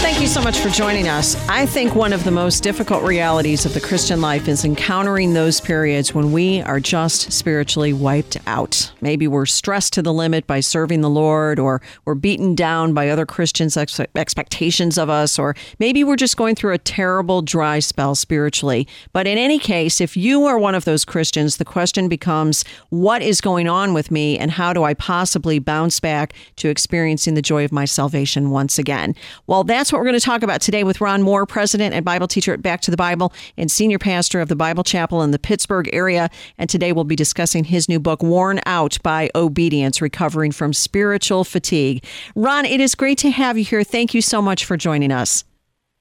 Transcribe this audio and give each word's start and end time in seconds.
Thank 0.00 0.22
you 0.22 0.28
so 0.28 0.40
much 0.40 0.58
for 0.58 0.70
joining 0.70 1.08
us. 1.08 1.36
I 1.46 1.66
think 1.66 1.94
one 1.94 2.14
of 2.14 2.24
the 2.24 2.30
most 2.30 2.62
difficult 2.62 3.02
realities 3.04 3.66
of 3.66 3.74
the 3.74 3.82
Christian 3.82 4.22
life 4.22 4.48
is 4.48 4.64
encountering 4.64 5.34
those 5.34 5.60
periods 5.60 6.14
when 6.14 6.32
we 6.32 6.62
are 6.62 6.80
just 6.80 7.30
spiritually 7.30 7.92
wiped 7.92 8.38
out. 8.46 8.92
Maybe 9.02 9.28
we're 9.28 9.44
stressed 9.44 9.92
to 9.92 10.02
the 10.02 10.12
limit 10.12 10.46
by 10.46 10.60
serving 10.60 11.02
the 11.02 11.10
Lord, 11.10 11.58
or 11.58 11.82
we're 12.06 12.14
beaten 12.14 12.54
down 12.54 12.94
by 12.94 13.10
other 13.10 13.26
Christians' 13.26 13.76
ex- 13.76 14.00
expectations 14.14 14.96
of 14.96 15.10
us, 15.10 15.38
or 15.38 15.54
maybe 15.78 16.02
we're 16.02 16.16
just 16.16 16.38
going 16.38 16.54
through 16.54 16.72
a 16.72 16.78
terrible 16.78 17.42
dry 17.42 17.78
spell 17.78 18.14
spiritually. 18.14 18.88
But 19.12 19.26
in 19.26 19.36
any 19.36 19.58
case, 19.58 20.00
if 20.00 20.16
you 20.16 20.46
are 20.46 20.58
one 20.58 20.74
of 20.74 20.86
those 20.86 21.04
Christians, 21.04 21.58
the 21.58 21.64
question 21.66 22.08
becomes 22.08 22.64
what 22.88 23.20
is 23.20 23.42
going 23.42 23.68
on 23.68 23.92
with 23.92 24.10
me, 24.10 24.38
and 24.38 24.50
how 24.50 24.72
do 24.72 24.82
I 24.82 24.94
possibly 24.94 25.58
bounce 25.58 26.00
back 26.00 26.32
to 26.56 26.70
experiencing 26.70 27.34
the 27.34 27.42
joy 27.42 27.66
of 27.66 27.72
my 27.72 27.84
salvation 27.84 28.48
once 28.48 28.78
again? 28.78 29.14
Well, 29.46 29.62
that's 29.62 29.89
that's 29.90 29.94
what 29.94 30.02
we're 30.02 30.10
going 30.10 30.20
to 30.20 30.24
talk 30.24 30.44
about 30.44 30.60
today 30.60 30.84
with 30.84 31.00
Ron 31.00 31.20
Moore, 31.20 31.46
president 31.46 31.96
and 31.96 32.04
Bible 32.04 32.28
teacher 32.28 32.54
at 32.54 32.62
Back 32.62 32.80
to 32.82 32.92
the 32.92 32.96
Bible 32.96 33.32
and 33.56 33.68
senior 33.68 33.98
pastor 33.98 34.40
of 34.40 34.48
the 34.48 34.54
Bible 34.54 34.84
Chapel 34.84 35.20
in 35.20 35.32
the 35.32 35.38
Pittsburgh 35.38 35.90
area. 35.92 36.30
And 36.58 36.70
today 36.70 36.92
we'll 36.92 37.02
be 37.02 37.16
discussing 37.16 37.64
his 37.64 37.88
new 37.88 37.98
book, 37.98 38.22
Worn 38.22 38.60
Out 38.66 38.98
by 39.02 39.30
Obedience 39.34 40.00
Recovering 40.00 40.52
from 40.52 40.72
Spiritual 40.72 41.42
Fatigue. 41.42 42.04
Ron, 42.36 42.66
it 42.66 42.78
is 42.78 42.94
great 42.94 43.18
to 43.18 43.30
have 43.30 43.58
you 43.58 43.64
here. 43.64 43.82
Thank 43.82 44.14
you 44.14 44.22
so 44.22 44.40
much 44.40 44.64
for 44.64 44.76
joining 44.76 45.10
us. 45.10 45.42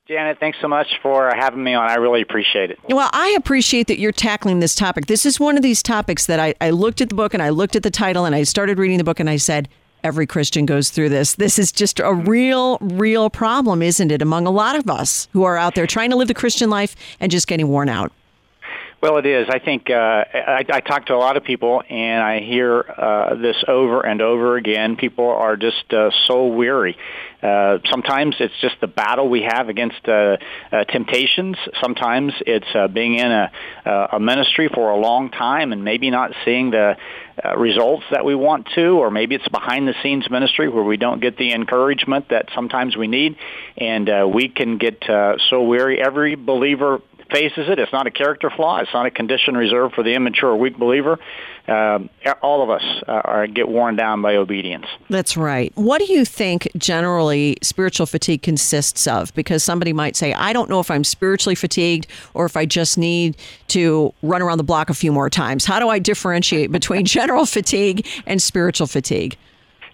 Janet, 0.07 0.37
thanks 0.39 0.59
so 0.61 0.67
much 0.67 0.99
for 1.01 1.31
having 1.35 1.63
me 1.63 1.73
on. 1.73 1.89
I 1.89 1.95
really 1.95 2.21
appreciate 2.21 2.69
it. 2.69 2.77
Well, 2.89 3.09
I 3.11 3.33
appreciate 3.39 3.87
that 3.87 3.97
you're 3.97 4.11
tackling 4.11 4.59
this 4.59 4.75
topic. 4.75 5.07
This 5.07 5.25
is 5.25 5.39
one 5.39 5.57
of 5.57 5.63
these 5.63 5.81
topics 5.81 6.27
that 6.27 6.39
I, 6.39 6.53
I 6.61 6.69
looked 6.69 7.01
at 7.01 7.09
the 7.09 7.15
book 7.15 7.33
and 7.33 7.41
I 7.41 7.49
looked 7.49 7.75
at 7.75 7.81
the 7.81 7.89
title 7.89 8.25
and 8.25 8.35
I 8.35 8.43
started 8.43 8.77
reading 8.77 8.99
the 8.99 9.03
book 9.03 9.19
and 9.19 9.31
I 9.31 9.37
said, 9.37 9.67
every 10.03 10.27
Christian 10.27 10.65
goes 10.65 10.89
through 10.89 11.09
this. 11.09 11.35
This 11.35 11.59
is 11.59 11.71
just 11.71 11.99
a 11.99 12.13
real, 12.13 12.77
real 12.81 13.29
problem, 13.29 13.81
isn't 13.81 14.11
it, 14.11 14.21
among 14.21 14.47
a 14.47 14.51
lot 14.51 14.75
of 14.75 14.89
us 14.89 15.27
who 15.33 15.43
are 15.43 15.57
out 15.57 15.75
there 15.75 15.87
trying 15.87 16.09
to 16.09 16.15
live 16.15 16.27
the 16.27 16.33
Christian 16.33 16.69
life 16.69 16.95
and 17.19 17.31
just 17.31 17.47
getting 17.47 17.67
worn 17.67 17.89
out? 17.89 18.11
Well, 19.01 19.15
it 19.17 19.25
is. 19.25 19.47
I 19.49 19.59
think 19.59 19.89
uh, 19.89 19.93
I, 19.93 20.65
I 20.69 20.79
talk 20.81 21.05
to 21.05 21.13
a 21.13 21.15
lot 21.15 21.37
of 21.37 21.45
people, 21.45 21.81
and 21.89 22.21
I 22.21 22.41
hear 22.41 22.81
uh, 22.81 23.35
this 23.35 23.55
over 23.65 24.01
and 24.05 24.21
over 24.21 24.57
again. 24.57 24.97
People 24.97 25.29
are 25.29 25.55
just 25.55 25.93
uh, 25.93 26.09
so 26.27 26.47
weary. 26.47 26.97
Uh, 27.41 27.77
sometimes 27.89 28.35
it's 28.41 28.53
just 28.59 28.75
the 28.81 28.87
battle 28.87 29.29
we 29.29 29.43
have 29.43 29.69
against 29.69 30.05
uh, 30.05 30.35
uh, 30.73 30.83
temptations. 30.83 31.55
Sometimes 31.81 32.33
it's 32.45 32.67
uh, 32.75 32.89
being 32.89 33.15
in 33.15 33.31
a, 33.31 33.51
uh, 33.85 34.07
a 34.13 34.19
ministry 34.19 34.67
for 34.67 34.89
a 34.89 34.97
long 34.97 35.31
time 35.31 35.71
and 35.71 35.85
maybe 35.85 36.09
not 36.09 36.31
seeing 36.43 36.71
the 36.71 36.97
uh, 37.41 37.57
results 37.57 38.03
that 38.11 38.25
we 38.25 38.35
want 38.35 38.67
to, 38.75 38.99
or 38.99 39.09
maybe 39.09 39.35
it's 39.35 39.47
behind 39.47 39.87
the 39.87 39.93
scenes 40.03 40.29
ministry 40.29 40.67
where 40.67 40.83
we 40.83 40.97
don't 40.97 41.21
get 41.21 41.37
the 41.37 41.53
encouragement 41.53 42.27
that 42.31 42.49
sometimes 42.53 42.97
we 42.97 43.07
need, 43.07 43.37
and 43.77 44.09
uh, 44.09 44.27
we 44.27 44.49
can 44.49 44.77
get 44.77 45.09
uh, 45.09 45.37
so 45.49 45.63
weary. 45.63 46.01
Every 46.01 46.35
believer 46.35 46.99
faces 47.31 47.69
it. 47.69 47.79
It's 47.79 47.91
not 47.91 48.07
a 48.07 48.11
character 48.11 48.49
flaw. 48.49 48.79
It's 48.79 48.93
not 48.93 49.05
a 49.05 49.11
condition 49.11 49.55
reserved 49.55 49.95
for 49.95 50.03
the 50.03 50.13
immature, 50.13 50.55
weak 50.55 50.77
believer. 50.77 51.19
Uh, 51.67 51.99
all 52.41 52.63
of 52.63 52.69
us 52.69 52.83
uh, 53.07 53.11
are, 53.11 53.47
get 53.47 53.67
worn 53.67 53.95
down 53.95 54.21
by 54.21 54.35
obedience. 54.35 54.85
That's 55.09 55.37
right. 55.37 55.71
What 55.75 55.99
do 55.99 56.11
you 56.11 56.25
think 56.25 56.67
generally 56.77 57.57
spiritual 57.61 58.07
fatigue 58.07 58.41
consists 58.41 59.05
of? 59.05 59.33
Because 59.35 59.63
somebody 59.63 59.93
might 59.93 60.15
say, 60.15 60.33
I 60.33 60.51
don't 60.51 60.69
know 60.69 60.79
if 60.79 60.89
I'm 60.89 61.03
spiritually 61.03 61.55
fatigued 61.55 62.07
or 62.33 62.45
if 62.45 62.57
I 62.57 62.65
just 62.65 62.97
need 62.97 63.37
to 63.69 64.13
run 64.23 64.41
around 64.41 64.57
the 64.57 64.63
block 64.63 64.89
a 64.89 64.95
few 64.95 65.11
more 65.11 65.29
times. 65.29 65.65
How 65.65 65.79
do 65.79 65.89
I 65.89 65.99
differentiate 65.99 66.71
between 66.71 67.05
general 67.19 67.45
fatigue 67.45 68.07
and 68.25 68.41
spiritual 68.41 68.87
fatigue? 68.87 69.37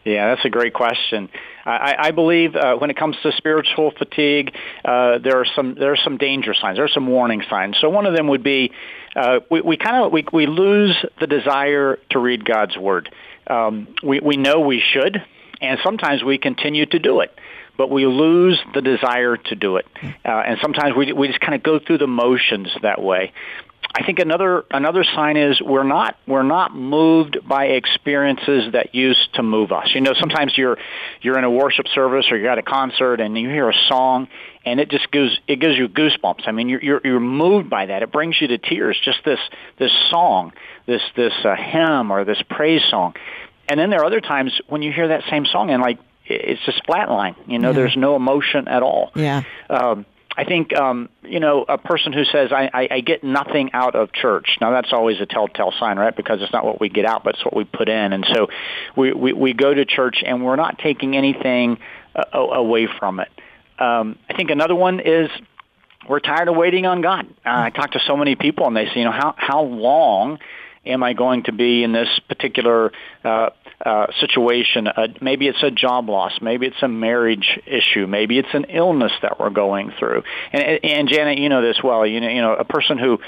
Yeah, 0.05 0.33
that's 0.33 0.45
a 0.45 0.49
great 0.49 0.73
question. 0.73 1.29
I, 1.65 1.95
I 2.07 2.11
believe 2.11 2.55
uh, 2.55 2.75
when 2.75 2.89
it 2.89 2.97
comes 2.97 3.15
to 3.23 3.31
spiritual 3.31 3.91
fatigue, 3.97 4.55
uh, 4.83 5.17
there 5.17 5.39
are 5.39 5.45
some 5.55 5.75
there 5.75 5.91
are 5.91 5.97
some 5.97 6.17
danger 6.17 6.53
signs. 6.53 6.77
There 6.77 6.85
are 6.85 6.89
some 6.89 7.07
warning 7.07 7.43
signs. 7.49 7.77
So 7.81 7.89
one 7.89 8.05
of 8.05 8.15
them 8.15 8.27
would 8.27 8.43
be 8.43 8.71
uh, 9.15 9.39
we, 9.49 9.61
we 9.61 9.77
kind 9.77 10.05
of 10.05 10.11
we, 10.11 10.25
we 10.31 10.45
lose 10.45 10.95
the 11.19 11.27
desire 11.27 11.97
to 12.11 12.19
read 12.19 12.45
God's 12.45 12.77
word. 12.77 13.09
Um, 13.47 13.87
we 14.03 14.19
we 14.19 14.37
know 14.37 14.59
we 14.59 14.81
should, 14.81 15.23
and 15.61 15.79
sometimes 15.83 16.23
we 16.23 16.37
continue 16.37 16.85
to 16.85 16.99
do 16.99 17.21
it 17.21 17.37
but 17.77 17.89
we 17.89 18.05
lose 18.05 18.59
the 18.73 18.81
desire 18.81 19.37
to 19.37 19.55
do 19.55 19.77
it. 19.77 19.85
Uh, 20.03 20.29
and 20.29 20.57
sometimes 20.61 20.95
we, 20.95 21.11
we 21.13 21.27
just 21.27 21.39
kind 21.39 21.55
of 21.55 21.63
go 21.63 21.79
through 21.79 21.97
the 21.97 22.07
motions 22.07 22.69
that 22.81 23.01
way. 23.01 23.33
I 23.97 24.03
think 24.03 24.19
another 24.19 24.65
another 24.71 25.05
sign 25.05 25.37
is 25.37 25.61
we're 25.61 25.83
not 25.83 26.17
we're 26.27 26.43
not 26.43 26.75
moved 26.75 27.37
by 27.47 27.67
experiences 27.67 28.73
that 28.73 28.93
used 28.93 29.33
to 29.35 29.43
move 29.43 29.71
us. 29.71 29.89
You 29.95 30.01
know, 30.01 30.13
sometimes 30.19 30.57
you're 30.57 30.77
you're 31.21 31.37
in 31.37 31.45
a 31.45 31.49
worship 31.49 31.87
service 31.87 32.25
or 32.29 32.37
you're 32.37 32.49
at 32.49 32.57
a 32.57 32.63
concert 32.63 33.21
and 33.21 33.37
you 33.37 33.47
hear 33.47 33.69
a 33.69 33.73
song 33.87 34.27
and 34.65 34.81
it 34.81 34.91
just 34.91 35.09
gives 35.11 35.39
it 35.47 35.61
gives 35.61 35.77
you 35.77 35.87
goosebumps. 35.87 36.45
I 36.45 36.51
mean, 36.51 36.67
you're 36.67 36.83
you're, 36.83 37.01
you're 37.05 37.19
moved 37.21 37.69
by 37.69 37.85
that. 37.85 38.03
It 38.03 38.11
brings 38.11 38.35
you 38.41 38.47
to 38.47 38.57
tears. 38.57 38.99
Just 39.01 39.19
this 39.23 39.39
this 39.79 39.91
song, 40.09 40.51
this 40.85 41.01
this 41.15 41.33
uh, 41.45 41.55
hymn 41.55 42.11
or 42.11 42.25
this 42.25 42.41
praise 42.49 42.81
song. 42.89 43.13
And 43.69 43.79
then 43.79 43.91
there 43.91 44.01
are 44.01 44.05
other 44.05 44.21
times 44.21 44.59
when 44.67 44.81
you 44.81 44.91
hear 44.91 45.07
that 45.07 45.23
same 45.29 45.45
song 45.45 45.69
and 45.69 45.81
like 45.81 45.99
it's 46.25 46.59
just 46.65 46.83
flatline. 46.85 47.35
You 47.47 47.59
know, 47.59 47.69
yeah. 47.69 47.75
there's 47.75 47.95
no 47.95 48.17
emotion 48.17 48.67
at 48.67 48.83
all. 48.83 49.11
Yeah. 49.15 49.43
Um, 49.69 50.05
I 50.37 50.43
think 50.43 50.75
um, 50.75 51.09
you 51.23 51.39
know 51.39 51.65
a 51.67 51.77
person 51.77 52.13
who 52.13 52.25
says 52.25 52.51
I, 52.51 52.69
I, 52.73 52.87
I 52.91 52.99
get 53.01 53.23
nothing 53.23 53.71
out 53.73 53.95
of 53.95 54.11
church. 54.11 54.57
Now 54.59 54.71
that's 54.71 54.91
always 54.91 55.19
a 55.21 55.25
telltale 55.25 55.73
sign, 55.79 55.97
right? 55.97 56.15
Because 56.15 56.41
it's 56.41 56.51
not 56.51 56.65
what 56.65 56.79
we 56.79 56.89
get 56.89 57.05
out, 57.05 57.23
but 57.23 57.35
it's 57.35 57.45
what 57.45 57.55
we 57.55 57.63
put 57.63 57.89
in. 57.89 58.13
And 58.13 58.25
so 58.33 58.47
we 58.95 59.13
we, 59.13 59.33
we 59.33 59.53
go 59.53 59.73
to 59.73 59.85
church 59.85 60.23
and 60.25 60.43
we're 60.43 60.55
not 60.57 60.79
taking 60.79 61.15
anything 61.15 61.77
uh, 62.15 62.37
away 62.37 62.87
from 62.99 63.19
it. 63.19 63.29
Um, 63.79 64.17
I 64.29 64.35
think 64.35 64.51
another 64.51 64.75
one 64.75 64.99
is 64.99 65.29
we're 66.07 66.19
tired 66.19 66.47
of 66.47 66.55
waiting 66.55 66.85
on 66.85 67.01
God. 67.01 67.27
Uh, 67.45 67.49
I 67.49 67.69
talk 67.69 67.91
to 67.91 67.99
so 68.05 68.15
many 68.15 68.35
people 68.35 68.67
and 68.67 68.75
they 68.75 68.85
say, 68.85 68.99
you 68.99 69.05
know, 69.05 69.11
how 69.11 69.35
how 69.37 69.63
long 69.63 70.39
am 70.85 71.03
I 71.03 71.13
going 71.13 71.43
to 71.43 71.51
be 71.51 71.83
in 71.83 71.91
this 71.91 72.09
particular 72.27 72.91
uh, 73.23 73.49
uh, 73.85 74.07
situation. 74.19 74.87
Uh, 74.87 75.07
maybe 75.21 75.47
it's 75.47 75.61
a 75.61 75.71
job 75.71 76.09
loss. 76.09 76.33
Maybe 76.41 76.67
it's 76.67 76.81
a 76.81 76.87
marriage 76.87 77.59
issue. 77.65 78.07
Maybe 78.07 78.39
it's 78.39 78.53
an 78.53 78.65
illness 78.65 79.11
that 79.21 79.39
we're 79.39 79.49
going 79.49 79.91
through. 79.99 80.23
And, 80.53 80.79
and 80.83 81.09
Janet, 81.09 81.37
you 81.39 81.49
know 81.49 81.61
this 81.61 81.77
well. 81.83 82.05
You 82.05 82.21
know, 82.21 82.29
you 82.29 82.41
know, 82.41 82.53
a 82.53 82.63
person 82.63 82.97
who 82.97 83.19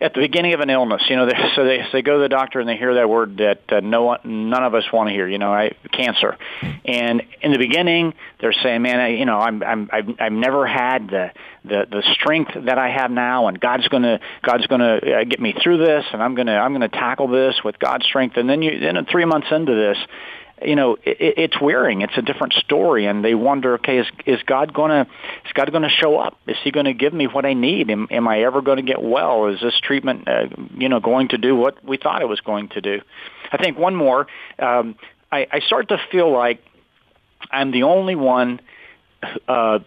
at 0.00 0.14
the 0.14 0.20
beginning 0.20 0.54
of 0.54 0.60
an 0.60 0.70
illness, 0.70 1.02
you 1.08 1.16
know, 1.16 1.26
they, 1.26 1.34
so 1.56 1.64
they 1.64 1.78
so 1.78 1.88
they 1.92 2.02
go 2.02 2.16
to 2.16 2.22
the 2.22 2.28
doctor 2.28 2.60
and 2.60 2.68
they 2.68 2.76
hear 2.76 2.94
that 2.94 3.08
word 3.08 3.38
that 3.38 3.62
uh, 3.68 3.80
no 3.80 4.04
one, 4.04 4.50
none 4.50 4.62
of 4.62 4.74
us 4.74 4.84
want 4.92 5.08
to 5.08 5.14
hear. 5.14 5.26
You 5.26 5.38
know, 5.38 5.52
I, 5.52 5.72
cancer. 5.92 6.36
And 6.84 7.22
in 7.42 7.52
the 7.52 7.58
beginning, 7.58 8.14
they're 8.40 8.52
saying, 8.52 8.82
"Man, 8.82 9.00
I, 9.00 9.08
you 9.08 9.24
know, 9.24 9.38
I'm 9.38 9.62
I'm 9.62 9.90
I've, 9.92 10.08
I've 10.20 10.32
never 10.32 10.66
had 10.66 11.08
the 11.08 11.32
the 11.64 11.86
the 11.90 12.02
strength 12.14 12.52
that 12.54 12.78
I 12.78 12.90
have 12.90 13.10
now, 13.10 13.48
and 13.48 13.58
God's 13.58 13.88
gonna 13.88 14.20
God's 14.42 14.66
gonna 14.68 14.96
uh, 14.96 15.24
get 15.24 15.40
me 15.40 15.54
through 15.60 15.78
this, 15.78 16.04
and 16.12 16.22
I'm 16.22 16.36
gonna 16.36 16.56
I'm 16.56 16.72
gonna 16.72 16.88
tackle 16.88 17.28
this 17.28 17.56
with 17.64 17.78
God's 17.80 18.04
strength." 18.04 18.36
And 18.36 18.48
then 18.48 18.62
you 18.62 18.78
then 18.78 19.04
three 19.10 19.24
months 19.24 19.48
into 19.50 19.74
this, 19.74 19.98
you 20.62 20.76
know, 20.76 20.96
it, 21.04 21.34
it's 21.36 21.60
wearing. 21.60 22.02
It's 22.02 22.16
a 22.16 22.22
different 22.22 22.52
story, 22.54 23.06
and 23.06 23.24
they 23.24 23.34
wonder, 23.34 23.74
okay, 23.74 23.98
is 23.98 24.06
is 24.26 24.42
God 24.44 24.72
gonna 24.72 25.06
is 25.44 25.52
God 25.52 25.70
gonna 25.72 25.88
show 25.88 26.18
up? 26.18 26.38
Is 26.46 26.56
He 26.62 26.70
gonna 26.70 26.94
give 26.94 27.12
me 27.12 27.26
what 27.26 27.44
I 27.44 27.54
need? 27.54 27.90
Am, 27.90 28.08
am 28.10 28.28
I 28.28 28.42
ever 28.42 28.62
going 28.62 28.76
to 28.76 28.82
get 28.82 29.02
well? 29.02 29.46
Is 29.46 29.60
this 29.60 29.78
treatment, 29.80 30.28
uh, 30.28 30.46
you 30.76 30.88
know, 30.88 31.00
going 31.00 31.28
to 31.28 31.38
do 31.38 31.54
what 31.54 31.84
we 31.84 31.96
thought 31.96 32.22
it 32.22 32.28
was 32.28 32.40
going 32.40 32.68
to 32.70 32.80
do? 32.80 33.00
I 33.50 33.56
think 33.56 33.78
one 33.78 33.94
more. 33.94 34.26
Um, 34.58 34.96
I, 35.30 35.46
I 35.50 35.60
start 35.60 35.88
to 35.88 35.98
feel 36.10 36.30
like 36.32 36.62
I'm 37.50 37.70
the 37.70 37.84
only 37.84 38.14
one. 38.14 38.60
Uh, 39.46 39.80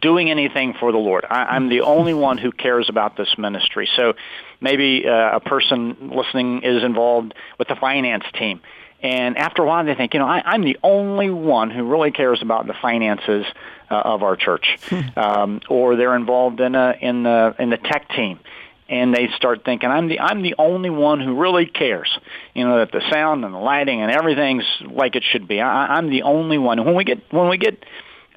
doing 0.00 0.30
anything 0.30 0.74
for 0.78 0.90
the 0.90 0.98
Lord. 0.98 1.26
I, 1.28 1.44
I'm 1.44 1.68
the 1.68 1.82
only 1.82 2.14
one 2.14 2.38
who 2.38 2.50
cares 2.50 2.88
about 2.88 3.16
this 3.16 3.36
ministry. 3.36 3.88
So 3.94 4.14
maybe 4.60 5.06
uh, 5.06 5.36
a 5.36 5.40
person 5.40 6.12
listening 6.14 6.62
is 6.62 6.82
involved 6.82 7.34
with 7.58 7.68
the 7.68 7.76
finance 7.76 8.24
team 8.38 8.60
And 9.02 9.36
after 9.36 9.62
a 9.62 9.66
while, 9.66 9.84
they 9.84 9.94
think, 9.94 10.14
you 10.14 10.20
know, 10.20 10.26
I, 10.26 10.42
I'm 10.44 10.62
the 10.62 10.78
only 10.82 11.30
one 11.30 11.70
who 11.70 11.84
really 11.90 12.10
cares 12.10 12.40
about 12.42 12.66
the 12.66 12.74
finances 12.80 13.44
uh, 13.90 13.94
of 13.94 14.22
our 14.22 14.36
church, 14.36 14.78
um, 15.16 15.60
or 15.68 15.96
they're 15.96 16.16
involved 16.16 16.60
in 16.60 16.74
a 16.74 16.94
in 17.00 17.22
the 17.22 17.54
in 17.58 17.70
the 17.70 17.76
tech 17.76 18.08
team, 18.08 18.40
and 18.88 19.14
they 19.14 19.28
start 19.36 19.64
thinking, 19.64 19.90
I'm 19.90 20.08
the 20.08 20.20
I'm 20.20 20.42
the 20.42 20.54
only 20.58 20.90
one 20.90 21.20
who 21.20 21.40
really 21.40 21.66
cares. 21.66 22.08
You 22.54 22.66
know 22.66 22.78
that 22.78 22.90
the 22.90 23.02
sound 23.10 23.44
and 23.44 23.54
the 23.54 23.58
lighting 23.58 24.00
and 24.02 24.10
everything's 24.10 24.64
like 24.90 25.14
it 25.14 25.24
should 25.30 25.46
be. 25.46 25.60
I, 25.60 25.96
I'm 25.96 26.10
the 26.10 26.22
only 26.22 26.58
one. 26.58 26.84
when 26.84 26.94
we 26.94 27.04
get 27.04 27.32
when 27.32 27.48
we 27.48 27.58
get 27.58 27.84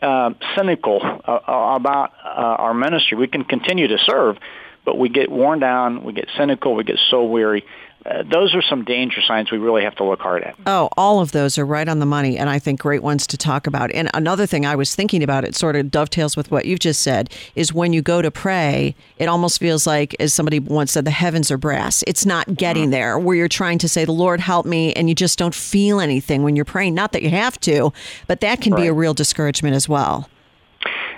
uh, 0.01 0.31
cynical 0.57 1.01
uh, 1.01 1.31
uh, 1.31 1.75
about 1.75 2.11
uh, 2.23 2.27
our 2.27 2.73
ministry, 2.73 3.17
we 3.17 3.27
can 3.27 3.43
continue 3.43 3.87
to 3.87 3.97
serve, 4.05 4.37
but 4.85 4.97
we 4.97 5.09
get 5.09 5.31
worn 5.31 5.59
down, 5.59 6.03
we 6.03 6.13
get 6.13 6.27
cynical, 6.37 6.75
we 6.75 6.83
get 6.83 6.99
so 7.09 7.23
weary 7.23 7.65
uh, 8.05 8.23
those 8.23 8.55
are 8.55 8.61
some 8.61 8.85
danger 8.85 9.21
signs 9.21 9.51
we 9.51 9.57
really 9.57 9.83
have 9.83 9.95
to 9.95 10.05
look 10.05 10.21
hard 10.21 10.43
at. 10.43 10.55
Oh, 10.65 10.89
all 10.95 11.19
of 11.19 11.33
those 11.33 11.57
are 11.57 11.65
right 11.65 11.87
on 11.87 11.99
the 11.99 12.05
money, 12.05 12.37
and 12.37 12.49
I 12.49 12.57
think 12.57 12.79
great 12.79 13.03
ones 13.03 13.27
to 13.27 13.37
talk 13.37 13.67
about. 13.67 13.91
And 13.91 14.09
another 14.13 14.45
thing 14.45 14.65
I 14.65 14.75
was 14.75 14.95
thinking 14.95 15.21
about, 15.21 15.43
it 15.43 15.53
sort 15.53 15.75
of 15.75 15.91
dovetails 15.91 16.37
with 16.37 16.49
what 16.49 16.65
you've 16.65 16.79
just 16.79 17.01
said, 17.01 17.29
is 17.55 17.73
when 17.73 17.91
you 17.91 18.01
go 18.01 18.21
to 18.21 18.31
pray, 18.31 18.95
it 19.17 19.27
almost 19.27 19.59
feels 19.59 19.85
like, 19.85 20.15
as 20.19 20.33
somebody 20.33 20.59
once 20.59 20.93
said, 20.93 21.03
the 21.03 21.11
heavens 21.11 21.51
are 21.51 21.57
brass. 21.57 22.03
It's 22.07 22.25
not 22.25 22.55
getting 22.55 22.83
mm-hmm. 22.83 22.91
there, 22.91 23.19
where 23.19 23.35
you're 23.35 23.49
trying 23.49 23.79
to 23.79 23.89
say, 23.89 24.05
the 24.05 24.13
Lord 24.13 24.39
help 24.39 24.65
me, 24.65 24.93
and 24.93 25.09
you 25.09 25.15
just 25.15 25.37
don't 25.37 25.55
feel 25.55 25.99
anything 25.99 26.41
when 26.43 26.55
you're 26.55 26.65
praying. 26.65 26.93
Not 26.95 27.11
that 27.11 27.21
you 27.21 27.29
have 27.31 27.59
to, 27.61 27.91
but 28.27 28.39
that 28.39 28.61
can 28.61 28.73
right. 28.73 28.83
be 28.83 28.87
a 28.87 28.93
real 28.93 29.13
discouragement 29.13 29.75
as 29.75 29.89
well. 29.89 30.29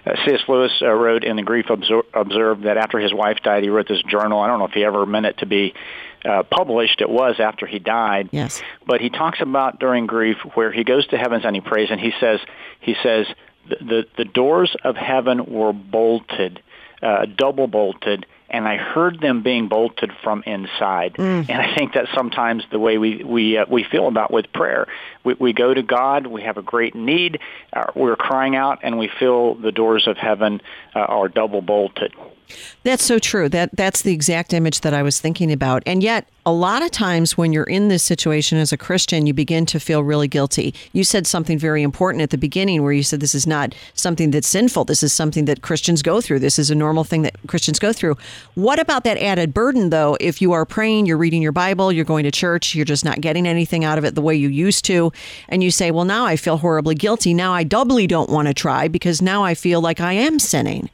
Uh, 0.03 0.15
C.S. 0.25 0.41
Lewis 0.47 0.71
uh, 0.81 0.89
wrote 0.89 1.23
in 1.23 1.35
the 1.35 1.43
Grief 1.43 1.69
Obser- 1.69 2.05
Observed 2.15 2.63
that 2.63 2.77
after 2.77 2.97
his 2.97 3.13
wife 3.13 3.37
died, 3.43 3.61
he 3.61 3.69
wrote 3.69 3.87
this 3.87 4.01
journal. 4.01 4.39
I 4.39 4.47
don't 4.47 4.57
know 4.57 4.65
if 4.65 4.73
he 4.73 4.83
ever 4.83 5.05
meant 5.05 5.27
it 5.27 5.37
to 5.39 5.45
be 5.45 5.75
uh, 6.25 6.43
published. 6.43 7.01
It 7.01 7.09
was 7.09 7.39
after 7.39 7.65
he 7.65 7.79
died. 7.79 8.29
Yes. 8.31 8.61
But 8.85 9.01
he 9.01 9.09
talks 9.09 9.39
about 9.41 9.79
during 9.79 10.07
grief 10.07 10.37
where 10.53 10.71
he 10.71 10.83
goes 10.83 11.07
to 11.07 11.17
heavens 11.17 11.43
and 11.45 11.55
he 11.55 11.61
prays, 11.61 11.89
and 11.91 11.99
he 11.99 12.11
says, 12.19 12.39
he 12.79 12.95
says, 13.01 13.27
the 13.69 13.75
the, 13.75 14.05
the 14.17 14.25
doors 14.25 14.75
of 14.83 14.95
heaven 14.95 15.45
were 15.45 15.73
bolted, 15.73 16.61
uh, 17.01 17.25
double 17.25 17.67
bolted, 17.67 18.25
and 18.51 18.67
I 18.67 18.77
heard 18.77 19.19
them 19.19 19.41
being 19.41 19.67
bolted 19.67 20.11
from 20.23 20.43
inside. 20.45 21.13
Mm. 21.13 21.49
And 21.49 21.61
I 21.61 21.73
think 21.75 21.93
that's 21.93 22.13
sometimes 22.13 22.63
the 22.69 22.79
way 22.79 22.97
we 22.97 23.23
we 23.23 23.57
uh, 23.57 23.65
we 23.67 23.83
feel 23.83 24.07
about 24.07 24.31
with 24.31 24.51
prayer. 24.53 24.87
We, 25.23 25.33
we 25.35 25.53
go 25.53 25.73
to 25.73 25.81
God, 25.81 26.27
we 26.27 26.43
have 26.43 26.57
a 26.57 26.61
great 26.61 26.93
need, 26.93 27.39
uh, 27.73 27.85
we're 27.95 28.15
crying 28.15 28.55
out, 28.55 28.79
and 28.83 28.99
we 28.99 29.09
feel 29.19 29.55
the 29.55 29.71
doors 29.71 30.07
of 30.07 30.17
heaven 30.17 30.61
uh, 30.95 30.99
are 30.99 31.27
double 31.27 31.61
bolted. 31.61 32.13
That's 32.83 33.03
so 33.03 33.19
true. 33.19 33.49
That 33.49 33.69
that's 33.73 34.01
the 34.01 34.13
exact 34.13 34.53
image 34.53 34.81
that 34.81 34.93
I 34.93 35.03
was 35.03 35.19
thinking 35.19 35.51
about. 35.51 35.83
And 35.85 36.03
yet, 36.03 36.27
a 36.45 36.51
lot 36.51 36.81
of 36.81 36.91
times 36.91 37.37
when 37.37 37.53
you're 37.53 37.63
in 37.63 37.87
this 37.87 38.03
situation 38.03 38.57
as 38.57 38.73
a 38.73 38.77
Christian, 38.77 39.27
you 39.27 39.33
begin 39.33 39.65
to 39.67 39.79
feel 39.79 40.03
really 40.03 40.27
guilty. 40.27 40.73
You 40.91 41.03
said 41.03 41.27
something 41.27 41.59
very 41.59 41.83
important 41.83 42.23
at 42.23 42.31
the 42.31 42.37
beginning 42.37 42.81
where 42.81 42.93
you 42.93 43.03
said 43.03 43.19
this 43.19 43.35
is 43.35 43.45
not 43.45 43.75
something 43.93 44.31
that's 44.31 44.47
sinful. 44.47 44.85
This 44.85 45.03
is 45.03 45.13
something 45.13 45.45
that 45.45 45.61
Christians 45.61 46.01
go 46.01 46.19
through. 46.19 46.39
This 46.39 46.57
is 46.57 46.71
a 46.71 46.75
normal 46.75 47.03
thing 47.03 47.21
that 47.21 47.35
Christians 47.47 47.79
go 47.79 47.93
through. 47.93 48.17
What 48.55 48.79
about 48.79 49.03
that 49.05 49.17
added 49.17 49.53
burden 49.53 49.89
though? 49.89 50.17
If 50.19 50.41
you 50.41 50.51
are 50.53 50.65
praying, 50.65 51.05
you're 51.05 51.17
reading 51.17 51.41
your 51.41 51.51
Bible, 51.51 51.91
you're 51.91 52.05
going 52.05 52.23
to 52.23 52.31
church, 52.31 52.75
you're 52.75 52.85
just 52.85 53.05
not 53.05 53.21
getting 53.21 53.47
anything 53.47 53.83
out 53.83 53.97
of 53.97 54.03
it 54.03 54.15
the 54.15 54.21
way 54.21 54.35
you 54.35 54.49
used 54.49 54.85
to, 54.85 55.11
and 55.49 55.63
you 55.63 55.71
say, 55.71 55.91
"Well, 55.91 56.05
now 56.05 56.25
I 56.25 56.35
feel 56.35 56.57
horribly 56.57 56.95
guilty. 56.95 57.33
Now 57.33 57.53
I 57.53 57.63
doubly 57.63 58.07
don't 58.07 58.29
want 58.29 58.47
to 58.47 58.53
try 58.53 58.87
because 58.87 59.21
now 59.21 59.43
I 59.43 59.53
feel 59.53 59.81
like 59.81 59.99
I 59.99 60.13
am 60.13 60.39
sinning." 60.39 60.89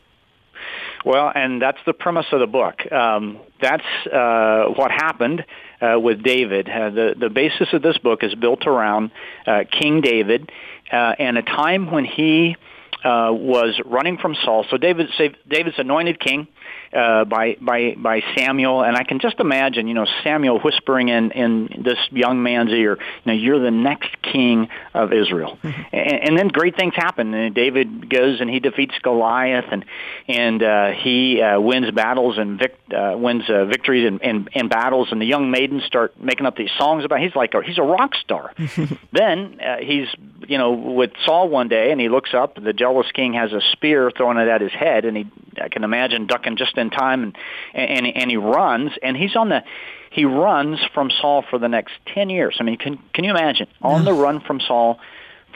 Well, 1.06 1.32
and 1.34 1.62
that's 1.62 1.78
the 1.86 1.94
premise 1.94 2.26
of 2.32 2.40
the 2.40 2.48
book. 2.48 2.92
Um, 2.92 3.40
that's 3.62 3.86
uh, 4.12 4.66
what 4.76 4.92
happened 4.92 5.46
uh, 5.82 6.00
with 6.00 6.22
David. 6.24 6.70
Uh, 6.70 6.90
the 6.90 7.16
the 7.18 7.30
basis 7.30 7.70
of 7.74 7.82
this 7.82 7.98
book 7.98 8.24
is 8.24 8.36
built 8.36 8.68
around 8.68 9.12
uh, 9.46 9.64
King 9.72 10.02
David 10.02 10.52
uh, 10.92 11.14
and 11.18 11.38
a 11.38 11.44
time 11.44 11.92
when 11.92 12.06
he 12.06 12.56
uh, 13.04 13.32
was 13.32 13.80
running 13.86 14.18
from 14.18 14.36
Saul. 14.44 14.66
So 14.70 14.78
David, 14.78 15.08
David's 15.48 15.80
anointed 15.80 16.20
king 16.20 16.48
uh, 16.94 17.26
by 17.26 17.58
by 17.60 17.96
by 17.98 18.22
Samuel, 18.38 18.84
and 18.84 18.96
I 18.96 19.04
can 19.04 19.20
just 19.20 19.40
imagine, 19.40 19.88
you 19.88 19.94
know, 19.94 20.06
Samuel 20.24 20.60
whispering 20.60 21.10
in 21.10 21.32
in 21.32 21.84
this 21.84 21.98
young 22.12 22.44
man's 22.44 22.72
ear, 22.72 22.98
you 22.98 23.22
know, 23.26 23.34
you're 23.34 23.60
the 23.60 23.72
next 23.72 24.10
king 24.22 24.70
of 24.94 25.14
Israel, 25.14 25.58
mm-hmm. 25.62 25.82
and, 25.92 26.30
and 26.30 26.38
then 26.38 26.48
great 26.48 26.76
things 26.76 26.94
happen. 26.96 27.34
And 27.34 27.54
David 27.54 28.10
goes 28.10 28.42
and 28.42 28.50
he 28.50 28.60
defeats 28.60 28.96
Goliath, 29.02 29.66
and 29.72 29.86
and 30.28 30.64
uh, 30.64 30.92
he 30.92 31.42
uh, 31.42 31.60
wins 31.60 31.92
battles 31.92 32.38
and 32.38 32.60
vic- 32.60 32.80
uh, 32.96 33.16
wins 33.18 33.50
uh, 33.50 33.66
victories 33.66 34.08
in, 34.08 34.20
in 34.20 34.50
in 34.54 34.68
battles, 34.70 35.10
and 35.12 35.22
the 35.22 35.26
young 35.26 35.52
maidens 35.52 35.84
start 35.84 36.20
making 36.20 36.46
up 36.46 36.56
these 36.56 36.72
songs 36.78 37.04
about. 37.06 37.20
He's 37.20 37.36
like 37.36 37.54
a, 37.54 37.62
he's 37.64 37.78
a 37.78 37.84
rock 37.84 38.16
star. 38.16 38.54
then 39.12 39.60
uh, 39.62 39.78
he's 39.82 40.08
you 40.48 40.58
know 40.58 40.72
with 40.72 41.12
Saul 41.26 41.50
one 41.50 41.68
day, 41.68 41.92
and 41.92 42.00
he 42.00 42.10
looks 42.10 42.34
up. 42.34 42.56
The 42.62 42.74
jealous 42.74 43.12
king 43.12 43.34
has 43.34 43.52
a 43.52 43.62
spear 43.74 44.12
thrown 44.12 44.38
it 44.38 44.48
at 44.48 44.62
his 44.62 44.72
head, 44.72 45.06
and 45.06 45.18
he 45.18 45.28
I 45.62 45.70
can 45.70 45.84
imagine 45.84 46.28
ducking 46.28 46.58
just 46.58 46.78
in 46.78 46.90
time, 46.90 47.24
and 47.24 47.38
and 47.74 48.08
and 48.08 48.30
he 48.30 48.38
runs, 48.38 48.92
and 49.02 49.16
he's 49.16 49.36
on 49.36 49.50
the 49.50 49.64
he 50.12 50.26
runs 50.26 50.80
from 50.94 51.12
Saul 51.22 51.44
for 51.50 51.60
the 51.60 51.68
next 51.68 51.94
ten 52.14 52.30
years. 52.30 52.58
I 52.60 52.64
mean, 52.64 52.78
can 52.78 53.00
can 53.14 53.24
you 53.24 53.32
imagine 53.32 53.68
on 53.82 54.06
the 54.06 54.14
run 54.14 54.42
from 54.42 54.60
Saul 54.60 55.00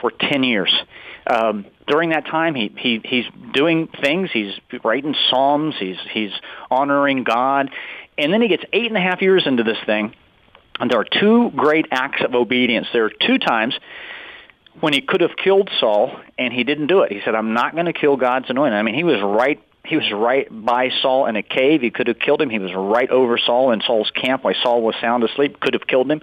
for 0.00 0.10
ten 0.10 0.44
years? 0.44 0.72
Um, 1.26 1.66
during 1.86 2.10
that 2.10 2.26
time, 2.26 2.54
he, 2.54 2.72
he 2.76 3.00
he's 3.04 3.24
doing 3.52 3.88
things. 3.88 4.30
He's 4.32 4.52
writing 4.84 5.14
psalms. 5.30 5.74
He's 5.78 5.98
he's 6.12 6.32
honoring 6.70 7.24
God, 7.24 7.70
and 8.18 8.32
then 8.32 8.42
he 8.42 8.48
gets 8.48 8.64
eight 8.72 8.86
and 8.86 8.96
a 8.96 9.00
half 9.00 9.22
years 9.22 9.44
into 9.46 9.62
this 9.62 9.78
thing, 9.86 10.14
and 10.80 10.90
there 10.90 10.98
are 10.98 11.06
two 11.20 11.50
great 11.50 11.86
acts 11.90 12.22
of 12.22 12.34
obedience. 12.34 12.88
There 12.92 13.04
are 13.04 13.10
two 13.10 13.38
times 13.38 13.74
when 14.80 14.92
he 14.92 15.00
could 15.00 15.20
have 15.20 15.36
killed 15.36 15.70
Saul, 15.78 16.18
and 16.38 16.52
he 16.52 16.64
didn't 16.64 16.88
do 16.88 17.02
it. 17.02 17.12
He 17.12 17.20
said, 17.24 17.34
"I'm 17.34 17.54
not 17.54 17.74
going 17.74 17.86
to 17.86 17.92
kill 17.92 18.16
God's 18.16 18.50
anointed." 18.50 18.76
I 18.76 18.82
mean, 18.82 18.94
he 18.94 19.04
was 19.04 19.20
right 19.22 19.62
he 19.84 19.96
was 19.96 20.10
right 20.12 20.46
by 20.50 20.90
Saul 21.00 21.26
in 21.26 21.36
a 21.36 21.42
cave. 21.42 21.80
He 21.80 21.90
could 21.90 22.06
have 22.06 22.18
killed 22.18 22.40
him. 22.40 22.50
He 22.50 22.58
was 22.58 22.72
right 22.74 23.10
over 23.10 23.36
Saul 23.38 23.72
in 23.72 23.80
Saul's 23.80 24.10
camp 24.10 24.44
while 24.44 24.54
Saul 24.62 24.82
was 24.82 24.94
sound 25.00 25.24
asleep. 25.24 25.58
Could 25.58 25.74
have 25.74 25.86
killed 25.86 26.10
him. 26.10 26.20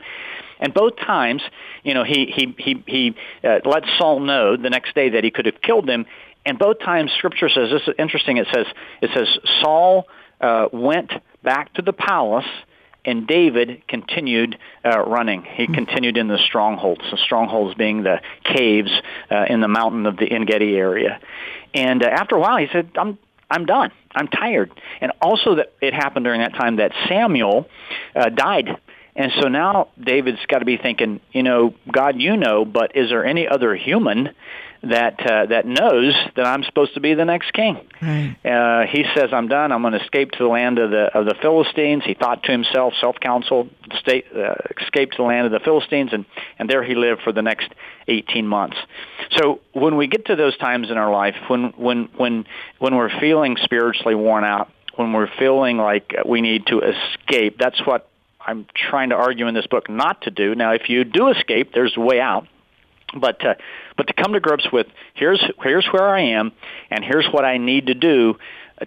And 0.59 0.73
both 0.73 0.97
times, 0.97 1.41
you 1.83 1.93
know, 1.93 2.03
he 2.03 2.31
he 2.33 2.55
he 2.57 2.83
he 2.85 3.15
uh, 3.43 3.59
let 3.65 3.83
Saul 3.97 4.21
know 4.21 4.57
the 4.57 4.69
next 4.69 4.95
day 4.95 5.09
that 5.09 5.23
he 5.23 5.31
could 5.31 5.45
have 5.45 5.61
killed 5.61 5.89
him. 5.89 6.05
And 6.45 6.57
both 6.57 6.79
times, 6.79 7.11
Scripture 7.17 7.49
says 7.49 7.69
this 7.69 7.81
is 7.87 7.95
interesting. 7.99 8.37
It 8.37 8.47
says 8.53 8.65
it 9.01 9.09
says 9.13 9.27
Saul 9.61 10.07
uh, 10.39 10.67
went 10.71 11.11
back 11.43 11.73
to 11.73 11.81
the 11.81 11.93
palace 11.93 12.47
and 13.05 13.25
David 13.27 13.87
continued 13.87 14.57
uh, 14.85 14.99
running. 14.99 15.43
He 15.43 15.65
hmm. 15.65 15.73
continued 15.73 16.17
in 16.17 16.27
the 16.27 16.37
strongholds, 16.37 17.01
the 17.11 17.17
strongholds 17.17 17.75
being 17.75 18.03
the 18.03 18.21
caves 18.43 18.91
uh, 19.31 19.45
in 19.49 19.61
the 19.61 19.67
mountain 19.67 20.05
of 20.05 20.17
the 20.17 20.25
Engedi 20.25 20.75
area. 20.75 21.19
And 21.73 22.03
uh, 22.03 22.07
after 22.07 22.35
a 22.35 22.39
while, 22.39 22.57
he 22.57 22.67
said, 22.71 22.91
"I'm 22.97 23.17
I'm 23.49 23.65
done. 23.65 23.91
I'm 24.13 24.27
tired. 24.27 24.71
And 25.01 25.11
also 25.21 25.55
that 25.55 25.73
it 25.81 25.93
happened 25.93 26.25
during 26.25 26.41
that 26.41 26.53
time 26.53 26.77
that 26.77 26.91
Samuel 27.07 27.67
uh, 28.15 28.29
died. 28.29 28.69
And 29.15 29.31
so 29.41 29.47
now 29.47 29.89
David's 30.01 30.45
got 30.47 30.59
to 30.59 30.65
be 30.65 30.77
thinking, 30.77 31.19
you 31.31 31.43
know, 31.43 31.73
God, 31.91 32.21
you 32.21 32.37
know, 32.37 32.63
but 32.63 32.95
is 32.95 33.09
there 33.09 33.25
any 33.25 33.47
other 33.47 33.75
human 33.75 34.29
that 34.83 35.19
uh, 35.19 35.45
that 35.47 35.65
knows 35.65 36.13
that 36.35 36.45
I'm 36.45 36.63
supposed 36.63 36.93
to 36.93 37.01
be 37.01 37.13
the 37.13 37.25
next 37.25 37.51
king. 37.51 37.79
Right. 38.01 38.35
Uh, 38.45 38.87
he 38.87 39.03
says, 39.15 39.29
"I'm 39.33 39.47
done. 39.47 39.71
I'm 39.71 39.81
going 39.81 39.93
to 39.93 40.01
escape 40.01 40.31
to 40.31 40.43
the 40.43 40.49
land 40.49 40.79
of 40.79 40.91
the 40.91 41.05
of 41.17 41.25
the 41.25 41.35
Philistines." 41.41 42.03
He 42.05 42.13
thought 42.13 42.43
to 42.43 42.51
himself, 42.51 42.93
self-counsel, 43.01 43.69
state, 43.99 44.25
uh, 44.33 44.55
escape 44.79 45.11
to 45.11 45.17
the 45.17 45.23
land 45.23 45.45
of 45.45 45.51
the 45.51 45.59
Philistines, 45.59 46.11
and 46.13 46.25
and 46.57 46.69
there 46.69 46.83
he 46.83 46.95
lived 46.95 47.21
for 47.23 47.33
the 47.33 47.41
next 47.41 47.69
18 48.07 48.47
months. 48.47 48.77
So 49.37 49.59
when 49.73 49.97
we 49.97 50.07
get 50.07 50.25
to 50.27 50.35
those 50.35 50.57
times 50.57 50.89
in 50.89 50.97
our 50.97 51.11
life, 51.11 51.35
when 51.47 51.73
when 51.75 52.09
when 52.15 52.45
when 52.79 52.95
we're 52.95 53.19
feeling 53.19 53.57
spiritually 53.61 54.15
worn 54.15 54.45
out, 54.45 54.71
when 54.95 55.11
we're 55.11 55.29
feeling 55.37 55.77
like 55.77 56.13
we 56.25 56.39
need 56.39 56.67
to 56.67 56.81
escape, 56.81 57.57
that's 57.59 57.85
what 57.85 58.09
I'm 58.39 58.65
trying 58.73 59.09
to 59.09 59.15
argue 59.15 59.47
in 59.47 59.53
this 59.53 59.67
book 59.67 59.89
not 59.89 60.21
to 60.21 60.31
do. 60.31 60.55
Now, 60.55 60.71
if 60.71 60.89
you 60.89 61.03
do 61.03 61.27
escape, 61.29 61.73
there's 61.73 61.97
a 61.97 62.01
way 62.01 62.21
out 62.21 62.47
but 63.15 63.43
uh, 63.45 63.55
but 63.97 64.07
to 64.07 64.13
come 64.13 64.33
to 64.33 64.39
grips 64.39 64.71
with 64.71 64.87
here's 65.13 65.43
here's 65.63 65.87
where 65.87 66.07
I 66.07 66.21
am 66.21 66.51
and 66.89 67.03
here's 67.03 67.27
what 67.31 67.45
I 67.45 67.57
need 67.57 67.87
to 67.87 67.93
do 67.93 68.37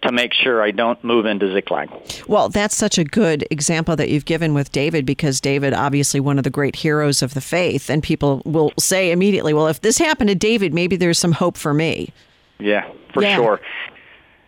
to 0.00 0.10
make 0.10 0.32
sure 0.32 0.62
I 0.62 0.70
don't 0.70 1.02
move 1.04 1.26
into 1.26 1.52
Ziklag. 1.52 1.90
Well, 2.26 2.48
that's 2.48 2.74
such 2.74 2.96
a 2.96 3.04
good 3.04 3.46
example 3.50 3.94
that 3.96 4.08
you've 4.08 4.24
given 4.24 4.54
with 4.54 4.72
David 4.72 5.04
because 5.04 5.40
David, 5.40 5.74
obviously 5.74 6.18
one 6.18 6.38
of 6.38 6.44
the 6.44 6.50
great 6.50 6.76
heroes 6.76 7.20
of 7.20 7.34
the 7.34 7.42
faith, 7.42 7.90
and 7.90 8.02
people 8.02 8.40
will 8.44 8.72
say 8.78 9.10
immediately, 9.10 9.52
"Well, 9.52 9.68
if 9.68 9.80
this 9.80 9.98
happened 9.98 10.28
to 10.28 10.34
David, 10.34 10.72
maybe 10.72 10.96
there's 10.96 11.18
some 11.18 11.32
hope 11.32 11.56
for 11.56 11.74
me." 11.74 12.12
Yeah, 12.58 12.90
for 13.12 13.22
yeah. 13.22 13.36
sure. 13.36 13.60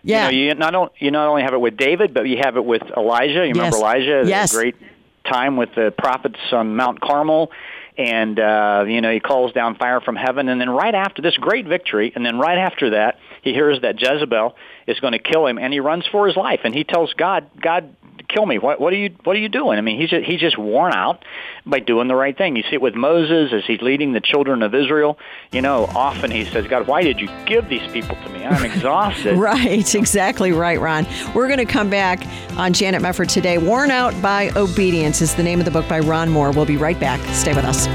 Yeah, 0.02 0.28
you, 0.28 0.48
know, 0.48 0.52
you 0.52 0.54
not 0.54 0.74
only 0.74 0.92
you 0.98 1.10
not 1.10 1.28
only 1.28 1.42
have 1.42 1.54
it 1.54 1.60
with 1.60 1.76
David, 1.76 2.14
but 2.14 2.26
you 2.26 2.38
have 2.42 2.56
it 2.56 2.64
with 2.64 2.82
Elijah. 2.96 3.46
You 3.46 3.52
yes. 3.54 3.56
remember 3.56 3.76
Elijah? 3.78 4.22
Yes. 4.26 4.54
great 4.54 4.76
time 5.24 5.56
with 5.56 5.70
the 5.74 5.92
prophets 5.96 6.38
on 6.52 6.76
Mount 6.76 7.00
Carmel 7.00 7.50
and 7.96 8.38
uh, 8.38 8.84
you 8.86 9.00
know 9.00 9.12
he 9.12 9.20
calls 9.20 9.52
down 9.52 9.76
fire 9.76 10.00
from 10.00 10.16
heaven, 10.16 10.48
and 10.48 10.60
then 10.60 10.70
right 10.70 10.94
after 10.94 11.22
this 11.22 11.36
great 11.36 11.66
victory, 11.66 12.12
and 12.14 12.24
then 12.24 12.38
right 12.38 12.58
after 12.58 12.90
that, 12.90 13.18
he 13.42 13.52
hears 13.52 13.80
that 13.82 14.00
Jezebel 14.00 14.56
is 14.86 15.00
going 15.00 15.12
to 15.12 15.18
kill 15.18 15.46
him, 15.46 15.58
and 15.58 15.72
he 15.72 15.80
runs 15.80 16.06
for 16.10 16.26
his 16.26 16.36
life, 16.36 16.60
and 16.64 16.74
he 16.74 16.84
tells 16.84 17.12
God, 17.14 17.50
God, 17.60 17.94
kill 18.28 18.46
me. 18.46 18.58
What, 18.58 18.80
what 18.80 18.92
are 18.92 18.96
you 18.96 19.14
What 19.24 19.36
are 19.36 19.38
you 19.38 19.48
doing? 19.48 19.78
I 19.78 19.80
mean, 19.80 20.00
he's 20.00 20.10
just, 20.10 20.24
he's 20.24 20.40
just 20.40 20.58
worn 20.58 20.92
out 20.92 21.24
by 21.66 21.80
doing 21.80 22.08
the 22.08 22.14
right 22.14 22.36
thing. 22.36 22.56
You 22.56 22.62
see 22.62 22.74
it 22.74 22.82
with 22.82 22.94
Moses 22.94 23.52
as 23.52 23.64
he's 23.66 23.80
leading 23.80 24.12
the 24.12 24.20
children 24.20 24.62
of 24.62 24.74
Israel. 24.74 25.18
You 25.52 25.62
know, 25.62 25.84
often 25.94 26.30
he 26.30 26.44
says, 26.44 26.66
"God, 26.66 26.86
why 26.86 27.02
did 27.02 27.20
you 27.20 27.28
give 27.46 27.68
these 27.68 27.86
people 27.92 28.16
to 28.16 28.28
me? 28.30 28.44
I'm 28.44 28.64
exhausted." 28.70 29.36
right, 29.36 29.94
exactly 29.94 30.52
right, 30.52 30.80
Ron. 30.80 31.06
We're 31.34 31.48
going 31.48 31.58
to 31.58 31.64
come 31.64 31.90
back 31.90 32.26
on 32.56 32.72
Janet 32.72 33.02
Mefford 33.02 33.28
today. 33.28 33.58
Worn 33.58 33.90
out 33.90 34.20
by 34.22 34.50
obedience 34.56 35.20
is 35.20 35.34
the 35.34 35.42
name 35.42 35.58
of 35.58 35.64
the 35.64 35.70
book 35.70 35.88
by 35.88 36.00
Ron 36.00 36.30
Moore. 36.30 36.50
We'll 36.50 36.66
be 36.66 36.76
right 36.76 36.98
back. 36.98 37.20
Stay 37.34 37.54
with 37.54 37.64
us. 37.64 37.86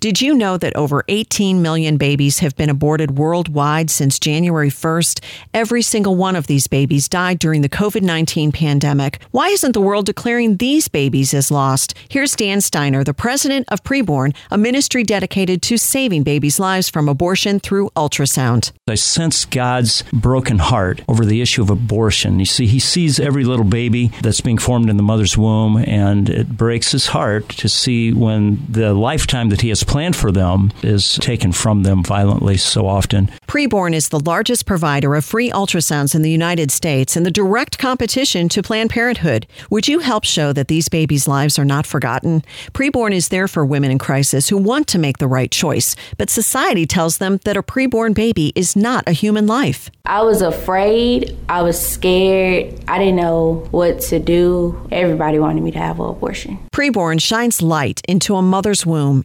Did 0.00 0.22
you 0.22 0.32
know 0.32 0.56
that 0.56 0.74
over 0.76 1.04
18 1.08 1.60
million 1.60 1.98
babies 1.98 2.38
have 2.38 2.56
been 2.56 2.70
aborted 2.70 3.18
worldwide 3.18 3.90
since 3.90 4.18
January 4.18 4.70
1st? 4.70 5.22
Every 5.52 5.82
single 5.82 6.16
one 6.16 6.36
of 6.36 6.46
these 6.46 6.66
babies 6.66 7.06
died 7.06 7.38
during 7.38 7.60
the 7.60 7.68
COVID 7.68 8.00
19 8.00 8.50
pandemic. 8.50 9.20
Why 9.30 9.48
isn't 9.48 9.72
the 9.72 9.80
world 9.82 10.06
declaring 10.06 10.56
these 10.56 10.88
babies 10.88 11.34
as 11.34 11.50
lost? 11.50 11.92
Here's 12.08 12.34
Dan 12.34 12.62
Steiner, 12.62 13.04
the 13.04 13.12
president 13.12 13.66
of 13.70 13.84
Preborn, 13.84 14.34
a 14.50 14.56
ministry 14.56 15.04
dedicated 15.04 15.60
to 15.64 15.76
saving 15.76 16.22
babies' 16.22 16.58
lives 16.58 16.88
from 16.88 17.06
abortion 17.06 17.60
through 17.60 17.90
ultrasound. 17.90 18.72
I 18.88 18.94
sense 18.94 19.44
God's 19.44 20.02
broken 20.14 20.60
heart 20.60 21.02
over 21.08 21.26
the 21.26 21.42
issue 21.42 21.60
of 21.60 21.68
abortion. 21.68 22.38
You 22.38 22.46
see, 22.46 22.66
he 22.66 22.78
sees 22.78 23.20
every 23.20 23.44
little 23.44 23.66
baby 23.66 24.12
that's 24.22 24.40
being 24.40 24.56
formed 24.56 24.88
in 24.88 24.96
the 24.96 25.02
mother's 25.02 25.36
womb, 25.36 25.76
and 25.76 26.30
it 26.30 26.56
breaks 26.56 26.92
his 26.92 27.08
heart 27.08 27.50
to 27.50 27.68
see 27.68 28.14
when 28.14 28.64
the 28.66 28.94
lifetime 28.94 29.50
that 29.50 29.60
he 29.60 29.68
has 29.68 29.84
planned 29.90 30.14
for 30.14 30.30
them 30.30 30.70
is 30.84 31.16
taken 31.16 31.50
from 31.50 31.82
them 31.82 32.04
violently 32.04 32.56
so 32.56 32.86
often. 32.86 33.28
Preborn 33.48 33.92
is 33.92 34.10
the 34.10 34.20
largest 34.20 34.64
provider 34.64 35.16
of 35.16 35.24
free 35.24 35.50
ultrasounds 35.50 36.14
in 36.14 36.22
the 36.22 36.30
United 36.30 36.70
States 36.70 37.16
and 37.16 37.26
the 37.26 37.30
direct 37.32 37.76
competition 37.76 38.48
to 38.48 38.62
Planned 38.62 38.90
Parenthood. 38.90 39.48
Would 39.68 39.88
you 39.88 39.98
help 39.98 40.22
show 40.22 40.52
that 40.52 40.68
these 40.68 40.88
babies' 40.88 41.26
lives 41.26 41.58
are 41.58 41.64
not 41.64 41.86
forgotten? 41.86 42.44
Preborn 42.72 43.12
is 43.12 43.30
there 43.30 43.48
for 43.48 43.66
women 43.66 43.90
in 43.90 43.98
crisis 43.98 44.48
who 44.48 44.56
want 44.56 44.86
to 44.86 44.98
make 44.98 45.18
the 45.18 45.26
right 45.26 45.50
choice, 45.50 45.96
but 46.16 46.30
society 46.30 46.86
tells 46.86 47.18
them 47.18 47.40
that 47.44 47.56
a 47.56 47.62
preborn 47.62 48.14
baby 48.14 48.52
is 48.54 48.76
not 48.76 49.02
a 49.08 49.12
human 49.12 49.48
life. 49.48 49.90
I 50.06 50.22
was 50.22 50.40
afraid. 50.40 51.36
I 51.48 51.62
was 51.62 51.78
scared. 51.84 52.80
I 52.86 52.98
didn't 52.98 53.16
know 53.16 53.66
what 53.72 54.00
to 54.02 54.20
do. 54.20 54.88
Everybody 54.92 55.40
wanted 55.40 55.64
me 55.64 55.72
to 55.72 55.78
have 55.78 55.98
an 55.98 56.06
abortion. 56.06 56.58
Preborn 56.72 57.20
shines 57.20 57.60
light 57.60 58.00
into 58.08 58.36
a 58.36 58.42
mother's 58.42 58.86
womb, 58.86 59.24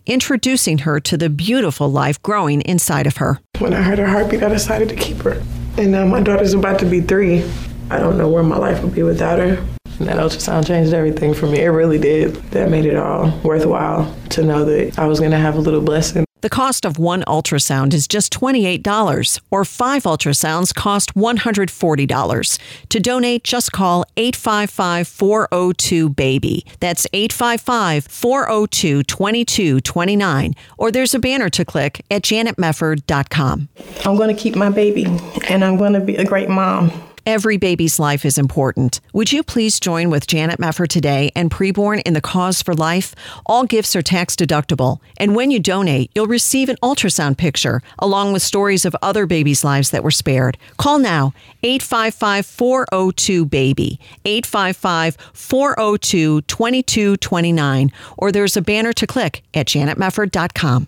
introducing 0.56 0.78
her 0.78 1.02
to 1.02 1.18
the 1.18 1.30
beautiful 1.30 1.92
life 1.92 2.22
growing 2.22 2.62
inside 2.62 3.06
of 3.06 3.18
her. 3.18 3.38
When 3.60 3.74
I 3.74 3.82
heard 3.82 4.00
her 4.00 4.08
heartbeat, 4.08 4.42
I 4.42 4.48
decided 4.48 4.88
to 4.88 4.96
keep 4.96 5.18
her. 5.24 5.44
And 5.78 5.92
now 5.92 6.06
my 6.06 6.22
daughter's 6.22 6.54
about 6.54 6.80
to 6.80 6.86
be 6.86 7.02
three. 7.02 7.44
I 7.90 8.00
don't 8.00 8.18
know 8.18 8.30
where 8.30 8.42
my 8.42 8.56
life 8.56 8.82
would 8.82 8.96
be 8.96 9.04
without 9.04 9.38
her. 9.40 9.58
And 10.00 10.08
that 10.08 10.16
ultrasound 10.16 10.66
changed 10.66 10.94
everything 10.94 11.34
for 11.34 11.48
me. 11.48 11.60
It 11.60 11.68
really 11.68 12.00
did. 12.00 12.36
That 12.52 12.70
made 12.70 12.86
it 12.86 12.96
all 12.96 13.38
worthwhile 13.44 14.16
to 14.30 14.44
know 14.44 14.64
that 14.64 14.98
I 14.98 15.08
was 15.08 15.20
going 15.20 15.32
to 15.32 15.38
have 15.38 15.58
a 15.58 15.60
little 15.60 15.82
blessing. 15.82 16.25
The 16.42 16.50
cost 16.50 16.86
of 16.86 17.00
one 17.00 17.24
ultrasound 17.24 17.94
is 17.94 18.08
just 18.08 18.32
$28, 18.34 19.40
or 19.50 19.66
five 19.66 20.04
ultrasounds 20.04 20.76
cost 20.76 21.16
$140. 21.16 22.60
To 22.90 23.00
donate, 23.00 23.44
just 23.44 23.72
call 23.72 24.06
855 24.16 25.08
402 25.08 26.10
BABY. 26.10 26.66
That's 26.80 27.08
855 27.14 28.06
402 28.08 29.04
2229. 29.04 30.54
Or 30.78 30.92
there's 30.92 31.16
a 31.16 31.20
banner 31.20 31.50
to 31.50 31.66
click 31.66 32.06
at 32.12 32.22
janetmefford.com. 32.22 33.70
I'm 34.06 34.16
going 34.16 34.36
to 34.36 34.40
keep 34.40 34.56
my 34.56 34.70
baby, 34.70 35.06
and 35.48 35.64
I'm 35.64 35.78
going 35.78 35.94
to 35.94 36.00
be 36.00 36.16
a 36.18 36.26
great 36.26 36.50
mom. 36.50 36.92
Every 37.26 37.58
baby's 37.58 37.98
life 37.98 38.24
is 38.24 38.38
important. 38.38 39.02
Would 39.14 39.32
you 39.32 39.42
please 39.42 39.80
join 39.80 40.12
with 40.12 40.28
Janet 40.28 40.60
Mefford 40.60 40.90
today 40.90 41.32
and 41.36 41.50
Preborn 41.50 42.04
in 42.06 42.14
the 42.14 42.22
Cause 42.22 42.62
for 42.62 42.76
Life? 42.76 43.16
All 43.48 43.66
gifts 43.66 43.96
are 43.96 44.04
tax 44.04 44.36
deductible, 44.36 45.00
and 45.18 45.36
when 45.36 45.50
you 45.50 45.60
donate, 45.60 46.12
you'll 46.14 46.28
receive 46.28 46.70
an 46.70 46.78
ultrasound 46.84 47.38
picture 47.38 47.82
along 47.98 48.32
with 48.32 48.44
stories 48.44 48.86
of 48.86 48.96
other 49.02 49.26
babies' 49.26 49.64
lives 49.64 49.90
that 49.90 50.04
were 50.04 50.12
spared. 50.12 50.60
Call 50.78 51.00
now 51.00 51.34
855 51.64 52.46
402 52.46 53.46
BABY, 53.48 54.00
855 54.24 55.18
402 55.34 56.42
2229, 56.42 57.92
or 58.18 58.32
there's 58.32 58.56
a 58.56 58.62
banner 58.62 58.94
to 58.94 59.08
click 59.08 59.42
at 59.56 59.66
janetmefford.com. 59.66 60.88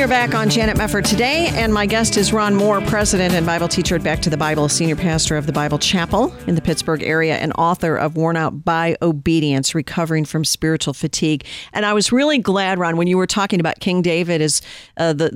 We 0.00 0.04
are 0.04 0.08
back 0.08 0.34
on 0.34 0.48
Janet 0.48 0.78
Mefford 0.78 1.04
today, 1.04 1.48
and 1.52 1.74
my 1.74 1.84
guest 1.84 2.16
is 2.16 2.32
Ron 2.32 2.54
Moore, 2.54 2.80
president 2.80 3.34
and 3.34 3.44
Bible 3.44 3.68
teacher 3.68 3.96
at 3.96 4.02
Back 4.02 4.20
to 4.20 4.30
the 4.30 4.36
Bible, 4.38 4.66
senior 4.70 4.96
pastor 4.96 5.36
of 5.36 5.44
the 5.44 5.52
Bible 5.52 5.76
Chapel 5.76 6.34
in 6.46 6.54
the 6.54 6.62
Pittsburgh 6.62 7.02
area, 7.02 7.36
and 7.36 7.52
author 7.58 7.96
of 7.96 8.16
Worn 8.16 8.38
Out 8.38 8.64
by 8.64 8.96
Obedience 9.02 9.74
Recovering 9.74 10.24
from 10.24 10.42
Spiritual 10.42 10.94
Fatigue. 10.94 11.44
And 11.74 11.84
I 11.84 11.92
was 11.92 12.12
really 12.12 12.38
glad, 12.38 12.78
Ron, 12.78 12.96
when 12.96 13.08
you 13.08 13.18
were 13.18 13.26
talking 13.26 13.60
about 13.60 13.80
King 13.80 14.00
David 14.00 14.40
as 14.40 14.62
uh, 14.96 15.12
the, 15.12 15.28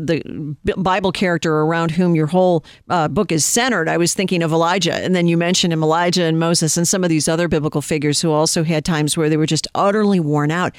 the 0.65 0.75
Bible 0.79 1.13
character 1.13 1.53
around 1.61 1.91
whom 1.91 2.15
your 2.15 2.29
whole 2.29 2.65
uh, 2.89 3.09
book 3.09 3.33
is 3.33 3.45
centered. 3.45 3.87
I 3.87 3.99
was 3.99 4.15
thinking 4.15 4.43
of 4.43 4.51
Elijah, 4.51 4.95
and 4.95 5.15
then 5.15 5.27
you 5.27 5.37
mentioned 5.37 5.75
him, 5.75 5.83
Elijah 5.83 6.25
and 6.25 6.39
Moses, 6.39 6.79
and 6.79 6.89
some 6.89 7.05
of 7.05 7.11
these 7.11 7.29
other 7.29 7.49
biblical 7.49 7.83
figures 7.83 8.23
who 8.23 8.33
also 8.33 8.65
had 8.65 8.87
times 8.87 9.15
where 9.15 9.29
they 9.29 9.37
were 9.37 9.45
just 9.45 9.69
utterly 9.75 10.21
worn 10.21 10.51
out. 10.51 10.75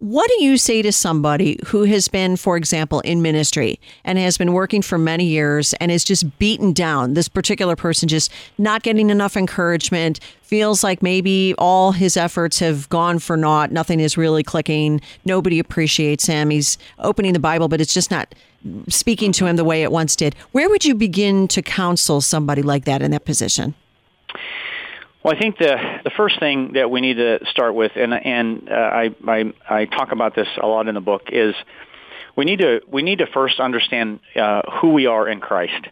What 0.00 0.30
do 0.30 0.44
you 0.44 0.58
say 0.58 0.80
to 0.82 0.92
somebody 0.92 1.58
who 1.66 1.82
has 1.82 2.06
been, 2.06 2.36
for 2.36 2.56
example, 2.56 3.00
in 3.00 3.20
ministry 3.20 3.80
and 4.04 4.16
has 4.16 4.38
been 4.38 4.52
working 4.52 4.80
for 4.80 4.96
many 4.96 5.24
years 5.24 5.74
and 5.74 5.90
is 5.90 6.04
just 6.04 6.38
beaten 6.38 6.72
down? 6.72 7.14
This 7.14 7.28
particular 7.28 7.74
person 7.74 8.08
just 8.08 8.30
not 8.58 8.84
getting 8.84 9.10
enough 9.10 9.36
encouragement, 9.36 10.20
feels 10.42 10.84
like 10.84 11.02
maybe 11.02 11.52
all 11.58 11.90
his 11.90 12.16
efforts 12.16 12.60
have 12.60 12.88
gone 12.90 13.18
for 13.18 13.36
naught. 13.36 13.72
Nothing 13.72 13.98
is 13.98 14.16
really 14.16 14.44
clicking. 14.44 15.00
Nobody 15.24 15.58
appreciates 15.58 16.26
him. 16.26 16.50
He's 16.50 16.78
opening 17.00 17.32
the 17.32 17.40
Bible, 17.40 17.66
but 17.66 17.80
it's 17.80 17.92
just 17.92 18.12
not 18.12 18.32
speaking 18.88 19.32
to 19.32 19.46
him 19.46 19.56
the 19.56 19.64
way 19.64 19.82
it 19.82 19.90
once 19.90 20.14
did. 20.14 20.36
Where 20.52 20.68
would 20.70 20.84
you 20.84 20.94
begin 20.94 21.48
to 21.48 21.60
counsel 21.60 22.20
somebody 22.20 22.62
like 22.62 22.84
that 22.84 23.02
in 23.02 23.10
that 23.10 23.24
position? 23.24 23.74
Well, 25.28 25.36
I 25.36 25.40
think 25.40 25.58
the 25.58 25.76
the 26.04 26.10
first 26.16 26.40
thing 26.40 26.72
that 26.72 26.90
we 26.90 27.02
need 27.02 27.18
to 27.18 27.40
start 27.50 27.74
with, 27.74 27.92
and 27.96 28.14
and 28.14 28.66
uh, 28.70 28.72
I, 28.74 29.10
I 29.26 29.52
I 29.68 29.84
talk 29.84 30.10
about 30.10 30.34
this 30.34 30.48
a 30.58 30.66
lot 30.66 30.88
in 30.88 30.94
the 30.94 31.02
book, 31.02 31.24
is 31.30 31.54
we 32.34 32.46
need 32.46 32.60
to 32.60 32.80
we 32.90 33.02
need 33.02 33.18
to 33.18 33.26
first 33.26 33.60
understand 33.60 34.20
uh, 34.34 34.62
who 34.80 34.94
we 34.94 35.04
are 35.04 35.28
in 35.28 35.40
Christ. 35.40 35.86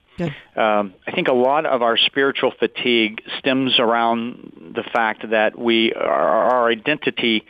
Um, 0.57 0.95
I 1.07 1.12
think 1.14 1.28
a 1.28 1.35
lot 1.35 1.66
of 1.66 1.83
our 1.83 1.99
spiritual 1.99 2.50
fatigue 2.59 3.21
stems 3.38 3.78
around 3.78 4.73
the 4.75 4.85
fact 4.90 5.28
that 5.28 5.59
we 5.59 5.93
our, 5.93 6.55
our 6.55 6.71
identity 6.71 7.45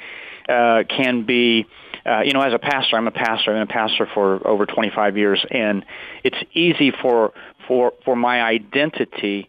uh, 0.49 0.83
can 0.89 1.25
be. 1.25 1.67
Uh, 2.05 2.23
you 2.23 2.33
know, 2.33 2.41
as 2.41 2.53
a 2.53 2.59
pastor, 2.59 2.97
I'm 2.97 3.07
a 3.07 3.13
pastor. 3.13 3.53
I've 3.53 3.69
been 3.69 3.77
a 3.77 3.89
pastor 3.89 4.09
for 4.13 4.45
over 4.45 4.67
25 4.67 5.17
years, 5.17 5.45
and 5.53 5.85
it's 6.25 6.39
easy 6.53 6.91
for 6.91 7.33
for 7.69 7.93
for 8.05 8.17
my 8.17 8.43
identity 8.43 9.49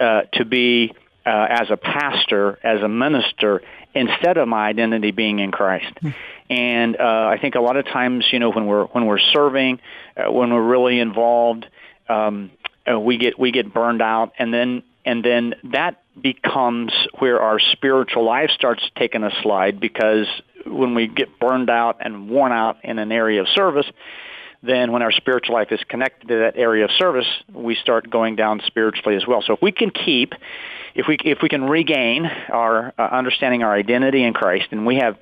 uh, 0.00 0.22
to 0.32 0.46
be 0.46 0.94
uh, 1.26 1.46
as 1.48 1.70
a 1.70 1.76
pastor, 1.76 2.58
as 2.62 2.82
a 2.82 2.88
minister, 2.88 3.62
instead 3.94 4.36
of 4.36 4.48
my 4.48 4.66
identity 4.66 5.10
being 5.10 5.38
in 5.38 5.50
Christ. 5.50 5.92
And 6.50 6.96
uh, 7.00 7.28
I 7.32 7.38
think 7.40 7.54
a 7.54 7.60
lot 7.60 7.76
of 7.76 7.86
times, 7.86 8.26
you 8.30 8.38
know, 8.38 8.50
when 8.50 8.66
we're 8.66 8.84
when 8.86 9.06
we're 9.06 9.18
serving, 9.18 9.80
uh, 10.16 10.30
when 10.30 10.52
we're 10.52 10.66
really 10.66 11.00
involved, 11.00 11.66
um, 12.08 12.50
uh, 12.90 12.98
we 13.00 13.16
get 13.16 13.38
we 13.38 13.50
get 13.50 13.72
burned 13.72 14.02
out, 14.02 14.32
and 14.38 14.52
then 14.52 14.82
and 15.06 15.24
then 15.24 15.54
that 15.72 16.02
becomes 16.20 16.92
where 17.18 17.40
our 17.40 17.58
spiritual 17.58 18.24
life 18.24 18.50
starts 18.50 18.82
taking 18.96 19.24
a 19.24 19.30
slide 19.42 19.80
because 19.80 20.26
when 20.66 20.94
we 20.94 21.08
get 21.08 21.38
burned 21.38 21.70
out 21.70 21.98
and 22.00 22.28
worn 22.28 22.52
out 22.52 22.78
in 22.84 22.98
an 22.98 23.10
area 23.10 23.40
of 23.40 23.48
service, 23.48 23.86
then 24.62 24.92
when 24.92 25.02
our 25.02 25.12
spiritual 25.12 25.54
life 25.54 25.68
is 25.72 25.80
connected 25.88 26.28
to 26.28 26.38
that 26.40 26.56
area 26.56 26.84
of 26.84 26.90
service, 26.98 27.26
we 27.52 27.74
start 27.74 28.08
going 28.08 28.36
down 28.36 28.62
spiritually 28.66 29.16
as 29.16 29.26
well. 29.26 29.42
So 29.42 29.54
if 29.54 29.62
we 29.62 29.72
can 29.72 29.90
keep 29.90 30.32
if 30.94 31.06
we 31.08 31.16
if 31.24 31.38
we 31.42 31.48
can 31.48 31.64
regain 31.64 32.26
our 32.26 32.92
uh, 32.98 33.02
understanding 33.02 33.62
our 33.62 33.74
identity 33.74 34.22
in 34.22 34.32
Christ, 34.32 34.66
and 34.70 34.86
we 34.86 34.96
have 34.96 35.16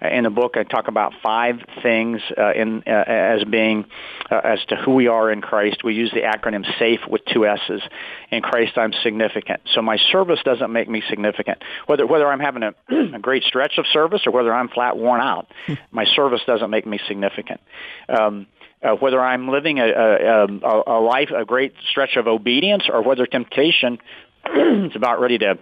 in 0.00 0.24
the 0.24 0.30
book, 0.30 0.56
I 0.56 0.62
talk 0.62 0.86
about 0.86 1.12
five 1.22 1.56
things 1.82 2.20
uh, 2.36 2.52
in 2.52 2.84
uh, 2.86 2.90
as 2.90 3.42
being 3.44 3.84
uh, 4.30 4.40
as 4.44 4.64
to 4.68 4.76
who 4.76 4.94
we 4.94 5.08
are 5.08 5.30
in 5.30 5.40
Christ. 5.40 5.82
We 5.82 5.94
use 5.94 6.12
the 6.12 6.20
acronym 6.20 6.64
SAFE 6.78 7.00
with 7.08 7.22
two 7.24 7.46
S's. 7.46 7.82
In 8.30 8.40
Christ, 8.40 8.78
I'm 8.78 8.92
significant. 9.02 9.62
So 9.74 9.82
my 9.82 9.96
service 10.12 10.38
doesn't 10.44 10.72
make 10.72 10.88
me 10.88 11.02
significant. 11.10 11.62
Whether 11.86 12.06
whether 12.06 12.28
I'm 12.28 12.40
having 12.40 12.62
a, 12.62 12.74
a 13.16 13.18
great 13.18 13.42
stretch 13.42 13.78
of 13.78 13.86
service 13.92 14.22
or 14.26 14.32
whether 14.32 14.54
I'm 14.54 14.68
flat 14.68 14.96
worn 14.96 15.20
out, 15.20 15.50
my 15.90 16.04
service 16.04 16.42
doesn't 16.46 16.70
make 16.70 16.86
me 16.86 17.00
significant. 17.08 17.60
Um, 18.08 18.46
uh, 18.80 18.94
whether 18.94 19.20
I'm 19.20 19.48
living 19.48 19.80
a, 19.80 19.88
a, 19.88 20.44
a, 20.44 20.82
a 20.86 20.98
life, 21.00 21.30
a 21.36 21.44
great 21.44 21.74
stretch 21.90 22.14
of 22.16 22.28
obedience, 22.28 22.84
or 22.88 23.02
whether 23.02 23.26
temptation 23.26 23.98
is 24.90 24.96
about 24.96 25.20
ready 25.20 25.38
to 25.38 25.58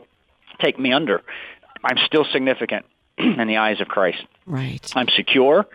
take 0.60 0.78
me 0.78 0.92
under, 0.92 1.22
I'm 1.84 1.98
still 2.06 2.24
significant 2.32 2.86
in 3.18 3.46
the 3.46 3.58
eyes 3.58 3.80
of 3.80 3.88
Christ. 3.88 4.22
Right. 4.46 4.90
I'm 4.94 5.08
secure. 5.08 5.66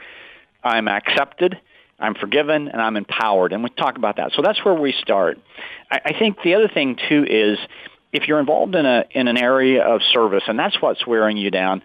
I'm 0.63 0.87
accepted. 0.87 1.59
I'm 1.99 2.15
forgiven, 2.15 2.67
and 2.67 2.81
I'm 2.81 2.97
empowered. 2.97 3.53
And 3.53 3.63
we 3.63 3.69
talk 3.69 3.95
about 3.95 4.17
that. 4.17 4.31
So 4.35 4.41
that's 4.41 4.63
where 4.65 4.73
we 4.73 4.91
start. 4.91 5.37
I, 5.91 6.01
I 6.05 6.19
think 6.19 6.37
the 6.43 6.55
other 6.55 6.67
thing 6.67 6.97
too 7.07 7.25
is 7.29 7.59
if 8.11 8.27
you're 8.27 8.39
involved 8.39 8.75
in 8.75 8.85
a 8.85 9.05
in 9.11 9.27
an 9.27 9.37
area 9.37 9.83
of 9.83 10.01
service, 10.11 10.43
and 10.47 10.57
that's 10.57 10.81
what's 10.81 11.05
wearing 11.05 11.37
you 11.37 11.51
down. 11.51 11.83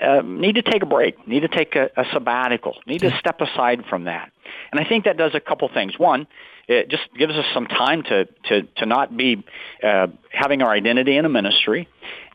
Uh, 0.00 0.20
need 0.22 0.54
to 0.54 0.62
take 0.62 0.82
a 0.82 0.86
break, 0.86 1.26
need 1.26 1.40
to 1.40 1.48
take 1.48 1.74
a, 1.74 1.90
a 1.96 2.04
sabbatical, 2.12 2.76
need 2.86 3.00
to 3.00 3.10
step 3.18 3.40
aside 3.40 3.84
from 3.90 4.04
that. 4.04 4.30
And 4.70 4.78
I 4.78 4.88
think 4.88 5.06
that 5.06 5.16
does 5.16 5.34
a 5.34 5.40
couple 5.40 5.68
things. 5.72 5.98
One, 5.98 6.28
it 6.68 6.88
just 6.90 7.02
gives 7.18 7.32
us 7.32 7.46
some 7.54 7.66
time 7.66 8.02
to, 8.04 8.26
to, 8.48 8.62
to 8.76 8.86
not 8.86 9.16
be 9.16 9.44
uh, 9.82 10.08
having 10.30 10.62
our 10.62 10.70
identity 10.70 11.16
in 11.16 11.24
a 11.24 11.28
ministry, 11.28 11.88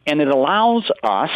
and 0.05 0.21
it 0.21 0.27
allows 0.27 0.89
us 1.03 1.29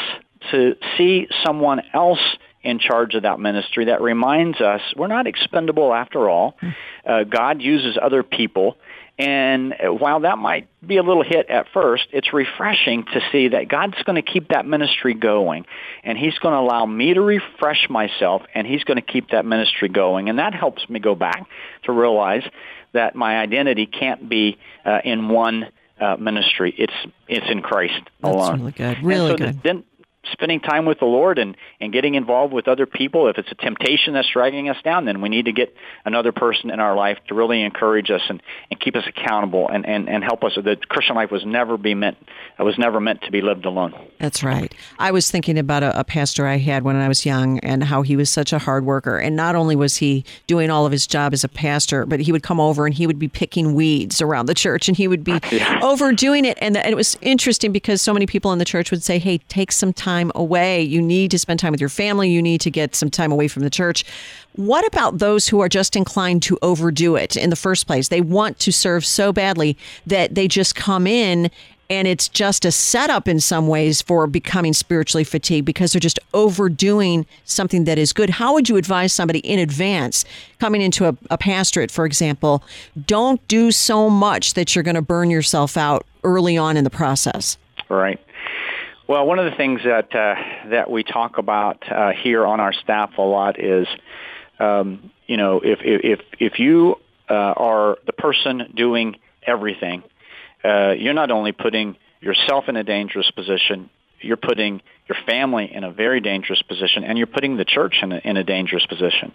to 0.52 0.76
see 0.98 1.28
someone 1.46 1.82
else 1.94 2.20
in 2.64 2.80
charge 2.80 3.16
of 3.16 3.24
that 3.24 3.40
ministry 3.40 3.86
that 3.86 4.02
reminds 4.02 4.60
us 4.60 4.82
we're 4.96 5.08
not 5.08 5.28
expendable 5.28 5.94
after 5.94 6.30
all. 6.30 6.58
Uh, 7.06 7.24
God 7.24 7.62
uses 7.62 7.98
other 8.02 8.24
people. 8.24 8.76
And 9.20 9.74
while 9.82 10.20
that 10.20 10.38
might 10.38 10.68
be 10.86 10.98
a 10.98 11.04
little 11.04 11.24
hit 11.24 11.50
at 11.50 11.68
first, 11.74 12.04
it's 12.12 12.34
refreshing 12.34 13.04
to 13.06 13.22
see 13.32 13.48
that 13.48 13.68
God's 13.68 13.96
going 14.04 14.22
to 14.22 14.22
keep 14.22 14.50
that 14.50 14.68
ministry 14.68 15.16
going. 15.16 15.66
And 16.04 16.18
He's 16.18 16.38
going 16.38 16.54
to 16.54 16.60
allow 16.60 16.86
me 16.86 17.16
to 17.16 17.22
refresh 17.22 17.90
myself, 17.90 18.44
and 18.54 18.68
He's 18.68 18.84
going 18.84 18.98
to 18.98 19.02
keep 19.02 19.32
that 19.32 19.44
ministry 19.44 19.90
going. 19.90 20.30
And 20.30 20.38
that 20.38 20.54
helps 20.54 20.88
me 20.88 21.00
go 21.00 21.16
back 21.16 21.48
to 21.86 21.94
realize 21.94 22.44
that 22.94 23.16
my 23.16 23.38
identity 23.38 23.86
can't 23.86 24.28
be 24.30 24.58
uh, 24.86 25.00
in 25.04 25.30
one 25.30 25.68
uh, 26.00 26.16
ministry. 26.18 26.74
It's 26.78 26.94
it's 27.28 27.46
in 27.50 27.62
Christ 27.62 28.02
That's 28.22 28.34
alone. 28.36 28.60
really 28.60 28.72
good. 28.72 29.04
Really 29.04 29.32
so 29.32 29.38
good. 29.38 29.64
Then 29.64 29.84
spending 30.32 30.60
time 30.60 30.86
with 30.86 31.00
the 31.00 31.06
Lord 31.06 31.40
and, 31.40 31.56
and 31.80 31.94
getting 31.94 32.16
involved 32.16 32.54
with 32.54 32.68
other 32.68 32.86
people. 32.86 33.28
If 33.30 33.38
it's 33.38 33.52
a 33.52 33.56
temptation 33.56 34.14
that's 34.14 34.30
dragging 34.32 34.70
us 34.70 34.78
down, 34.84 35.06
then 35.06 35.22
we 35.22 35.30
need 35.30 35.46
to 35.46 35.52
get 35.52 35.74
another 36.06 36.32
person 36.32 36.70
in 36.70 36.80
our 36.80 36.96
life 36.96 37.18
to 37.28 37.36
really 37.36 37.62
encourage 37.62 38.10
us 38.10 38.22
and, 38.30 38.42
and 38.70 38.80
keep 38.80 38.96
us 38.96 39.04
accountable 39.08 39.68
and, 39.70 39.86
and, 39.86 40.10
and 40.10 40.24
help 40.24 40.44
us. 40.44 40.54
The 40.56 40.78
Christian 40.90 41.16
life 41.16 41.32
was 41.32 41.46
never 41.46 41.78
be 41.78 41.94
meant 41.94 42.18
it 42.60 42.64
was 42.64 42.78
never 42.78 43.00
meant 43.00 43.22
to 43.22 43.32
be 43.32 43.42
lived 43.42 43.66
alone. 43.66 43.94
That's 44.20 44.44
right. 44.44 44.74
I 44.98 45.12
was 45.12 45.30
thinking 45.30 45.60
about 45.60 45.84
a, 45.84 46.00
a 46.00 46.04
pastor 46.04 46.48
I 46.48 46.58
had 46.58 46.84
when 46.84 46.96
I 46.96 47.08
was 47.08 47.24
young 47.26 47.60
and 47.60 47.84
how 47.84 48.02
he 48.02 48.16
was 48.16 48.32
such 48.32 48.52
a 48.52 48.58
hard 48.58 48.84
worker. 48.84 49.18
And 49.20 49.36
not 49.36 49.56
only 49.56 49.76
was 49.76 49.98
he 49.98 50.26
doing 50.48 50.72
all 50.72 50.86
of 50.86 50.92
his 50.92 51.06
job 51.06 51.34
as 51.34 51.44
a 51.44 51.50
pastor, 51.50 52.06
but 52.06 52.20
he 52.20 52.32
would 52.32 52.42
come 52.42 52.60
over 52.60 52.88
and 52.88 52.96
he 52.96 53.06
would 53.06 53.20
be 53.20 53.28
picking 53.28 53.76
weeds 53.76 54.22
around 54.22 54.48
the 54.48 54.56
church 54.56 54.88
and 54.88 54.98
he 54.98 55.08
would 55.08 55.24
be 55.24 55.40
overdoing 55.84 56.46
it. 56.46 56.58
And, 56.60 56.76
and 56.78 56.88
it 56.88 56.96
was 56.96 57.16
interesting 57.22 57.72
because 57.72 58.02
so 58.02 58.12
many 58.12 58.26
people 58.26 58.52
in 58.52 58.58
the 58.58 58.66
church 58.66 58.90
would 58.90 59.04
say, 59.04 59.20
hey, 59.20 59.38
take 59.38 59.72
some 59.72 59.94
time 59.94 60.17
away. 60.36 60.82
You 60.82 61.02
need 61.02 61.32
to 61.32 61.40
spend 61.40 61.60
time 61.60 61.72
with 61.72 61.80
your 61.80 61.90
family. 61.90 62.30
You 62.30 62.42
need 62.42 62.62
to 62.62 62.72
get 62.72 62.96
some 62.96 63.10
time 63.10 63.32
away 63.32 63.48
from 63.48 63.64
the 63.64 63.70
church. 63.70 64.06
What 64.56 64.86
about 64.88 65.20
those 65.20 65.48
who 65.48 65.60
are 65.62 65.70
just 65.70 65.96
inclined 65.96 66.44
to 66.44 66.58
overdo 66.62 67.16
it 67.16 67.36
in 67.36 67.50
the 67.50 67.56
first 67.56 67.88
place? 67.88 68.08
They 68.08 68.22
want 68.22 68.60
to 68.60 68.72
serve 68.72 69.06
so 69.06 69.32
badly 69.32 69.78
that 70.06 70.36
they 70.36 70.48
just 70.48 70.76
come 70.76 71.08
in 71.08 71.52
and 71.90 72.08
it's 72.08 72.28
just 72.28 72.66
a 72.66 72.72
setup 72.72 73.28
in 73.28 73.40
some 73.40 73.68
ways 73.68 74.02
for 74.02 74.28
becoming 74.28 74.74
spiritually 74.74 75.24
fatigued 75.24 75.66
because 75.66 75.94
they're 75.94 76.00
just 76.00 76.20
overdoing 76.34 77.26
something 77.46 77.86
that 77.86 77.98
is 77.98 78.12
good. 78.14 78.30
How 78.30 78.54
would 78.54 78.68
you 78.68 78.76
advise 78.76 79.14
somebody 79.14 79.40
in 79.40 79.60
advance 79.60 80.26
coming 80.60 80.82
into 80.82 81.08
a, 81.08 81.16
a 81.30 81.38
pastorate, 81.38 81.92
for 81.92 82.06
example? 82.06 82.64
Don't 83.06 83.46
do 83.48 83.72
so 83.72 84.10
much 84.10 84.54
that 84.56 84.76
you're 84.76 84.84
going 84.84 84.96
to 84.96 85.02
burn 85.02 85.30
yourself 85.30 85.78
out 85.78 86.06
early 86.24 86.58
on 86.58 86.76
in 86.76 86.84
the 86.84 86.90
process. 86.90 87.58
Right. 87.90 88.20
Well, 89.08 89.26
one 89.26 89.40
of 89.40 89.50
the 89.50 89.56
things 89.56 89.82
that 89.86 90.14
uh, 90.14 90.36
that 90.70 90.92
we 90.92 91.04
talk 91.04 91.38
about 91.38 91.82
uh, 91.90 92.12
here 92.12 92.46
on 92.46 92.60
our 92.60 92.74
staff 92.74 93.12
a 93.18 93.22
lot 93.22 93.58
is, 93.58 93.88
um, 94.60 95.12
you 95.28 95.38
know, 95.38 95.62
if 95.64 95.80
if 95.82 96.20
if 96.40 96.60
you 96.60 96.98
uh, 97.30 97.34
are 97.34 97.98
the 98.06 98.12
person 98.12 98.74
doing 98.76 99.16
everything, 99.44 100.04
uh, 100.62 100.92
you're 100.92 101.14
not 101.14 101.32
only 101.32 101.54
putting 101.54 101.96
yourself 102.20 102.66
in 102.68 102.76
a 102.76 102.84
dangerous 102.84 103.32
position, 103.32 103.90
you're 104.20 104.36
putting 104.36 104.82
your 105.08 105.18
family 105.26 105.74
in 105.74 105.86
a 105.86 105.92
very 105.92 106.20
dangerous 106.20 106.62
position, 106.64 107.06
and 107.06 107.18
you're 107.18 107.28
putting 107.28 107.56
the 107.56 107.64
church 107.64 108.00
in 108.02 108.12
a, 108.12 108.18
in 108.18 108.36
a 108.36 108.44
dangerous 108.44 108.86
position. 108.88 109.32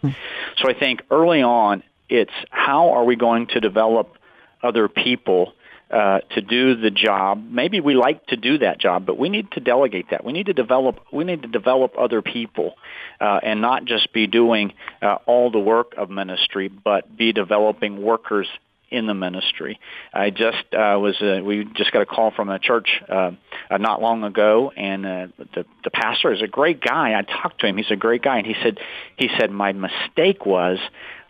So 0.58 0.68
I 0.68 0.74
think 0.78 1.00
early 1.10 1.40
on, 1.40 1.82
it's 2.10 2.32
how 2.50 2.90
are 2.90 3.04
we 3.04 3.16
going 3.16 3.46
to 3.48 3.60
develop 3.60 4.18
other 4.62 4.88
people 4.88 5.54
uh, 5.92 6.20
to 6.30 6.40
do 6.40 6.76
the 6.76 6.90
job. 6.90 7.44
Maybe 7.50 7.80
we 7.80 7.94
like 7.94 8.26
to 8.28 8.36
do 8.36 8.58
that 8.58 8.80
job, 8.80 9.04
but 9.04 9.18
we 9.18 9.28
need 9.28 9.50
to 9.52 9.60
delegate 9.60 10.10
that. 10.10 10.24
We 10.24 10.32
need 10.32 10.46
to 10.46 10.54
develop. 10.54 11.00
We 11.12 11.24
need 11.24 11.42
to 11.42 11.48
develop 11.48 11.92
other 11.98 12.22
people, 12.22 12.74
uh, 13.20 13.40
and 13.42 13.60
not 13.60 13.84
just 13.84 14.12
be 14.12 14.26
doing 14.26 14.72
uh, 15.02 15.18
all 15.26 15.50
the 15.50 15.58
work 15.58 15.94
of 15.96 16.08
ministry, 16.10 16.68
but 16.68 17.14
be 17.16 17.32
developing 17.32 18.02
workers 18.02 18.48
in 18.92 19.06
the 19.06 19.14
ministry. 19.14 19.80
I 20.12 20.30
just 20.30 20.64
uh, 20.72 20.98
was 21.00 21.20
uh, 21.20 21.42
we 21.42 21.64
just 21.74 21.92
got 21.92 22.02
a 22.02 22.06
call 22.06 22.30
from 22.30 22.50
a 22.50 22.58
church 22.58 22.88
uh, 23.08 23.32
uh, 23.70 23.78
not 23.78 24.02
long 24.02 24.22
ago, 24.22 24.70
and 24.76 25.06
uh, 25.06 25.26
the 25.54 25.64
the 25.82 25.90
pastor 25.90 26.32
is 26.32 26.42
a 26.42 26.46
great 26.46 26.80
guy. 26.80 27.18
I 27.18 27.22
talked 27.22 27.60
to 27.60 27.66
him; 27.66 27.76
he's 27.78 27.90
a 27.90 27.96
great 27.96 28.22
guy, 28.22 28.38
and 28.38 28.46
he 28.46 28.54
said 28.62 28.78
he 29.16 29.30
said 29.38 29.50
my 29.50 29.72
mistake 29.72 30.44
was 30.46 30.78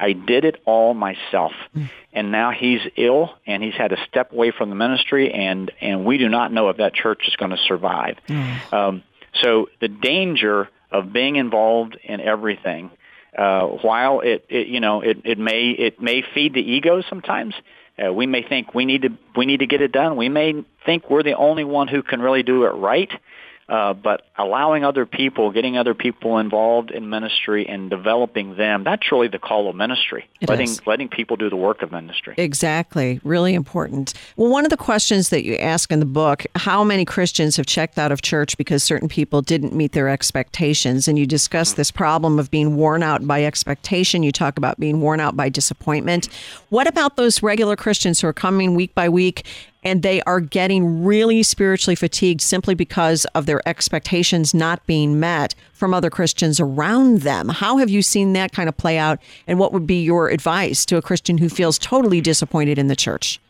I 0.08 0.12
did 0.12 0.44
it 0.44 0.56
all 0.64 0.94
myself, 0.94 1.52
and 2.12 2.32
now 2.32 2.50
he's 2.50 2.80
ill, 2.96 3.30
and 3.46 3.62
he's 3.62 3.74
had 3.74 3.88
to 3.88 3.98
step 4.08 4.32
away 4.32 4.50
from 4.50 4.68
the 4.68 4.74
ministry, 4.76 5.32
and 5.32 5.70
and 5.80 6.04
we 6.04 6.18
do 6.18 6.28
not 6.28 6.52
know 6.52 6.68
if 6.70 6.76
that 6.78 6.92
church 6.94 7.22
is 7.28 7.36
going 7.36 7.52
to 7.52 7.62
survive. 7.68 8.16
Um, 8.72 9.02
so 9.42 9.68
the 9.80 9.88
danger 9.88 10.68
of 10.90 11.12
being 11.12 11.36
involved 11.36 11.96
in 12.02 12.20
everything 12.20 12.90
uh, 13.38 13.66
while 13.66 14.20
it, 14.20 14.44
it 14.48 14.66
you 14.66 14.80
know 14.80 15.00
it, 15.00 15.18
it 15.24 15.38
may 15.38 15.70
it 15.70 16.00
may 16.00 16.22
feed 16.34 16.52
the 16.54 16.60
ego 16.60 17.02
sometimes 17.08 17.54
uh, 17.98 18.12
we 18.12 18.26
may 18.26 18.42
think 18.42 18.74
we 18.74 18.84
need 18.84 19.02
to 19.02 19.10
we 19.36 19.46
need 19.46 19.60
to 19.60 19.66
get 19.66 19.80
it 19.82 19.92
done. 19.92 20.16
We 20.16 20.28
may 20.28 20.64
think 20.84 21.10
we're 21.10 21.22
the 21.22 21.36
only 21.36 21.64
one 21.64 21.88
who 21.88 22.02
can 22.02 22.20
really 22.20 22.42
do 22.42 22.64
it 22.64 22.70
right 22.70 23.10
uh, 23.72 23.94
but 23.94 24.26
allowing 24.36 24.84
other 24.84 25.06
people, 25.06 25.50
getting 25.50 25.78
other 25.78 25.94
people 25.94 26.36
involved 26.36 26.90
in 26.90 27.08
ministry 27.08 27.66
and 27.66 27.88
developing 27.88 28.54
them, 28.56 28.84
that's 28.84 29.10
really 29.10 29.28
the 29.28 29.38
call 29.38 29.70
of 29.70 29.74
ministry. 29.74 30.28
It 30.42 30.50
letting 30.50 30.68
is. 30.68 30.86
letting 30.86 31.08
people 31.08 31.38
do 31.38 31.48
the 31.48 31.56
work 31.56 31.80
of 31.80 31.90
ministry. 31.90 32.34
Exactly. 32.36 33.18
Really 33.24 33.54
important. 33.54 34.12
Well, 34.36 34.50
one 34.50 34.66
of 34.66 34.70
the 34.70 34.76
questions 34.76 35.30
that 35.30 35.46
you 35.46 35.56
ask 35.56 35.90
in 35.90 36.00
the 36.00 36.04
book, 36.04 36.44
how 36.54 36.84
many 36.84 37.06
Christians 37.06 37.56
have 37.56 37.64
checked 37.64 37.96
out 37.96 38.12
of 38.12 38.20
church 38.20 38.58
because 38.58 38.82
certain 38.82 39.08
people 39.08 39.40
didn't 39.40 39.72
meet 39.72 39.92
their 39.92 40.10
expectations? 40.10 41.08
And 41.08 41.18
you 41.18 41.24
discuss 41.24 41.72
this 41.72 41.90
problem 41.90 42.38
of 42.38 42.50
being 42.50 42.76
worn 42.76 43.02
out 43.02 43.26
by 43.26 43.42
expectation. 43.42 44.22
You 44.22 44.32
talk 44.32 44.58
about 44.58 44.78
being 44.80 45.00
worn 45.00 45.18
out 45.18 45.34
by 45.34 45.48
disappointment. 45.48 46.28
What 46.68 46.86
about 46.86 47.16
those 47.16 47.42
regular 47.42 47.76
Christians 47.76 48.20
who 48.20 48.26
are 48.26 48.34
coming 48.34 48.74
week 48.74 48.94
by 48.94 49.08
week 49.08 49.46
and 49.82 50.02
they 50.02 50.22
are 50.22 50.40
getting 50.40 51.04
really 51.04 51.42
spiritually 51.42 51.96
fatigued 51.96 52.40
simply 52.40 52.74
because 52.74 53.24
of 53.34 53.46
their 53.46 53.66
expectations 53.68 54.54
not 54.54 54.84
being 54.86 55.18
met 55.18 55.54
from 55.72 55.92
other 55.92 56.10
Christians 56.10 56.60
around 56.60 57.22
them. 57.22 57.48
How 57.48 57.78
have 57.78 57.90
you 57.90 58.02
seen 58.02 58.32
that 58.34 58.52
kind 58.52 58.68
of 58.68 58.76
play 58.76 58.98
out? 58.98 59.18
And 59.46 59.58
what 59.58 59.72
would 59.72 59.86
be 59.86 60.02
your 60.02 60.28
advice 60.28 60.86
to 60.86 60.96
a 60.96 61.02
Christian 61.02 61.38
who 61.38 61.48
feels 61.48 61.78
totally 61.78 62.20
disappointed 62.20 62.78
in 62.78 62.88
the 62.88 62.96
church? 62.96 63.40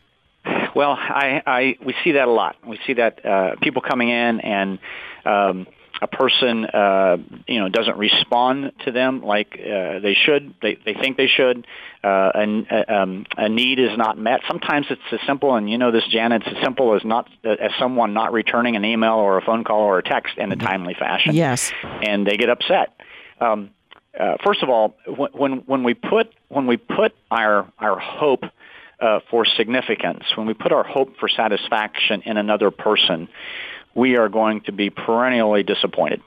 Well, 0.75 0.97
I, 0.99 1.41
I 1.45 1.77
we 1.85 1.93
see 2.03 2.13
that 2.13 2.27
a 2.27 2.31
lot. 2.31 2.55
We 2.65 2.79
see 2.85 2.93
that 2.93 3.23
uh, 3.25 3.55
people 3.61 3.81
coming 3.81 4.09
in 4.09 4.39
and 4.41 4.79
um, 5.25 5.67
a 6.03 6.07
person 6.07 6.65
uh, 6.65 7.17
you 7.47 7.59
know 7.61 7.69
doesn't 7.69 7.97
respond 7.97 8.73
to 8.83 8.91
them 8.91 9.23
like 9.23 9.53
uh, 9.53 9.99
they 9.99 10.13
should. 10.13 10.53
They 10.61 10.77
they 10.85 10.93
think 10.93 11.15
they 11.15 11.27
should. 11.27 11.65
Uh, 12.03 12.31
and 12.35 12.67
uh, 12.69 12.93
um, 12.93 13.25
a 13.37 13.47
need 13.47 13.79
is 13.79 13.97
not 13.97 14.17
met. 14.17 14.41
Sometimes 14.45 14.87
it's 14.89 15.01
as 15.13 15.21
simple, 15.25 15.55
and 15.55 15.69
you 15.69 15.77
know 15.77 15.91
this, 15.91 16.03
Janet. 16.11 16.43
It's 16.45 16.57
as 16.57 16.63
simple 16.63 16.93
as 16.95 17.05
not 17.05 17.29
as 17.45 17.71
someone 17.79 18.13
not 18.13 18.33
returning 18.33 18.75
an 18.75 18.83
email 18.83 19.13
or 19.13 19.37
a 19.37 19.41
phone 19.41 19.63
call 19.63 19.79
or 19.79 19.99
a 19.99 20.03
text 20.03 20.37
in 20.37 20.51
a 20.51 20.57
timely 20.57 20.93
fashion. 20.93 21.33
Yes. 21.33 21.71
and 21.83 22.27
they 22.27 22.35
get 22.35 22.49
upset. 22.49 22.99
Um, 23.39 23.69
uh, 24.19 24.35
first 24.43 24.61
of 24.61 24.69
all, 24.69 24.95
when, 25.07 25.31
when 25.31 25.51
when 25.65 25.83
we 25.83 25.93
put 25.93 26.33
when 26.49 26.67
we 26.67 26.75
put 26.75 27.15
our 27.31 27.71
our 27.79 27.97
hope 27.97 28.43
uh, 28.99 29.19
for 29.31 29.45
significance, 29.45 30.23
when 30.35 30.47
we 30.47 30.53
put 30.53 30.73
our 30.73 30.83
hope 30.83 31.17
for 31.17 31.29
satisfaction 31.29 32.23
in 32.25 32.35
another 32.35 32.71
person, 32.71 33.29
we 33.95 34.17
are 34.17 34.29
going 34.29 34.61
to 34.61 34.71
be 34.71 34.89
perennially 34.89 35.63
disappointed. 35.63 36.21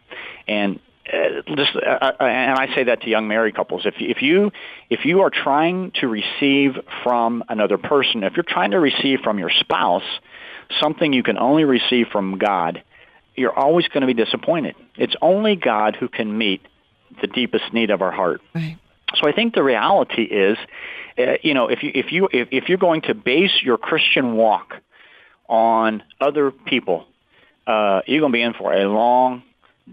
And 0.46 0.80
uh, 1.12 1.42
just, 1.54 1.76
uh, 1.76 1.80
uh, 1.80 2.12
and 2.20 2.58
I 2.58 2.74
say 2.74 2.84
that 2.84 3.02
to 3.02 3.10
young 3.10 3.28
married 3.28 3.54
couples. 3.54 3.86
If 3.86 3.94
if 3.98 4.22
you 4.22 4.50
if 4.90 5.04
you 5.04 5.20
are 5.20 5.30
trying 5.30 5.92
to 6.00 6.08
receive 6.08 6.72
from 7.04 7.44
another 7.48 7.78
person, 7.78 8.24
if 8.24 8.34
you're 8.36 8.42
trying 8.42 8.72
to 8.72 8.80
receive 8.80 9.20
from 9.20 9.38
your 9.38 9.50
spouse 9.50 10.02
something 10.80 11.12
you 11.12 11.22
can 11.22 11.38
only 11.38 11.64
receive 11.64 12.08
from 12.10 12.38
God, 12.38 12.82
you're 13.36 13.56
always 13.56 13.86
going 13.88 14.00
to 14.00 14.06
be 14.06 14.14
disappointed. 14.14 14.74
It's 14.96 15.14
only 15.22 15.54
God 15.54 15.94
who 15.94 16.08
can 16.08 16.36
meet 16.36 16.62
the 17.20 17.28
deepest 17.28 17.72
need 17.72 17.90
of 17.90 18.02
our 18.02 18.10
heart. 18.10 18.40
Right. 18.52 18.76
So 19.14 19.28
I 19.28 19.32
think 19.32 19.54
the 19.54 19.62
reality 19.62 20.22
is, 20.22 20.58
uh, 21.16 21.34
you 21.42 21.54
know, 21.54 21.68
if 21.68 21.84
you 21.84 21.92
if 21.94 22.10
you 22.10 22.28
if, 22.32 22.48
if 22.50 22.68
you're 22.68 22.78
going 22.78 23.02
to 23.02 23.14
base 23.14 23.62
your 23.62 23.78
Christian 23.78 24.34
walk 24.34 24.74
on 25.48 26.02
other 26.20 26.50
people, 26.50 27.06
uh, 27.66 28.02
you're 28.06 28.20
going 28.20 28.32
to 28.32 28.36
be 28.36 28.42
in 28.42 28.54
for 28.54 28.72
a 28.72 28.88
long, 28.88 29.42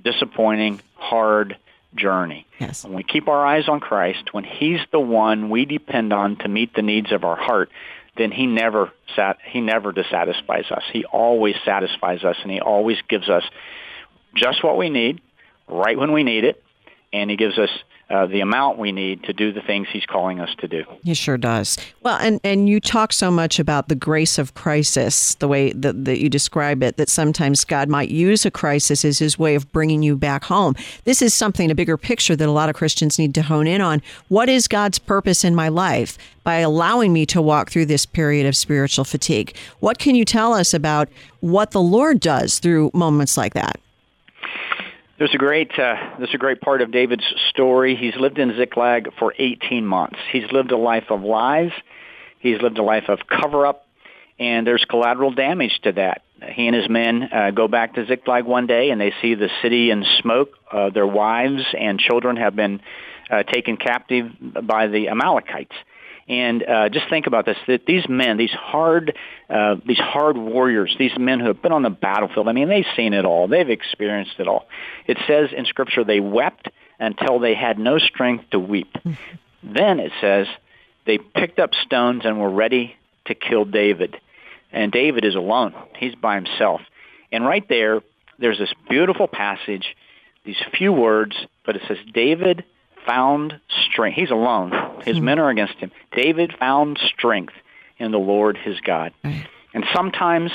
disappointing, 0.03 0.81
hard 0.95 1.57
journey. 1.95 2.45
Yes. 2.59 2.83
When 2.83 2.93
we 2.93 3.03
keep 3.03 3.27
our 3.27 3.45
eyes 3.45 3.67
on 3.67 3.79
Christ, 3.79 4.33
when 4.33 4.43
He's 4.43 4.79
the 4.91 4.99
one 4.99 5.49
we 5.49 5.65
depend 5.65 6.13
on 6.13 6.37
to 6.37 6.47
meet 6.47 6.73
the 6.75 6.81
needs 6.81 7.11
of 7.11 7.23
our 7.23 7.35
heart, 7.35 7.69
then 8.17 8.31
He 8.31 8.45
never 8.45 8.91
sat, 9.15 9.37
He 9.45 9.61
never 9.61 9.91
dissatisfies 9.91 10.71
us. 10.71 10.83
He 10.91 11.05
always 11.05 11.55
satisfies 11.65 12.23
us, 12.23 12.37
and 12.41 12.51
He 12.51 12.61
always 12.61 12.97
gives 13.07 13.29
us 13.29 13.43
just 14.35 14.63
what 14.63 14.77
we 14.77 14.89
need, 14.89 15.21
right 15.67 15.97
when 15.97 16.11
we 16.11 16.23
need 16.23 16.43
it, 16.43 16.63
and 17.11 17.29
He 17.29 17.37
gives 17.37 17.57
us 17.57 17.69
uh, 18.09 18.25
the 18.25 18.41
amount 18.41 18.77
we 18.77 18.91
need 18.91 19.23
to 19.23 19.33
do 19.33 19.51
the 19.51 19.61
things 19.61 19.87
he's 19.91 20.05
calling 20.05 20.39
us 20.39 20.53
to 20.59 20.67
do. 20.67 20.83
He 21.03 21.13
sure 21.13 21.37
does. 21.37 21.77
Well, 22.01 22.17
and, 22.19 22.39
and 22.43 22.67
you 22.67 22.79
talk 22.79 23.13
so 23.13 23.31
much 23.31 23.59
about 23.59 23.87
the 23.87 23.95
grace 23.95 24.37
of 24.37 24.53
crisis, 24.53 25.35
the 25.35 25.47
way 25.47 25.71
that, 25.73 26.05
that 26.05 26.19
you 26.19 26.29
describe 26.29 26.83
it, 26.83 26.97
that 26.97 27.09
sometimes 27.09 27.63
God 27.63 27.89
might 27.89 28.09
use 28.09 28.45
a 28.45 28.51
crisis 28.51 29.03
as 29.05 29.19
his 29.19 29.39
way 29.39 29.55
of 29.55 29.71
bringing 29.71 30.03
you 30.03 30.15
back 30.15 30.43
home. 30.43 30.75
This 31.05 31.21
is 31.21 31.33
something, 31.33 31.71
a 31.71 31.75
bigger 31.75 31.97
picture 31.97 32.35
that 32.35 32.47
a 32.47 32.51
lot 32.51 32.69
of 32.69 32.75
Christians 32.75 33.17
need 33.17 33.33
to 33.35 33.41
hone 33.41 33.67
in 33.67 33.81
on. 33.81 34.01
What 34.27 34.49
is 34.49 34.67
God's 34.67 34.99
purpose 34.99 35.43
in 35.43 35.55
my 35.55 35.69
life 35.69 36.17
by 36.43 36.57
allowing 36.57 37.13
me 37.13 37.25
to 37.27 37.41
walk 37.41 37.71
through 37.71 37.85
this 37.85 38.05
period 38.05 38.45
of 38.45 38.55
spiritual 38.55 39.05
fatigue? 39.05 39.55
What 39.79 39.97
can 39.97 40.13
you 40.13 40.25
tell 40.25 40.53
us 40.53 40.73
about 40.73 41.09
what 41.39 41.71
the 41.71 41.81
Lord 41.81 42.19
does 42.19 42.59
through 42.59 42.91
moments 42.93 43.37
like 43.37 43.53
that? 43.53 43.79
There's 45.19 45.33
a 45.33 45.37
great 45.37 45.71
uh, 45.77 45.95
there's 46.17 46.33
a 46.33 46.39
great 46.39 46.59
part 46.59 46.81
of 46.81 46.91
David's 46.91 47.25
story. 47.49 47.95
He's 47.95 48.15
lived 48.15 48.39
in 48.39 48.55
Ziklag 48.57 49.09
for 49.19 49.33
18 49.37 49.85
months. 49.85 50.17
He's 50.31 50.51
lived 50.51 50.71
a 50.71 50.77
life 50.77 51.11
of 51.11 51.21
lies. 51.21 51.71
He's 52.39 52.59
lived 52.61 52.79
a 52.79 52.83
life 52.83 53.09
of 53.09 53.19
cover 53.27 53.67
up, 53.67 53.85
and 54.39 54.65
there's 54.65 54.83
collateral 54.89 55.31
damage 55.31 55.79
to 55.83 55.91
that. 55.93 56.23
He 56.53 56.67
and 56.67 56.75
his 56.75 56.89
men 56.89 57.29
uh, 57.31 57.51
go 57.51 57.67
back 57.67 57.93
to 57.93 58.05
Ziklag 58.07 58.45
one 58.45 58.65
day, 58.65 58.89
and 58.89 58.99
they 58.99 59.13
see 59.21 59.35
the 59.35 59.49
city 59.61 59.91
in 59.91 60.03
smoke. 60.19 60.49
Uh, 60.71 60.89
their 60.89 61.07
wives 61.07 61.63
and 61.79 61.99
children 61.99 62.35
have 62.37 62.55
been 62.55 62.81
uh, 63.29 63.43
taken 63.43 63.77
captive 63.77 64.31
by 64.63 64.87
the 64.87 65.09
Amalekites. 65.09 65.75
And 66.27 66.63
uh, 66.63 66.89
just 66.89 67.09
think 67.09 67.27
about 67.27 67.45
this: 67.45 67.57
that 67.67 67.85
these 67.85 68.07
men, 68.07 68.37
these 68.37 68.51
hard, 68.51 69.17
uh, 69.49 69.75
these 69.85 69.99
hard 69.99 70.37
warriors, 70.37 70.95
these 70.97 71.17
men 71.17 71.39
who 71.39 71.47
have 71.47 71.61
been 71.61 71.73
on 71.73 71.83
the 71.83 71.89
battlefield. 71.89 72.47
I 72.47 72.53
mean, 72.53 72.69
they've 72.69 72.85
seen 72.95 73.13
it 73.13 73.25
all. 73.25 73.47
They've 73.47 73.69
experienced 73.69 74.35
it 74.39 74.47
all. 74.47 74.67
It 75.05 75.17
says 75.27 75.49
in 75.55 75.65
Scripture 75.65 76.03
they 76.03 76.21
wept 76.21 76.69
until 76.99 77.39
they 77.39 77.55
had 77.55 77.77
no 77.77 77.97
strength 77.99 78.49
to 78.51 78.59
weep. 78.59 78.95
then 79.63 79.99
it 79.99 80.13
says 80.21 80.47
they 81.05 81.17
picked 81.17 81.59
up 81.59 81.71
stones 81.73 82.21
and 82.25 82.39
were 82.39 82.49
ready 82.49 82.95
to 83.25 83.35
kill 83.35 83.65
David. 83.65 84.15
And 84.71 84.91
David 84.91 85.25
is 85.25 85.35
alone. 85.35 85.73
He's 85.97 86.15
by 86.15 86.35
himself. 86.35 86.81
And 87.31 87.45
right 87.45 87.67
there, 87.67 88.01
there's 88.39 88.57
this 88.57 88.73
beautiful 88.89 89.27
passage, 89.27 89.95
these 90.45 90.61
few 90.77 90.91
words, 90.91 91.35
but 91.65 91.75
it 91.75 91.83
says 91.87 91.97
David 92.13 92.63
found 93.05 93.59
strength. 93.89 94.15
He's 94.15 94.31
alone. 94.31 94.71
His 95.05 95.17
mm-hmm. 95.17 95.25
men 95.25 95.39
are 95.39 95.49
against 95.49 95.75
him. 95.75 95.91
David 96.15 96.53
found 96.57 96.99
strength 97.15 97.53
in 97.97 98.11
the 98.11 98.19
Lord 98.19 98.57
his 98.57 98.79
God. 98.81 99.13
Right. 99.23 99.47
And 99.73 99.85
sometimes 99.93 100.51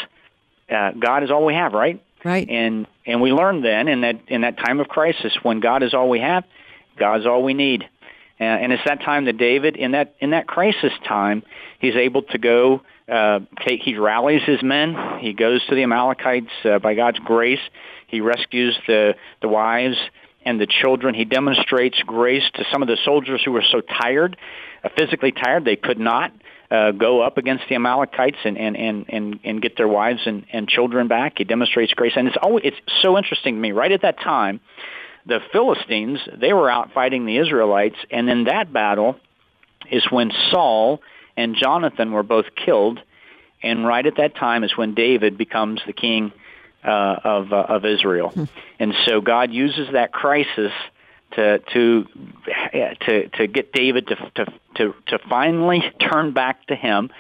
uh, 0.71 0.93
God 0.93 1.25
is 1.25 1.31
all 1.31 1.45
we 1.45 1.55
have, 1.55 1.73
right? 1.73 2.03
Right. 2.25 2.49
And 2.49 2.87
and 3.07 3.21
we 3.21 3.33
learn 3.33 3.63
then 3.63 3.89
in 3.89 4.01
that 4.03 4.21
in 4.29 4.43
that 4.43 4.59
time 4.59 4.81
of 4.81 4.89
crisis 4.89 5.37
when 5.43 5.61
God 5.61 5.83
is 5.83 5.95
all 5.95 6.09
we 6.09 6.21
have, 6.21 6.45
God's 6.97 7.27
all 7.27 7.43
we 7.43 7.55
need. 7.55 7.85
Uh, 8.41 8.45
and 8.45 8.73
it's 8.73 8.83
that 8.85 9.01
time 9.03 9.25
that 9.25 9.37
David 9.37 9.77
in 9.77 9.93
that 9.93 10.15
in 10.19 10.31
that 10.31 10.47
crisis 10.47 10.93
time, 11.07 11.43
he's 11.81 11.97
able 11.97 12.23
to 12.23 12.39
go 12.39 12.83
uh, 13.09 13.41
take. 13.67 13.83
He 13.83 13.97
rallies 13.97 14.43
his 14.45 14.63
men. 14.63 14.97
He 15.21 15.33
goes 15.33 15.65
to 15.67 15.75
the 15.75 15.83
Amalekites 15.83 16.53
uh, 16.65 16.79
by 16.79 16.95
God's 16.95 17.19
grace. 17.21 17.61
He 18.09 18.21
rescues 18.21 18.79
the 18.87 19.15
the 19.41 19.49
wives 19.49 19.97
and 20.49 20.59
the 20.59 20.67
children. 20.67 21.15
He 21.15 21.27
demonstrates 21.27 22.01
grace 22.07 22.43
to 22.55 22.65
some 22.73 22.81
of 22.81 22.89
the 22.89 22.97
soldiers 23.05 23.43
who 23.45 23.53
were 23.53 23.65
so 23.71 23.83
tired, 23.83 24.35
uh, 24.83 24.89
physically 24.97 25.31
tired, 25.31 25.67
they 25.67 25.77
could 25.77 26.01
not 26.01 26.33
uh, 26.71 26.93
go 26.93 27.21
up 27.21 27.37
against 27.37 27.65
the 27.69 27.75
Amalekites 27.75 28.39
and, 28.45 28.57
and, 28.57 28.75
and, 28.75 29.05
and, 29.11 29.41
and 29.45 29.63
get 29.63 29.77
their 29.77 29.89
wives 29.89 30.21
and, 30.25 30.47
and 30.51 30.67
children 30.67 31.07
back. 31.07 31.35
He 31.37 31.45
demonstrates 31.45 31.93
grace. 31.93 32.13
And 32.17 32.29
it's, 32.29 32.37
always, 32.41 32.65
it's 32.65 32.77
so 33.03 33.19
interesting 33.19 33.57
to 33.57 33.61
me. 33.61 33.73
Right 33.73 33.93
at 33.93 34.03
that 34.03 34.19
time, 34.21 34.61
the 35.27 35.41
Philistines, 35.53 36.19
they 36.35 36.55
were 36.55 36.71
out 36.71 36.93
fighting 36.95 37.27
the 37.27 37.37
Israelites. 37.37 37.97
And 38.11 38.31
in 38.31 38.45
that 38.45 38.73
battle 38.73 39.17
is 39.91 40.07
when 40.11 40.31
Saul 40.51 41.03
and 41.37 41.57
Jonathan 41.57 42.11
were 42.13 42.23
both 42.23 42.47
killed. 42.55 43.01
And 43.63 43.87
right 43.87 44.07
at 44.07 44.17
that 44.17 44.35
time 44.35 44.65
is 44.65 44.75
when 44.79 44.95
David 44.95 45.37
becomes 45.37 45.83
the 45.87 45.93
king 45.93 46.33
uh, 46.89 47.21
of 47.25 47.53
uh, 47.53 47.67
of 47.69 47.85
Israel, 47.85 48.31
hmm. 48.31 48.45
and 48.79 48.95
so 49.07 49.21
God 49.21 49.53
uses 49.53 49.89
that 49.93 50.13
crisis 50.13 50.73
to 51.33 51.59
to 51.59 52.07
to 53.07 53.29
to 53.29 53.47
get 53.47 53.73
David 53.73 54.09
to 54.09 54.17
to 54.37 54.53
to, 54.77 54.95
to 55.09 55.19
finally 55.29 55.83
turn 56.01 56.33
back 56.33 56.67
to 56.69 56.77
Him, 56.77 57.11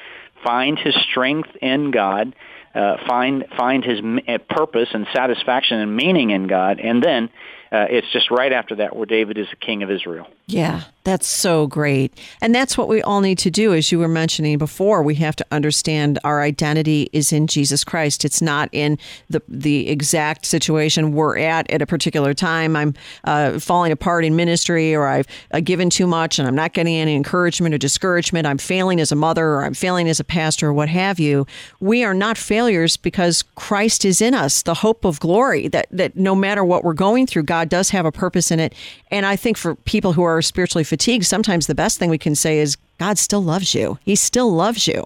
find 0.45 0.79
his 0.79 0.95
strength 1.11 1.51
in 1.61 1.91
God, 1.91 2.35
uh, 2.75 2.97
find 3.07 3.45
find 3.57 3.85
his 3.85 4.01
uh, 4.01 4.39
purpose 4.49 4.89
and 4.93 5.07
satisfaction 5.13 5.79
and 5.79 5.97
meaning 5.97 6.31
in 6.31 6.47
God, 6.47 6.81
and 6.81 7.03
then 7.03 7.31
uh, 7.73 7.87
it's 7.91 8.11
just 8.13 8.31
right 8.31 8.53
after 8.53 8.77
that 8.77 8.97
where 8.97 9.07
David 9.07 9.39
is 9.39 9.47
the 9.51 9.57
king 9.57 9.83
of 9.83 9.91
Israel. 9.91 10.27
Yeah, 10.51 10.85
that's 11.05 11.29
so 11.29 11.67
great. 11.67 12.19
And 12.41 12.55
that's 12.55 12.77
what 12.77 12.89
we 12.89 13.03
all 13.03 13.21
need 13.21 13.39
to 13.41 13.51
do. 13.51 13.75
As 13.75 13.93
you 13.93 13.99
were 13.99 14.09
mentioning 14.09 14.57
before, 14.59 15.03
we 15.03 15.15
have 15.17 15.37
to 15.37 15.47
understand 15.53 16.19
our 16.25 16.41
identity 16.41 17.11
is 17.13 17.33
in 17.33 17.47
Jesus 17.47 17.85
Christ. 17.85 18.25
It's 18.25 18.41
not 18.41 18.71
in 18.73 18.99
the, 19.29 19.43
the 19.47 19.89
exact 19.89 20.47
situation 20.47 21.13
we're 21.13 21.39
at 21.39 21.71
at 21.71 21.83
a 21.83 21.87
particular 21.87 22.33
time. 22.33 22.77
I'm 22.77 22.95
uh, 23.25 23.59
falling 23.59 23.93
apart 23.93 24.25
in 24.25 24.37
ministry 24.37 24.95
or 24.95 25.07
I've 25.07 25.27
uh, 25.53 25.61
given 25.61 25.91
too 25.91 26.07
much 26.07 26.39
and 26.39 26.49
I'm 26.49 26.57
not 26.57 26.73
getting 26.73 26.95
any 26.95 27.15
encouragement 27.15 27.75
or 27.75 27.79
discouragement. 27.79 28.47
I'm 28.47 28.59
failing 28.59 29.01
as 29.01 29.13
a 29.13 29.17
mother 29.17 29.47
or 29.47 29.65
I'm 29.65 29.75
failing 29.75 30.09
as 30.09 30.21
a 30.21 30.25
pastor 30.25 30.69
or 30.69 30.73
what 30.73 30.89
have 30.89 31.21
you. 31.21 31.47
We 31.81 32.05
are 32.05 32.15
not 32.15 32.39
failures 32.39 32.97
because 32.97 33.43
Christ 33.55 34.07
is 34.07 34.23
in 34.23 34.33
us, 34.33 34.63
the 34.63 34.75
hope 34.75 35.05
of 35.05 35.21
glory, 35.21 35.69
that, 35.69 35.89
that 35.91 36.17
no 36.17 36.35
matter 36.35 36.65
what 36.65 36.85
we're 36.85 36.95
going 36.95 37.27
through, 37.27 37.43
God 37.45 37.59
God 37.59 37.69
does 37.69 37.91
have 37.91 38.07
a 38.07 38.13
purpose 38.13 38.53
in 38.53 38.61
it. 38.61 38.73
And 39.11 39.27
I 39.27 39.35
think 39.35 39.57
for 39.57 39.75
people 39.75 40.13
who 40.13 40.23
are 40.23 40.38
spiritually 40.43 40.85
fatigued, 40.85 41.27
sometimes 41.27 41.67
the 41.67 41.75
best 41.75 41.99
thing 41.99 42.11
we 42.11 42.19
can 42.19 42.35
say 42.35 42.59
is 42.59 42.77
God 42.99 43.19
still 43.19 43.43
loves 43.43 43.75
you. 43.75 43.99
He 44.03 44.17
still 44.17 44.53
loves 44.53 44.87
you. 44.87 45.03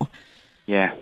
Yeah. 0.66 0.94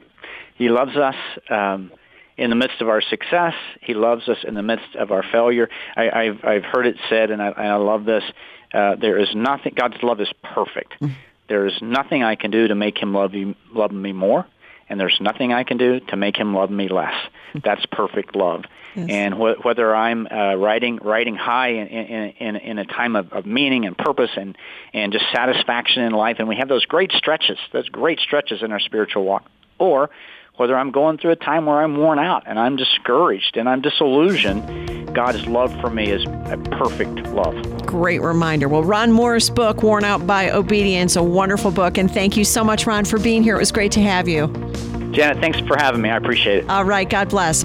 He 0.57 0.69
loves 0.69 0.97
us 0.97 1.15
um, 1.49 1.91
in 2.37 2.51
the 2.51 2.57
midst 2.57 2.81
of 2.81 2.89
our 2.89 3.01
success. 3.01 3.55
He 3.81 3.95
loves 3.95 4.29
us 4.29 4.39
in 4.47 4.55
the 4.55 4.63
midst 4.63 4.97
of 4.97 5.11
our 5.11 5.23
failure. 5.23 5.69
I, 5.97 6.25
have 6.25 6.45
I've 6.45 6.65
heard 6.65 6.87
it 6.87 6.97
said, 7.09 7.31
and 7.31 7.41
I, 7.43 7.49
I 7.49 7.75
love 7.77 8.05
this. 8.05 8.25
Uh, 8.73 8.97
there 8.97 9.19
is 9.19 9.29
nothing. 9.35 9.75
God's 9.77 10.03
love 10.03 10.21
is 10.21 10.33
perfect. 10.43 10.93
Mm-hmm. 11.01 11.15
There 11.49 11.67
is 11.67 11.75
nothing 11.83 12.23
I 12.23 12.37
can 12.37 12.51
do 12.51 12.69
to 12.69 12.75
make 12.75 12.99
Him 12.99 13.13
love 13.13 13.35
you, 13.35 13.55
love 13.73 13.91
me 13.91 14.13
more, 14.13 14.47
and 14.89 15.01
there's 15.01 15.19
nothing 15.21 15.53
I 15.53 15.65
can 15.65 15.79
do 15.79 16.01
to 16.01 16.17
make 16.17 16.37
Him 16.37 16.55
love 16.55 16.71
me 16.71 16.89
less. 16.89 17.15
That's 17.55 17.85
perfect 17.87 18.37
love. 18.37 18.65
Yes. 18.95 19.09
And 19.09 19.35
wh- 19.35 19.65
whether 19.65 19.95
I'm 19.95 20.27
uh, 20.27 20.57
riding 20.57 20.97
riding 20.97 21.37
high 21.37 21.69
in, 21.69 21.87
in, 21.87 22.31
in, 22.31 22.57
in 22.57 22.79
a 22.79 22.85
time 22.85 23.17
of, 23.17 23.33
of 23.33 23.47
meaning 23.47 23.87
and 23.87 23.97
purpose 23.97 24.31
and, 24.37 24.57
and 24.93 25.13
just 25.13 25.25
satisfaction 25.33 26.03
in 26.03 26.13
life, 26.13 26.37
and 26.39 26.49
we 26.49 26.57
have 26.57 26.69
those 26.69 26.85
great 26.87 27.13
stretches, 27.13 27.59
those 27.73 27.89
great 27.89 28.19
stretches 28.19 28.63
in 28.63 28.73
our 28.73 28.81
spiritual 28.81 29.25
walk, 29.25 29.49
or 29.79 30.11
whether 30.57 30.77
I'm 30.77 30.91
going 30.91 31.17
through 31.17 31.31
a 31.31 31.37
time 31.37 31.65
where 31.65 31.81
I'm 31.81 31.97
worn 31.97 32.19
out 32.19 32.43
and 32.47 32.59
I'm 32.59 32.77
discouraged 32.77 33.57
and 33.57 33.67
I'm 33.67 33.81
disillusioned, 33.81 35.15
God's 35.15 35.47
love 35.47 35.73
for 35.81 35.89
me 35.89 36.11
is 36.11 36.23
a 36.27 36.59
perfect 36.73 37.29
love. 37.29 37.87
Great 37.87 38.21
reminder. 38.21 38.69
Well, 38.69 38.85
Ron 38.85 39.11
Moore's 39.11 39.49
book, 39.49 39.83
Worn 39.83 40.05
Out 40.05 40.27
by 40.27 40.51
Obedience, 40.51 41.17
a 41.17 41.23
wonderful 41.23 41.71
book. 41.71 41.97
And 41.97 42.11
thank 42.11 42.37
you 42.37 42.45
so 42.45 42.63
much, 42.63 42.87
Ron, 42.87 43.07
for 43.07 43.19
being 43.19 43.43
here. 43.43 43.57
It 43.57 43.61
was 43.61 43.73
great 43.73 43.93
to 43.93 44.03
have 44.03 44.29
you. 44.29 44.49
Janet, 45.13 45.39
thanks 45.39 45.61
for 45.61 45.77
having 45.77 46.01
me. 46.01 46.11
I 46.11 46.17
appreciate 46.17 46.65
it. 46.65 46.71
All 46.71 46.85
right. 46.85 47.09
God 47.09 47.29
bless. 47.29 47.65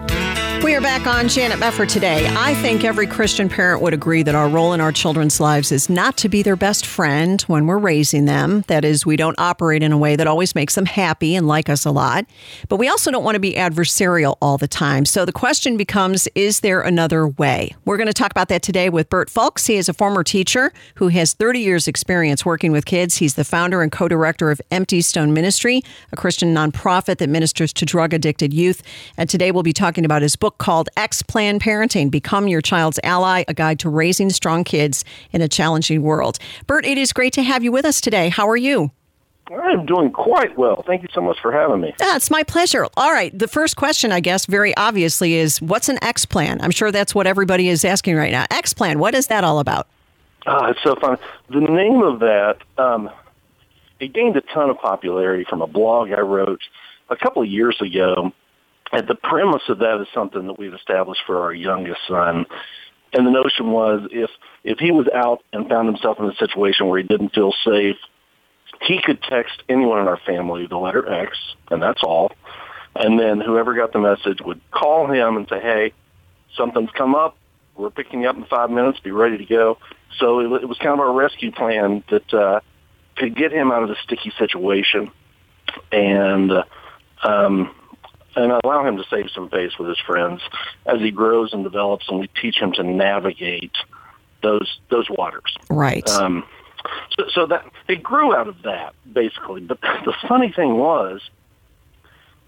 We 0.63 0.75
are 0.75 0.81
back 0.81 1.07
on 1.07 1.27
Janet 1.27 1.57
Mefford 1.57 1.89
today. 1.89 2.27
I 2.37 2.53
think 2.53 2.83
every 2.83 3.07
Christian 3.07 3.49
parent 3.49 3.81
would 3.81 3.95
agree 3.95 4.21
that 4.21 4.35
our 4.35 4.47
role 4.47 4.73
in 4.73 4.79
our 4.79 4.91
children's 4.91 5.39
lives 5.39 5.71
is 5.71 5.89
not 5.89 6.17
to 6.17 6.29
be 6.29 6.43
their 6.43 6.55
best 6.55 6.85
friend 6.85 7.41
when 7.47 7.65
we're 7.65 7.79
raising 7.79 8.25
them. 8.25 8.63
That 8.67 8.85
is, 8.85 9.03
we 9.03 9.15
don't 9.15 9.37
operate 9.39 9.81
in 9.81 9.91
a 9.91 9.97
way 9.97 10.15
that 10.15 10.27
always 10.27 10.53
makes 10.53 10.75
them 10.75 10.85
happy 10.85 11.35
and 11.35 11.47
like 11.47 11.67
us 11.67 11.83
a 11.83 11.89
lot. 11.89 12.27
But 12.69 12.75
we 12.75 12.87
also 12.87 13.09
don't 13.09 13.23
want 13.23 13.33
to 13.35 13.39
be 13.39 13.53
adversarial 13.53 14.37
all 14.39 14.59
the 14.59 14.67
time. 14.67 15.05
So 15.05 15.25
the 15.25 15.31
question 15.31 15.77
becomes 15.77 16.27
is 16.35 16.59
there 16.59 16.81
another 16.81 17.27
way? 17.27 17.75
We're 17.85 17.97
going 17.97 18.05
to 18.05 18.13
talk 18.13 18.29
about 18.29 18.49
that 18.49 18.61
today 18.61 18.87
with 18.89 19.09
Bert 19.09 19.31
Fulks. 19.31 19.65
He 19.65 19.77
is 19.77 19.89
a 19.89 19.93
former 19.93 20.23
teacher 20.23 20.71
who 20.93 21.07
has 21.07 21.33
30 21.33 21.59
years' 21.59 21.87
experience 21.87 22.45
working 22.45 22.71
with 22.71 22.85
kids. 22.85 23.17
He's 23.17 23.33
the 23.33 23.43
founder 23.43 23.81
and 23.81 23.91
co 23.91 24.07
director 24.07 24.51
of 24.51 24.61
Empty 24.69 25.01
Stone 25.01 25.33
Ministry, 25.33 25.81
a 26.11 26.15
Christian 26.15 26.53
nonprofit 26.53 27.17
that 27.17 27.29
ministers 27.29 27.73
to 27.73 27.83
drug 27.83 28.13
addicted 28.13 28.53
youth. 28.53 28.83
And 29.17 29.27
today 29.27 29.51
we'll 29.51 29.63
be 29.63 29.73
talking 29.73 30.05
about 30.05 30.21
his 30.21 30.35
book 30.35 30.50
book 30.51 30.57
called 30.57 30.89
X 30.97 31.21
Plan 31.21 31.59
Parenting 31.59 32.11
Become 32.11 32.49
Your 32.49 32.61
Child's 32.61 32.99
Ally, 33.03 33.43
a 33.47 33.53
guide 33.53 33.79
to 33.79 33.89
raising 33.89 34.29
strong 34.29 34.63
kids 34.65 35.05
in 35.31 35.41
a 35.41 35.47
challenging 35.47 36.01
world. 36.01 36.39
Bert, 36.67 36.85
it 36.85 36.97
is 36.97 37.13
great 37.13 37.31
to 37.33 37.43
have 37.43 37.63
you 37.63 37.71
with 37.71 37.85
us 37.85 38.01
today. 38.01 38.27
How 38.27 38.49
are 38.49 38.57
you? 38.57 38.91
I'm 39.49 39.85
doing 39.85 40.11
quite 40.11 40.57
well. 40.57 40.83
Thank 40.85 41.03
you 41.03 41.09
so 41.13 41.21
much 41.21 41.37
for 41.41 41.51
having 41.51 41.81
me. 41.81 41.93
It's 41.99 42.29
my 42.29 42.43
pleasure. 42.43 42.85
All 42.97 43.11
right. 43.11 43.37
The 43.37 43.47
first 43.47 43.75
question, 43.77 44.11
I 44.11 44.19
guess, 44.19 44.45
very 44.45 44.75
obviously 44.75 45.35
is 45.35 45.61
what's 45.61 45.87
an 45.89 46.01
X 46.03 46.25
plan? 46.25 46.59
I'm 46.61 46.71
sure 46.71 46.91
that's 46.91 47.15
what 47.15 47.27
everybody 47.27 47.69
is 47.69 47.85
asking 47.85 48.15
right 48.17 48.31
now. 48.31 48.45
X 48.51 48.73
plan, 48.73 48.99
what 48.99 49.15
is 49.15 49.27
that 49.27 49.43
all 49.43 49.59
about? 49.59 49.87
Oh, 50.47 50.65
it's 50.65 50.83
so 50.83 50.95
fun. 50.95 51.17
The 51.49 51.59
name 51.61 52.01
of 52.01 52.19
that, 52.19 52.57
um, 52.77 53.09
it 53.99 54.13
gained 54.13 54.35
a 54.35 54.41
ton 54.41 54.69
of 54.69 54.77
popularity 54.77 55.45
from 55.49 55.61
a 55.61 55.67
blog 55.67 56.11
I 56.11 56.21
wrote 56.21 56.61
a 57.09 57.15
couple 57.15 57.41
of 57.41 57.47
years 57.47 57.79
ago 57.81 58.33
and 58.91 59.07
the 59.07 59.15
premise 59.15 59.63
of 59.69 59.79
that 59.79 60.01
is 60.01 60.07
something 60.13 60.47
that 60.47 60.59
we've 60.59 60.73
established 60.73 61.21
for 61.25 61.41
our 61.43 61.53
youngest 61.53 62.01
son. 62.07 62.45
And 63.13 63.27
the 63.27 63.31
notion 63.31 63.71
was 63.71 64.07
if 64.11 64.29
if 64.63 64.79
he 64.79 64.91
was 64.91 65.07
out 65.13 65.43
and 65.51 65.67
found 65.67 65.87
himself 65.87 66.19
in 66.19 66.25
a 66.25 66.35
situation 66.35 66.87
where 66.87 66.99
he 66.99 67.07
didn't 67.07 67.33
feel 67.33 67.53
safe, 67.65 67.97
he 68.81 69.01
could 69.01 69.21
text 69.23 69.63
anyone 69.69 69.99
in 69.99 70.07
our 70.07 70.19
family 70.25 70.67
the 70.67 70.77
letter 70.77 71.07
X, 71.11 71.37
and 71.69 71.81
that's 71.81 72.03
all. 72.03 72.31
And 72.95 73.19
then 73.19 73.39
whoever 73.39 73.73
got 73.73 73.93
the 73.93 73.99
message 73.99 74.39
would 74.41 74.61
call 74.71 75.07
him 75.11 75.37
and 75.37 75.47
say, 75.47 75.59
"Hey, 75.59 75.93
something's 76.55 76.91
come 76.91 77.15
up. 77.15 77.37
We're 77.75 77.89
picking 77.89 78.21
you 78.21 78.29
up 78.29 78.35
in 78.35 78.45
five 78.45 78.69
minutes. 78.69 78.99
Be 78.99 79.11
ready 79.11 79.37
to 79.37 79.45
go." 79.45 79.77
So 80.17 80.39
it, 80.39 80.63
it 80.63 80.69
was 80.69 80.77
kind 80.77 80.93
of 80.93 80.99
our 80.99 81.13
rescue 81.13 81.51
plan 81.51 82.03
that 82.09 82.33
uh, 82.33 82.59
could 83.15 83.35
get 83.35 83.51
him 83.51 83.71
out 83.71 83.83
of 83.83 83.89
the 83.89 83.95
sticky 84.03 84.33
situation, 84.37 85.11
and 85.91 86.51
uh, 86.51 86.63
um, 87.23 87.73
and 88.35 88.51
allow 88.63 88.85
him 88.85 88.97
to 88.97 89.03
save 89.09 89.29
some 89.33 89.49
face 89.49 89.77
with 89.77 89.89
his 89.89 89.99
friends 89.99 90.41
as 90.85 90.99
he 90.99 91.11
grows 91.11 91.53
and 91.53 91.63
develops, 91.63 92.07
and 92.09 92.19
we 92.19 92.27
teach 92.41 92.57
him 92.57 92.71
to 92.73 92.83
navigate 92.83 93.73
those 94.41 94.79
those 94.89 95.09
waters. 95.09 95.55
Right. 95.69 96.07
Um, 96.09 96.45
so, 97.17 97.25
so 97.33 97.45
that 97.47 97.65
it 97.87 98.01
grew 98.01 98.33
out 98.35 98.47
of 98.47 98.61
that 98.63 98.93
basically. 99.11 99.61
But 99.61 99.81
the 100.05 100.13
funny 100.27 100.51
thing 100.51 100.77
was, 100.77 101.21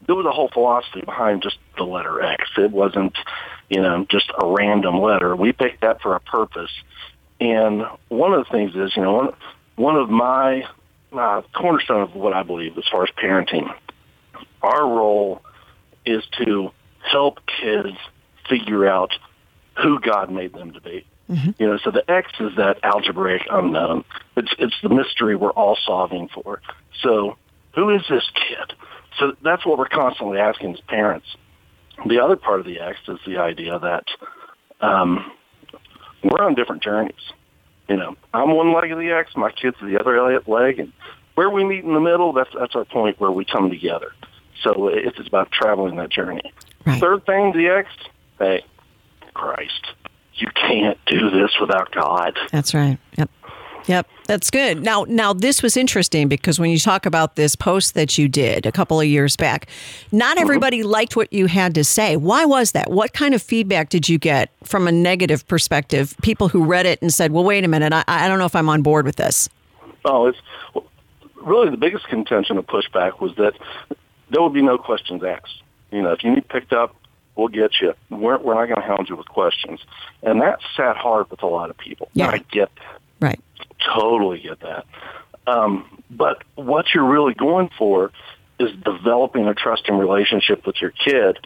there 0.08 0.16
was 0.16 0.26
a 0.26 0.32
whole 0.32 0.50
philosophy 0.50 1.02
behind 1.02 1.44
just 1.44 1.58
the 1.78 1.84
letter 1.84 2.22
X. 2.22 2.44
It 2.58 2.72
wasn't, 2.72 3.16
you 3.70 3.82
know, 3.82 4.06
just 4.10 4.32
a 4.38 4.46
random 4.46 5.00
letter. 5.00 5.36
We 5.36 5.54
picked 5.54 5.82
that 5.82 6.02
for 6.02 6.16
a 6.16 6.20
purpose. 6.20 6.72
And 7.40 7.84
one 8.10 8.34
of 8.34 8.46
the 8.46 8.52
things 8.52 8.76
is, 8.76 8.96
you 8.96 9.04
know, 9.04 9.14
one 9.14 9.34
one 9.76 9.96
of 9.96 10.10
my 10.10 10.68
uh, 11.14 11.42
cornerstone 11.54 12.02
of 12.02 12.16
what 12.16 12.34
I 12.34 12.44
believe 12.44 12.78
as 12.78 12.84
far 12.92 13.04
as 13.04 13.10
parenting, 13.12 13.74
our 14.62 14.88
role 14.88 15.42
is 16.06 16.24
to 16.44 16.72
help 17.00 17.40
kids 17.62 17.98
figure 18.50 18.88
out 18.88 19.12
who 19.82 20.00
God 20.00 20.32
made 20.32 20.54
them 20.54 20.74
to 20.74 20.82
be. 20.82 21.06
Mm-hmm. 21.30 21.52
You 21.58 21.68
know, 21.68 21.78
so 21.84 21.92
the 21.92 22.10
X 22.10 22.32
is 22.40 22.56
that 22.58 22.80
algebraic 22.84 23.44
unknown. 23.50 24.04
It's 24.36 24.54
it's 24.60 24.76
the 24.84 24.90
mystery 24.90 25.36
we're 25.36 25.52
all 25.52 25.78
solving 25.86 26.28
for. 26.28 26.62
So 27.02 27.38
who 27.76 27.90
is 27.90 28.02
this 28.10 28.30
kid? 28.36 28.76
So 29.20 29.34
that's 29.44 29.66
what 29.66 29.78
we're 29.78 29.88
constantly 29.88 30.40
asking 30.40 30.74
as 30.74 30.82
parents. 30.82 31.28
The 32.08 32.20
other 32.20 32.36
part 32.36 32.60
of 32.60 32.66
the 32.66 32.80
X 32.80 33.00
is 33.08 33.20
the 33.26 33.38
idea 33.38 33.80
that 33.80 34.06
um, 34.82 35.32
we're 36.24 36.44
on 36.44 36.56
different 36.56 36.84
journeys. 36.84 37.32
You 37.88 37.98
know, 37.98 38.16
I'm 38.34 38.56
one 38.56 38.74
leg 38.74 38.92
of 38.92 38.98
the 38.98 39.12
X, 39.12 39.32
my 39.36 39.52
kid's 39.52 39.78
are 39.82 39.90
the 39.90 40.00
other 40.00 40.42
leg, 40.48 40.80
and 40.80 40.92
where 41.36 41.50
we 41.50 41.64
meet 41.64 41.84
in 41.84 41.94
the 41.94 42.00
middle, 42.00 42.34
that's 42.34 42.50
that's 42.58 42.76
our 42.76 42.86
point 42.86 43.20
where 43.20 43.32
we 43.32 43.46
come 43.46 43.70
together. 43.70 44.14
So 44.64 44.88
it's 44.88 45.20
about 45.28 45.52
traveling 45.52 45.98
that 45.98 46.10
journey. 46.10 46.54
Right. 46.86 47.00
Third 47.00 47.26
thing, 47.26 47.52
the 47.54 47.68
X, 47.68 47.90
hey, 48.40 48.64
Christ. 49.34 49.88
You 50.36 50.48
can't 50.56 50.98
do 51.06 51.30
this 51.30 51.52
without 51.60 51.92
God. 51.92 52.38
That's 52.52 52.74
right. 52.74 52.98
Yep. 53.18 53.30
Yep, 53.86 54.08
that's 54.28 54.50
good. 54.50 54.82
Now, 54.82 55.06
now 55.10 55.34
this 55.34 55.62
was 55.62 55.76
interesting 55.76 56.30
because 56.30 56.60
when 56.60 56.70
you 56.70 56.80
talk 56.80 57.06
about 57.06 57.36
this 57.36 57.56
post 57.56 57.96
that 57.96 58.18
you 58.18 58.30
did 58.30 58.66
a 58.66 58.72
couple 58.72 59.00
of 59.00 59.06
years 59.06 59.36
back, 59.36 59.68
not 60.12 60.38
mm-hmm. 60.38 60.44
everybody 60.44 60.80
mm-hmm. 60.80 60.90
liked 60.90 61.16
what 61.16 61.32
you 61.34 61.48
had 61.48 61.76
to 61.76 61.84
say. 61.84 62.16
Why 62.16 62.46
was 62.46 62.72
that? 62.72 62.90
What 62.90 63.14
kind 63.14 63.34
of 63.34 63.42
feedback 63.42 63.90
did 63.90 64.08
you 64.08 64.18
get 64.18 64.52
from 64.64 64.88
a 64.88 64.92
negative 64.92 65.46
perspective? 65.48 66.16
People 66.22 66.48
who 66.48 66.64
read 66.64 66.86
it 66.86 67.02
and 67.02 67.14
said, 67.14 67.34
"Well, 67.34 67.44
wait 67.44 67.66
a 67.66 67.68
minute, 67.68 67.92
I, 67.92 68.04
I 68.08 68.28
don't 68.30 68.40
know 68.40 68.46
if 68.46 68.56
I'm 68.56 68.70
on 68.70 68.84
board 68.84 69.06
with 69.06 69.18
this." 69.18 69.50
Oh, 70.06 70.28
it's 70.28 70.40
really 71.42 71.70
the 71.70 71.78
biggest 71.78 72.08
contention 72.08 72.58
of 72.58 72.66
pushback 72.66 73.20
was 73.20 73.36
that 73.36 73.54
there 74.34 74.42
will 74.42 74.50
be 74.50 74.64
no 74.64 74.78
questions 74.78 75.24
asked. 75.24 75.62
You 75.92 76.02
know, 76.02 76.12
if 76.12 76.24
you 76.24 76.32
need 76.32 76.48
picked 76.50 76.74
up, 76.74 76.96
we'll 77.36 77.50
get 77.50 77.80
you. 77.80 77.94
We're, 78.10 78.40
we're 78.40 78.56
not 78.56 78.66
going 78.66 78.82
to 78.82 78.88
hound 78.88 79.08
you 79.08 79.16
with 79.16 79.28
questions. 79.28 79.80
And 80.24 80.42
that 80.42 80.60
sat 80.76 80.98
hard 80.98 81.30
with 81.30 81.44
a 81.44 81.48
lot 81.48 81.70
of 81.70 81.78
people. 81.78 82.10
Yeah. 82.14 82.30
I 82.30 82.40
get 82.40 82.72
that. 82.76 83.02
Right. 83.20 83.40
Totally 83.94 84.40
get 84.40 84.60
that. 84.62 84.86
Um, 85.46 86.04
but 86.10 86.44
what 86.56 86.88
you're 86.94 87.08
really 87.08 87.36
going 87.36 87.70
for 87.78 88.12
is 88.60 88.72
developing 88.84 89.48
a 89.48 89.54
trusting 89.54 89.96
relationship 89.96 90.66
with 90.66 90.82
your 90.82 90.92
kid. 90.92 91.38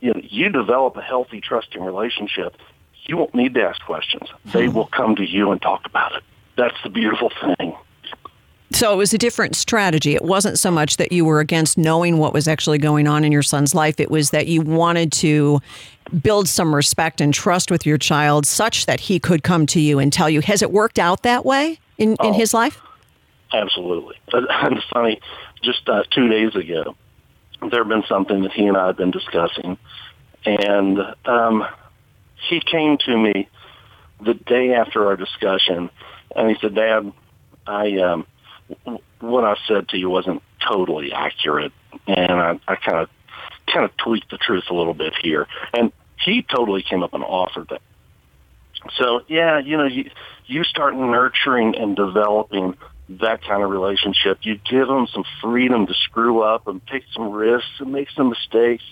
You 0.00 0.14
know, 0.14 0.20
you 0.22 0.48
develop 0.48 0.96
a 0.96 1.02
healthy, 1.02 1.40
trusting 1.40 1.80
relationship. 1.80 2.56
You 3.04 3.18
won't 3.18 3.36
need 3.36 3.54
to 3.54 3.62
ask 3.62 3.80
questions. 3.82 4.28
They 4.46 4.66
hmm. 4.66 4.74
will 4.74 4.86
come 4.86 5.14
to 5.16 5.24
you 5.24 5.52
and 5.52 5.62
talk 5.62 5.86
about 5.86 6.16
it. 6.16 6.24
That's 6.56 6.76
the 6.82 6.90
beautiful 6.90 7.30
thing. 7.30 7.76
So 8.76 8.92
it 8.92 8.96
was 8.96 9.14
a 9.14 9.18
different 9.18 9.56
strategy. 9.56 10.14
It 10.14 10.22
wasn't 10.22 10.58
so 10.58 10.70
much 10.70 10.98
that 10.98 11.10
you 11.10 11.24
were 11.24 11.40
against 11.40 11.78
knowing 11.78 12.18
what 12.18 12.34
was 12.34 12.46
actually 12.46 12.76
going 12.76 13.08
on 13.08 13.24
in 13.24 13.32
your 13.32 13.42
son's 13.42 13.74
life. 13.74 13.98
It 13.98 14.10
was 14.10 14.32
that 14.32 14.48
you 14.48 14.60
wanted 14.60 15.12
to 15.12 15.62
build 16.22 16.46
some 16.46 16.74
respect 16.74 17.22
and 17.22 17.32
trust 17.32 17.70
with 17.70 17.86
your 17.86 17.96
child 17.96 18.44
such 18.44 18.84
that 18.84 19.00
he 19.00 19.18
could 19.18 19.42
come 19.42 19.64
to 19.68 19.80
you 19.80 19.98
and 19.98 20.12
tell 20.12 20.28
you. 20.28 20.42
Has 20.42 20.60
it 20.60 20.72
worked 20.72 20.98
out 20.98 21.22
that 21.22 21.46
way 21.46 21.78
in, 21.96 22.16
oh, 22.20 22.28
in 22.28 22.34
his 22.34 22.52
life? 22.52 22.78
Absolutely. 23.50 24.16
And 24.34 24.82
funny, 24.92 25.22
just 25.62 25.88
uh, 25.88 26.02
two 26.10 26.28
days 26.28 26.54
ago, 26.54 26.96
there 27.70 27.82
had 27.82 27.88
been 27.88 28.04
something 28.06 28.42
that 28.42 28.52
he 28.52 28.66
and 28.66 28.76
I 28.76 28.88
had 28.88 28.98
been 28.98 29.10
discussing. 29.10 29.78
And 30.44 30.98
um, 31.24 31.64
he 32.46 32.60
came 32.60 32.98
to 33.06 33.16
me 33.16 33.48
the 34.22 34.34
day 34.34 34.74
after 34.74 35.06
our 35.06 35.16
discussion, 35.16 35.88
and 36.36 36.50
he 36.50 36.56
said, 36.60 36.74
Dad, 36.74 37.10
I 37.66 37.96
um, 38.00 38.26
what 39.20 39.44
I 39.44 39.56
said 39.66 39.88
to 39.88 39.98
you 39.98 40.10
wasn't 40.10 40.42
totally 40.66 41.12
accurate, 41.12 41.72
and 42.06 42.32
I, 42.32 42.58
I 42.66 42.76
kind 42.76 42.98
of 42.98 43.08
kind 43.72 43.84
of 43.84 43.96
tweaked 43.96 44.30
the 44.30 44.38
truth 44.38 44.64
a 44.70 44.74
little 44.74 44.94
bit 44.94 45.12
here. 45.22 45.46
And 45.74 45.92
he 46.24 46.42
totally 46.42 46.82
came 46.82 47.02
up 47.02 47.14
and 47.14 47.22
offered 47.24 47.68
that. 47.70 47.82
So 48.98 49.22
yeah, 49.28 49.58
you 49.58 49.76
know, 49.76 49.86
you 49.86 50.10
you 50.46 50.64
start 50.64 50.94
nurturing 50.94 51.76
and 51.76 51.96
developing 51.96 52.76
that 53.08 53.42
kind 53.42 53.62
of 53.62 53.70
relationship. 53.70 54.38
You 54.42 54.58
give 54.68 54.88
them 54.88 55.06
some 55.12 55.24
freedom 55.40 55.86
to 55.86 55.94
screw 55.94 56.42
up 56.42 56.66
and 56.66 56.84
take 56.86 57.04
some 57.14 57.30
risks 57.30 57.70
and 57.78 57.92
make 57.92 58.10
some 58.10 58.28
mistakes. 58.28 58.84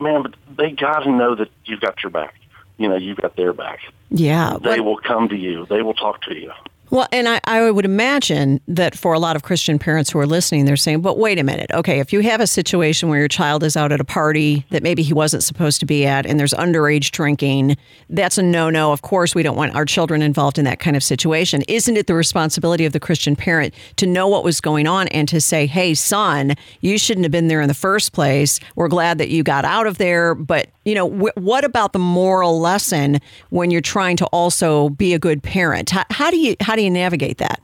Man, 0.00 0.22
but 0.22 0.34
they 0.56 0.70
got 0.70 1.00
to 1.00 1.10
know 1.10 1.34
that 1.34 1.48
you've 1.64 1.80
got 1.80 2.02
your 2.02 2.10
back. 2.10 2.34
You 2.76 2.88
know, 2.88 2.96
you've 2.96 3.18
got 3.18 3.34
their 3.34 3.52
back. 3.52 3.80
Yeah. 4.10 4.58
They 4.62 4.78
will 4.78 4.98
come 4.98 5.28
to 5.28 5.36
you. 5.36 5.66
They 5.66 5.82
will 5.82 5.94
talk 5.94 6.22
to 6.22 6.34
you. 6.36 6.52
Well, 6.90 7.06
and 7.12 7.28
I, 7.28 7.40
I, 7.44 7.70
would 7.70 7.84
imagine 7.84 8.60
that 8.66 8.96
for 8.96 9.12
a 9.12 9.18
lot 9.18 9.36
of 9.36 9.42
Christian 9.42 9.78
parents 9.78 10.10
who 10.10 10.18
are 10.20 10.26
listening, 10.26 10.64
they're 10.64 10.76
saying, 10.76 11.02
but 11.02 11.18
wait 11.18 11.38
a 11.38 11.42
minute. 11.42 11.70
Okay, 11.72 12.00
if 12.00 12.14
you 12.14 12.20
have 12.20 12.40
a 12.40 12.46
situation 12.46 13.10
where 13.10 13.18
your 13.18 13.28
child 13.28 13.62
is 13.62 13.76
out 13.76 13.92
at 13.92 14.00
a 14.00 14.04
party 14.04 14.64
that 14.70 14.82
maybe 14.82 15.02
he 15.02 15.12
wasn't 15.12 15.42
supposed 15.42 15.80
to 15.80 15.86
be 15.86 16.06
at 16.06 16.24
and 16.24 16.40
there's 16.40 16.54
underage 16.54 17.10
drinking, 17.10 17.76
that's 18.08 18.38
a 18.38 18.42
no 18.42 18.70
no. 18.70 18.92
Of 18.92 19.02
course, 19.02 19.34
we 19.34 19.42
don't 19.42 19.56
want 19.56 19.74
our 19.74 19.84
children 19.84 20.22
involved 20.22 20.58
in 20.58 20.64
that 20.64 20.80
kind 20.80 20.96
of 20.96 21.02
situation. 21.02 21.62
Isn't 21.68 21.98
it 21.98 22.06
the 22.06 22.14
responsibility 22.14 22.86
of 22.86 22.94
the 22.94 23.00
Christian 23.00 23.36
parent 23.36 23.74
to 23.96 24.06
know 24.06 24.26
what 24.26 24.42
was 24.42 24.60
going 24.60 24.86
on 24.86 25.08
and 25.08 25.28
to 25.28 25.42
say, 25.42 25.66
hey, 25.66 25.92
son, 25.92 26.54
you 26.80 26.96
shouldn't 26.96 27.24
have 27.26 27.32
been 27.32 27.48
there 27.48 27.60
in 27.60 27.68
the 27.68 27.74
first 27.74 28.14
place. 28.14 28.60
We're 28.76 28.88
glad 28.88 29.18
that 29.18 29.28
you 29.28 29.42
got 29.42 29.66
out 29.66 29.86
of 29.86 29.98
there. 29.98 30.34
But, 30.34 30.68
you 30.86 30.94
know, 30.94 31.08
wh- 31.08 31.36
what 31.36 31.64
about 31.64 31.92
the 31.92 31.98
moral 31.98 32.58
lesson 32.60 33.18
when 33.50 33.70
you're 33.70 33.82
trying 33.82 34.16
to 34.18 34.26
also 34.26 34.88
be 34.88 35.12
a 35.12 35.18
good 35.18 35.42
parent? 35.42 35.90
How, 35.90 36.04
how 36.10 36.30
do 36.30 36.38
you, 36.38 36.56
how 36.60 36.77
do 36.78 36.84
you 36.84 36.90
navigate 36.90 37.38
that? 37.38 37.60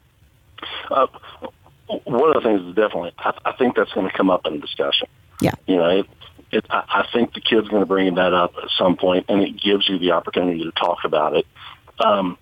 Uh, 0.90 1.07
one 2.05 2.37
of 2.37 2.42
the 2.42 2.48
things 2.48 2.61
is 2.62 2.74
definitely, 2.74 3.12
I, 3.18 3.33
I 3.44 3.53
think 3.53 3.77
that's 3.77 3.92
going 3.92 4.09
to 4.09 4.16
come 4.16 4.31
up 4.31 4.46
in 4.46 4.55
the 4.55 4.59
discussion. 4.59 5.09
Yeah. 5.40 5.55
You 5.66 5.77
know, 5.77 5.88
it, 5.88 6.07
it, 6.50 6.66
I, 6.70 6.85
I 6.88 7.09
think 7.12 7.35
the 7.35 7.40
kid's 7.40 7.68
going 7.68 7.83
to 7.83 7.87
bring 7.87 8.14
that 8.14 8.33
up 8.33 8.55
at 8.62 8.70
some 8.77 8.96
point, 8.96 9.27
and 9.29 9.42
it 9.42 9.61
gives 9.61 9.88
you 9.88 9.98
the 9.98 10.12
opportunity 10.12 10.64
to 10.64 10.72
talk 10.72 10.98
about 11.05 11.37
it. 11.37 11.46
Um, 11.98 12.38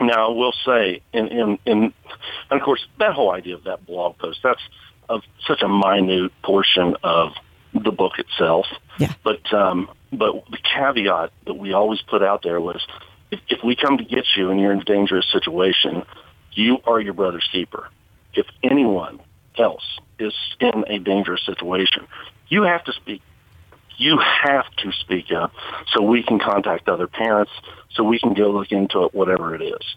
now, 0.00 0.30
I 0.30 0.32
will 0.32 0.54
say, 0.64 1.02
in, 1.12 1.28
in, 1.28 1.58
in, 1.66 1.92
and 2.50 2.60
of 2.60 2.62
course, 2.62 2.86
that 2.98 3.12
whole 3.12 3.30
idea 3.32 3.54
of 3.54 3.64
that 3.64 3.84
blog 3.86 4.18
post, 4.18 4.40
that's 4.42 4.62
of 5.08 5.22
such 5.46 5.62
a 5.62 5.68
minute 5.68 6.32
portion 6.42 6.96
of 7.02 7.32
the 7.74 7.90
book 7.90 8.18
itself. 8.18 8.66
Yeah. 8.98 9.12
But, 9.24 9.52
um, 9.52 9.90
but 10.12 10.44
the 10.50 10.58
caveat 10.58 11.32
that 11.46 11.54
we 11.54 11.72
always 11.72 12.00
put 12.00 12.22
out 12.22 12.42
there 12.42 12.60
was, 12.60 12.84
if, 13.30 13.62
we 13.64 13.76
come 13.76 13.98
to 13.98 14.04
get 14.04 14.24
you 14.36 14.50
and 14.50 14.60
you're 14.60 14.72
in 14.72 14.80
a 14.80 14.84
dangerous 14.84 15.26
situation, 15.30 16.04
you 16.52 16.78
are 16.84 17.00
your 17.00 17.14
brother's 17.14 17.48
keeper. 17.52 17.88
If 18.34 18.46
anyone 18.62 19.20
else 19.58 19.98
is 20.18 20.34
in 20.60 20.84
a 20.88 20.98
dangerous 20.98 21.44
situation, 21.44 22.06
you 22.48 22.62
have 22.62 22.84
to 22.84 22.92
speak. 22.92 23.22
You 23.96 24.18
have 24.18 24.64
to 24.78 24.92
speak 24.92 25.30
up 25.30 25.52
so 25.92 26.02
we 26.02 26.22
can 26.22 26.38
contact 26.38 26.88
other 26.88 27.06
parents, 27.06 27.52
so 27.90 28.02
we 28.02 28.18
can 28.18 28.32
go 28.32 28.50
look 28.50 28.72
into 28.72 29.04
it, 29.04 29.14
whatever 29.14 29.54
it 29.54 29.60
is. 29.60 29.96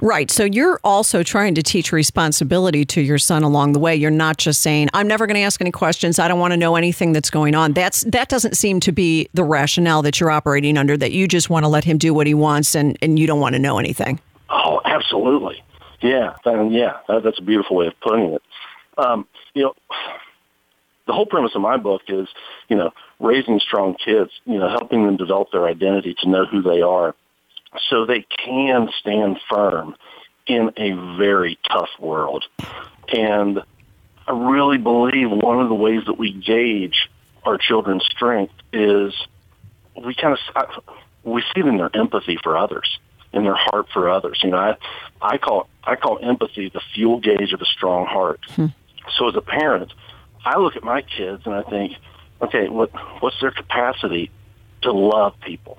Right. 0.00 0.30
So 0.30 0.44
you're 0.44 0.78
also 0.84 1.24
trying 1.24 1.56
to 1.56 1.62
teach 1.62 1.90
responsibility 1.90 2.84
to 2.86 3.00
your 3.00 3.18
son 3.18 3.42
along 3.42 3.72
the 3.72 3.80
way. 3.80 3.96
You're 3.96 4.12
not 4.12 4.36
just 4.36 4.62
saying, 4.62 4.88
"I'm 4.94 5.08
never 5.08 5.26
going 5.26 5.34
to 5.34 5.40
ask 5.40 5.60
any 5.60 5.72
questions. 5.72 6.20
I 6.20 6.28
don't 6.28 6.38
want 6.38 6.52
to 6.52 6.56
know 6.56 6.76
anything 6.76 7.12
that's 7.12 7.30
going 7.30 7.56
on." 7.56 7.72
That's 7.72 8.02
that 8.04 8.28
doesn't 8.28 8.56
seem 8.56 8.78
to 8.80 8.92
be 8.92 9.28
the 9.34 9.42
rationale 9.42 10.02
that 10.02 10.20
you're 10.20 10.30
operating 10.30 10.78
under. 10.78 10.96
That 10.96 11.10
you 11.10 11.26
just 11.26 11.50
want 11.50 11.64
to 11.64 11.68
let 11.68 11.82
him 11.82 11.98
do 11.98 12.14
what 12.14 12.28
he 12.28 12.34
wants, 12.34 12.76
and 12.76 12.96
and 13.02 13.18
you 13.18 13.26
don't 13.26 13.40
want 13.40 13.54
to 13.54 13.58
know 13.58 13.78
anything. 13.78 14.20
Oh, 14.50 14.80
absolutely. 14.84 15.62
Yeah, 16.00 16.36
and 16.44 16.72
yeah, 16.72 16.98
that, 17.08 17.24
that's 17.24 17.40
a 17.40 17.42
beautiful 17.42 17.76
way 17.76 17.88
of 17.88 17.94
putting 18.00 18.34
it. 18.34 18.42
Um, 18.98 19.26
you 19.54 19.64
know, 19.64 19.74
the 21.08 21.12
whole 21.12 21.26
premise 21.26 21.56
of 21.56 21.60
my 21.60 21.76
book 21.76 22.02
is, 22.06 22.28
you 22.68 22.76
know, 22.76 22.92
raising 23.18 23.58
strong 23.58 23.96
kids. 23.96 24.30
You 24.44 24.58
know, 24.58 24.68
helping 24.68 25.06
them 25.06 25.16
develop 25.16 25.48
their 25.50 25.66
identity 25.66 26.14
to 26.20 26.28
know 26.28 26.46
who 26.46 26.62
they 26.62 26.82
are 26.82 27.16
so 27.88 28.04
they 28.04 28.26
can 28.44 28.88
stand 29.00 29.38
firm 29.48 29.94
in 30.46 30.70
a 30.76 31.16
very 31.16 31.58
tough 31.70 31.90
world. 31.98 32.44
And 33.08 33.62
I 34.26 34.32
really 34.32 34.78
believe 34.78 35.30
one 35.30 35.60
of 35.60 35.68
the 35.68 35.74
ways 35.74 36.02
that 36.06 36.18
we 36.18 36.32
gauge 36.32 37.08
our 37.44 37.58
children's 37.58 38.04
strength 38.04 38.54
is 38.72 39.14
we 40.04 40.14
kind 40.14 40.36
of 40.54 40.84
we 41.24 41.42
see 41.42 41.60
it 41.60 41.66
in 41.66 41.76
their 41.76 41.94
empathy 41.94 42.38
for 42.42 42.56
others, 42.56 42.98
in 43.32 43.44
their 43.44 43.56
heart 43.56 43.86
for 43.92 44.10
others. 44.10 44.40
You 44.42 44.50
know, 44.50 44.58
I 44.58 44.76
I 45.20 45.38
call 45.38 45.68
I 45.84 45.96
call 45.96 46.18
empathy 46.22 46.68
the 46.68 46.80
fuel 46.94 47.20
gauge 47.20 47.52
of 47.52 47.60
a 47.60 47.66
strong 47.66 48.06
heart. 48.06 48.40
Hmm. 48.50 48.66
So 49.16 49.28
as 49.28 49.36
a 49.36 49.40
parent, 49.40 49.92
I 50.44 50.58
look 50.58 50.76
at 50.76 50.84
my 50.84 51.02
kids 51.02 51.42
and 51.46 51.54
I 51.54 51.62
think, 51.62 51.96
okay, 52.42 52.68
what 52.68 52.90
what's 53.20 53.40
their 53.40 53.50
capacity 53.50 54.30
to 54.82 54.92
love 54.92 55.34
people? 55.40 55.78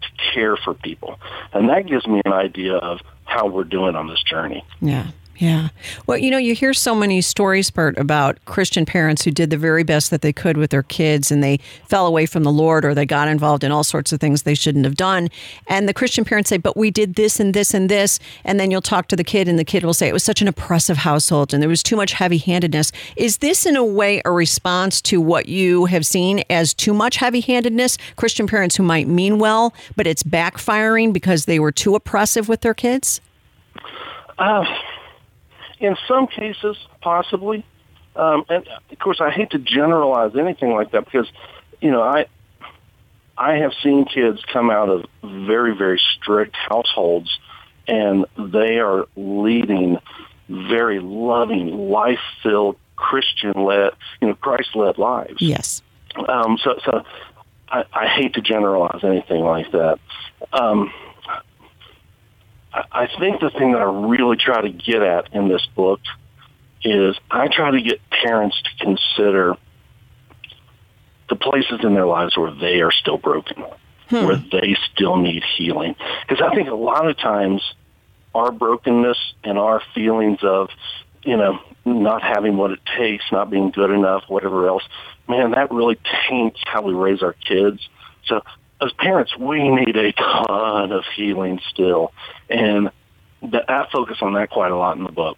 To 0.00 0.32
care 0.34 0.56
for 0.56 0.74
people. 0.74 1.18
And 1.52 1.68
that 1.68 1.86
gives 1.86 2.06
me 2.06 2.20
an 2.24 2.32
idea 2.32 2.74
of 2.74 3.00
how 3.24 3.46
we're 3.46 3.64
doing 3.64 3.94
on 3.94 4.08
this 4.08 4.22
journey. 4.22 4.64
Yeah. 4.80 5.10
Yeah. 5.38 5.68
Well, 6.08 6.18
you 6.18 6.32
know, 6.32 6.38
you 6.38 6.52
hear 6.52 6.74
so 6.74 6.96
many 6.96 7.20
stories, 7.20 7.70
Bert, 7.70 7.96
about 7.96 8.44
Christian 8.44 8.84
parents 8.84 9.22
who 9.22 9.30
did 9.30 9.50
the 9.50 9.56
very 9.56 9.84
best 9.84 10.10
that 10.10 10.20
they 10.20 10.32
could 10.32 10.56
with 10.56 10.70
their 10.70 10.82
kids 10.82 11.30
and 11.30 11.44
they 11.44 11.60
fell 11.86 12.08
away 12.08 12.26
from 12.26 12.42
the 12.42 12.50
Lord 12.50 12.84
or 12.84 12.92
they 12.92 13.06
got 13.06 13.28
involved 13.28 13.62
in 13.62 13.70
all 13.70 13.84
sorts 13.84 14.12
of 14.12 14.18
things 14.18 14.42
they 14.42 14.56
shouldn't 14.56 14.84
have 14.84 14.96
done. 14.96 15.28
And 15.68 15.88
the 15.88 15.94
Christian 15.94 16.24
parents 16.24 16.50
say, 16.50 16.56
but 16.56 16.76
we 16.76 16.90
did 16.90 17.14
this 17.14 17.38
and 17.38 17.54
this 17.54 17.72
and 17.72 17.88
this. 17.88 18.18
And 18.42 18.58
then 18.58 18.72
you'll 18.72 18.82
talk 18.82 19.06
to 19.08 19.16
the 19.16 19.22
kid 19.22 19.46
and 19.46 19.60
the 19.60 19.64
kid 19.64 19.84
will 19.84 19.94
say, 19.94 20.08
it 20.08 20.12
was 20.12 20.24
such 20.24 20.42
an 20.42 20.48
oppressive 20.48 20.98
household 20.98 21.54
and 21.54 21.62
there 21.62 21.68
was 21.68 21.84
too 21.84 21.96
much 21.96 22.14
heavy 22.14 22.38
handedness. 22.38 22.90
Is 23.16 23.38
this, 23.38 23.64
in 23.64 23.76
a 23.76 23.84
way, 23.84 24.20
a 24.24 24.32
response 24.32 25.00
to 25.02 25.20
what 25.20 25.48
you 25.48 25.84
have 25.84 26.04
seen 26.04 26.42
as 26.50 26.74
too 26.74 26.92
much 26.92 27.16
heavy 27.16 27.42
handedness? 27.42 27.96
Christian 28.16 28.48
parents 28.48 28.74
who 28.74 28.82
might 28.82 29.06
mean 29.06 29.38
well, 29.38 29.72
but 29.94 30.08
it's 30.08 30.24
backfiring 30.24 31.12
because 31.12 31.44
they 31.44 31.60
were 31.60 31.72
too 31.72 31.94
oppressive 31.94 32.48
with 32.48 32.62
their 32.62 32.74
kids? 32.74 33.20
Uh, 34.38 34.64
in 35.80 35.96
some 36.06 36.26
cases, 36.26 36.76
possibly. 37.00 37.64
Um, 38.16 38.44
and 38.48 38.66
of 38.90 38.98
course, 38.98 39.20
I 39.20 39.30
hate 39.30 39.50
to 39.50 39.58
generalize 39.58 40.34
anything 40.36 40.72
like 40.72 40.90
that 40.92 41.04
because, 41.04 41.28
you 41.80 41.90
know, 41.90 42.02
I 42.02 42.26
I 43.36 43.54
have 43.58 43.72
seen 43.82 44.04
kids 44.04 44.42
come 44.52 44.70
out 44.70 44.88
of 44.88 45.04
very 45.22 45.76
very 45.76 46.00
strict 46.16 46.56
households, 46.56 47.38
and 47.86 48.26
they 48.36 48.78
are 48.78 49.06
leading 49.16 49.98
very 50.48 50.98
loving, 50.98 51.90
life 51.90 52.20
filled, 52.42 52.76
Christian 52.96 53.52
led, 53.52 53.92
you 54.20 54.28
know, 54.28 54.34
Christ 54.34 54.74
led 54.74 54.98
lives. 54.98 55.40
Yes. 55.40 55.82
Um, 56.28 56.58
so, 56.62 56.78
so 56.84 57.04
I, 57.68 57.84
I 57.92 58.06
hate 58.08 58.34
to 58.34 58.40
generalize 58.40 59.04
anything 59.04 59.42
like 59.44 59.70
that. 59.72 59.98
Um, 60.52 60.92
I 62.92 63.08
think 63.18 63.40
the 63.40 63.50
thing 63.50 63.72
that 63.72 63.80
I 63.80 63.84
really 63.84 64.36
try 64.36 64.60
to 64.60 64.68
get 64.68 65.02
at 65.02 65.32
in 65.32 65.48
this 65.48 65.66
book 65.74 66.00
is 66.82 67.16
I 67.30 67.48
try 67.48 67.70
to 67.70 67.80
get 67.80 68.00
parents 68.10 68.60
to 68.62 68.84
consider 68.84 69.56
the 71.28 71.36
places 71.36 71.80
in 71.82 71.94
their 71.94 72.06
lives 72.06 72.36
where 72.36 72.52
they 72.52 72.80
are 72.80 72.92
still 72.92 73.18
broken, 73.18 73.64
hmm. 74.08 74.26
where 74.26 74.36
they 74.36 74.76
still 74.92 75.16
need 75.16 75.42
healing. 75.56 75.94
Because 76.26 76.42
I 76.42 76.54
think 76.54 76.68
a 76.68 76.74
lot 76.74 77.08
of 77.08 77.16
times 77.18 77.62
our 78.34 78.52
brokenness 78.52 79.18
and 79.44 79.58
our 79.58 79.82
feelings 79.94 80.38
of, 80.42 80.70
you 81.22 81.36
know, 81.36 81.58
not 81.84 82.22
having 82.22 82.56
what 82.56 82.70
it 82.70 82.80
takes, 82.96 83.24
not 83.32 83.50
being 83.50 83.70
good 83.70 83.90
enough, 83.90 84.24
whatever 84.28 84.68
else, 84.68 84.82
man, 85.28 85.52
that 85.52 85.70
really 85.70 85.98
taints 86.28 86.60
how 86.64 86.82
we 86.82 86.92
raise 86.92 87.22
our 87.22 87.32
kids. 87.32 87.86
So 88.26 88.42
as 88.80 88.92
parents, 88.92 89.36
we 89.36 89.68
need 89.68 89.96
a 89.96 90.12
ton 90.12 90.92
of 90.92 91.04
healing 91.16 91.60
still, 91.70 92.12
and 92.48 92.90
I 93.42 93.86
focus 93.92 94.18
on 94.20 94.34
that 94.34 94.50
quite 94.50 94.70
a 94.70 94.76
lot 94.76 94.96
in 94.96 95.04
the 95.04 95.12
book 95.12 95.36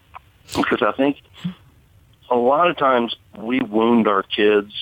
because 0.54 0.82
I 0.82 0.92
think 0.92 1.18
a 2.30 2.36
lot 2.36 2.70
of 2.70 2.76
times 2.76 3.16
we 3.36 3.60
wound 3.60 4.08
our 4.08 4.22
kids 4.22 4.72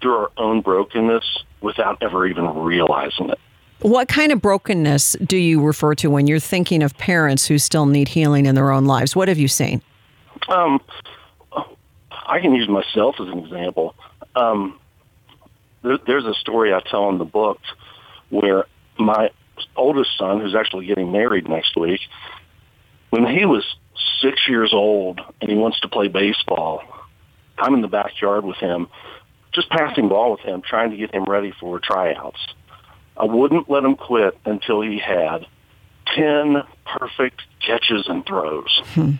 through 0.00 0.16
our 0.16 0.32
own 0.36 0.60
brokenness 0.60 1.44
without 1.60 2.02
ever 2.02 2.26
even 2.26 2.46
realizing 2.54 3.30
it. 3.30 3.38
What 3.80 4.08
kind 4.08 4.32
of 4.32 4.40
brokenness 4.40 5.16
do 5.24 5.36
you 5.36 5.60
refer 5.60 5.94
to 5.96 6.08
when 6.08 6.26
you're 6.26 6.38
thinking 6.40 6.82
of 6.82 6.96
parents 6.96 7.46
who 7.46 7.58
still 7.58 7.86
need 7.86 8.08
healing 8.08 8.46
in 8.46 8.54
their 8.54 8.70
own 8.70 8.86
lives? 8.86 9.14
What 9.14 9.28
have 9.28 9.38
you 9.38 9.48
seen? 9.48 9.82
Um, 10.48 10.80
I 12.10 12.40
can 12.40 12.54
use 12.54 12.68
myself 12.68 13.16
as 13.20 13.28
an 13.28 13.38
example. 13.38 13.94
Um, 14.36 14.78
there, 15.82 15.98
there's 16.06 16.24
a 16.24 16.34
story 16.34 16.72
I 16.72 16.80
tell 16.80 17.08
in 17.10 17.18
the 17.18 17.24
book 17.24 17.60
where 18.30 18.64
my 18.98 19.30
oldest 19.76 20.10
son, 20.18 20.40
who's 20.40 20.54
actually 20.54 20.86
getting 20.86 21.12
married 21.12 21.48
next 21.48 21.76
week, 21.76 22.00
when 23.10 23.26
he 23.26 23.44
was 23.44 23.64
six 24.20 24.48
years 24.48 24.72
old 24.72 25.20
and 25.40 25.50
he 25.50 25.56
wants 25.56 25.80
to 25.80 25.88
play 25.88 26.08
baseball, 26.08 26.82
I'm 27.58 27.74
in 27.74 27.80
the 27.80 27.88
backyard 27.88 28.44
with 28.44 28.56
him, 28.56 28.88
just 29.52 29.70
passing 29.70 30.08
ball 30.08 30.32
with 30.32 30.40
him, 30.40 30.62
trying 30.62 30.90
to 30.90 30.96
get 30.96 31.14
him 31.14 31.24
ready 31.24 31.52
for 31.60 31.78
tryouts. 31.78 32.40
I 33.16 33.24
wouldn't 33.24 33.70
let 33.70 33.84
him 33.84 33.94
quit 33.94 34.36
until 34.44 34.80
he 34.80 34.98
had 34.98 35.46
10 36.16 36.62
perfect 36.84 37.42
catches 37.64 38.08
and 38.08 38.26
throws. 38.26 38.82
Hmm. 38.94 39.12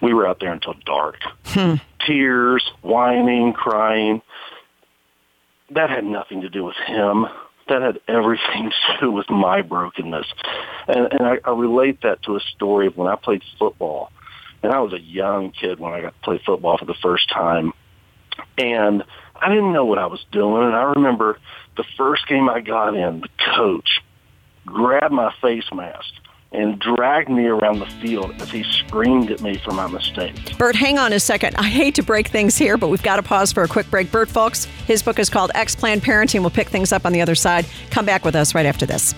We 0.00 0.14
were 0.14 0.26
out 0.26 0.40
there 0.40 0.52
until 0.52 0.74
dark. 0.86 1.16
Hmm. 1.46 1.74
Tears, 2.06 2.70
whining, 2.82 3.52
crying. 3.52 4.22
That 5.70 5.90
had 5.90 6.04
nothing 6.04 6.42
to 6.42 6.48
do 6.48 6.64
with 6.64 6.76
him 6.76 7.26
that 7.68 7.82
had 7.82 8.00
everything 8.08 8.70
to 8.88 9.00
do 9.00 9.10
with 9.10 9.28
my 9.30 9.62
brokenness. 9.62 10.26
And, 10.88 11.12
and 11.12 11.22
I, 11.22 11.38
I 11.44 11.52
relate 11.52 12.02
that 12.02 12.22
to 12.24 12.36
a 12.36 12.40
story 12.40 12.86
of 12.86 12.96
when 12.96 13.08
I 13.08 13.16
played 13.16 13.42
football. 13.58 14.10
And 14.62 14.72
I 14.72 14.80
was 14.80 14.92
a 14.92 15.00
young 15.00 15.52
kid 15.52 15.80
when 15.80 15.92
I 15.92 16.02
got 16.02 16.14
to 16.14 16.20
play 16.22 16.40
football 16.44 16.76
for 16.76 16.84
the 16.84 16.96
first 17.02 17.30
time. 17.30 17.72
And 18.58 19.04
I 19.34 19.48
didn't 19.48 19.72
know 19.72 19.86
what 19.86 19.98
I 19.98 20.06
was 20.06 20.24
doing. 20.32 20.64
And 20.64 20.74
I 20.74 20.82
remember 20.82 21.38
the 21.76 21.84
first 21.96 22.26
game 22.28 22.48
I 22.48 22.60
got 22.60 22.94
in, 22.94 23.20
the 23.20 23.28
coach 23.54 24.00
grabbed 24.66 25.12
my 25.12 25.32
face 25.40 25.64
mask, 25.72 26.12
and 26.52 26.78
dragged 26.80 27.28
me 27.28 27.46
around 27.46 27.78
the 27.78 27.86
field 28.02 28.34
as 28.40 28.50
he 28.50 28.64
screamed 28.64 29.30
at 29.30 29.40
me 29.40 29.56
for 29.58 29.70
my 29.70 29.86
mistake. 29.86 30.58
Bert, 30.58 30.74
hang 30.74 30.98
on 30.98 31.12
a 31.12 31.20
second. 31.20 31.54
I 31.56 31.68
hate 31.68 31.94
to 31.94 32.02
break 32.02 32.28
things 32.28 32.56
here, 32.56 32.76
but 32.76 32.88
we've 32.88 33.02
got 33.02 33.16
to 33.16 33.22
pause 33.22 33.52
for 33.52 33.62
a 33.62 33.68
quick 33.68 33.88
break. 33.90 34.10
Bert 34.10 34.28
Fulks, 34.28 34.66
his 34.86 35.02
book 35.02 35.18
is 35.18 35.30
called 35.30 35.50
X 35.54 35.76
Plan 35.76 36.00
Parenting. 36.00 36.40
We'll 36.40 36.50
pick 36.50 36.68
things 36.68 36.92
up 36.92 37.06
on 37.06 37.12
the 37.12 37.20
other 37.20 37.34
side. 37.34 37.66
Come 37.90 38.04
back 38.04 38.24
with 38.24 38.34
us 38.34 38.54
right 38.54 38.66
after 38.66 38.84
this. 38.86 39.14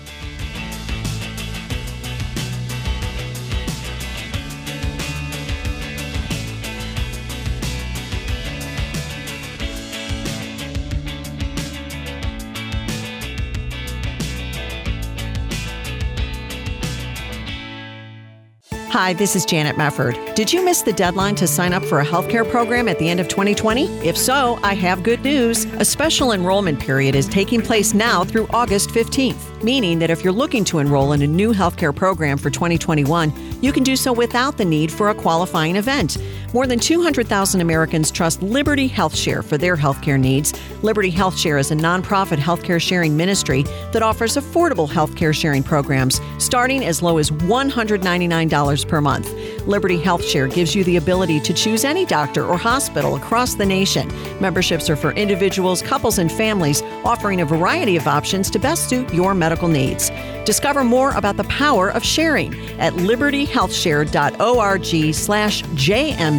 Hi, 18.93 19.11
this 19.11 19.35
is 19.35 19.43
Janet 19.43 19.75
Mefford. 19.75 20.35
Did 20.35 20.53
you 20.53 20.63
miss 20.63 20.83
the 20.83 20.93
deadline 20.93 21.33
to 21.37 21.47
sign 21.47 21.73
up 21.73 21.83
for 21.83 21.99
a 21.99 22.05
healthcare 22.05 22.47
program 22.47 22.87
at 22.87 22.99
the 22.99 23.09
end 23.09 23.19
of 23.19 23.27
2020? 23.27 23.87
If 24.07 24.15
so, 24.15 24.59
I 24.61 24.75
have 24.75 25.01
good 25.01 25.23
news. 25.23 25.65
A 25.79 25.83
special 25.83 26.31
enrollment 26.31 26.79
period 26.79 27.15
is 27.15 27.27
taking 27.27 27.59
place 27.59 27.95
now 27.95 28.23
through 28.23 28.45
August 28.51 28.91
15th, 28.91 29.63
meaning 29.63 29.97
that 29.97 30.11
if 30.11 30.23
you're 30.23 30.31
looking 30.31 30.63
to 30.65 30.77
enroll 30.77 31.13
in 31.13 31.23
a 31.23 31.27
new 31.27 31.53
healthcare 31.53 31.95
program 31.95 32.37
for 32.37 32.51
2021, 32.51 33.33
you 33.63 33.73
can 33.73 33.81
do 33.81 33.95
so 33.95 34.13
without 34.13 34.59
the 34.59 34.65
need 34.65 34.91
for 34.91 35.09
a 35.09 35.15
qualifying 35.15 35.75
event. 35.75 36.19
More 36.53 36.67
than 36.67 36.77
200,000 36.77 37.61
Americans 37.61 38.11
trust 38.11 38.43
Liberty 38.43 38.87
HealthShare 38.87 39.43
for 39.43 39.57
their 39.57 39.75
healthcare 39.75 40.19
needs. 40.19 40.53
Liberty 40.83 41.11
HealthShare 41.11 41.59
is 41.59 41.71
a 41.71 41.75
nonprofit 41.75 42.37
healthcare 42.37 42.79
sharing 42.79 43.17
ministry 43.17 43.63
that 43.91 44.03
offers 44.03 44.37
affordable 44.37 44.87
healthcare 44.87 45.33
sharing 45.33 45.63
programs 45.63 46.21
starting 46.37 46.85
as 46.85 47.01
low 47.01 47.17
as 47.17 47.31
$199 47.31 48.87
per 48.87 49.01
month. 49.01 49.33
Liberty 49.65 49.97
HealthShare 49.97 50.53
gives 50.53 50.75
you 50.75 50.83
the 50.83 50.97
ability 50.97 51.39
to 51.39 51.53
choose 51.53 51.83
any 51.83 52.05
doctor 52.05 52.45
or 52.45 52.55
hospital 52.55 53.15
across 53.15 53.55
the 53.55 53.65
nation. 53.65 54.07
Memberships 54.39 54.91
are 54.91 54.95
for 54.95 55.11
individuals, 55.13 55.81
couples, 55.81 56.19
and 56.19 56.31
families, 56.31 56.83
offering 57.03 57.41
a 57.41 57.45
variety 57.45 57.97
of 57.97 58.07
options 58.07 58.51
to 58.51 58.59
best 58.59 58.89
suit 58.89 59.11
your 59.11 59.33
medical 59.33 59.67
needs. 59.67 60.11
Discover 60.45 60.83
more 60.83 61.11
about 61.11 61.37
the 61.37 61.45
power 61.45 61.89
of 61.89 62.03
sharing 62.03 62.53
at 62.79 62.93
libertyhealthshare.org 62.93 65.13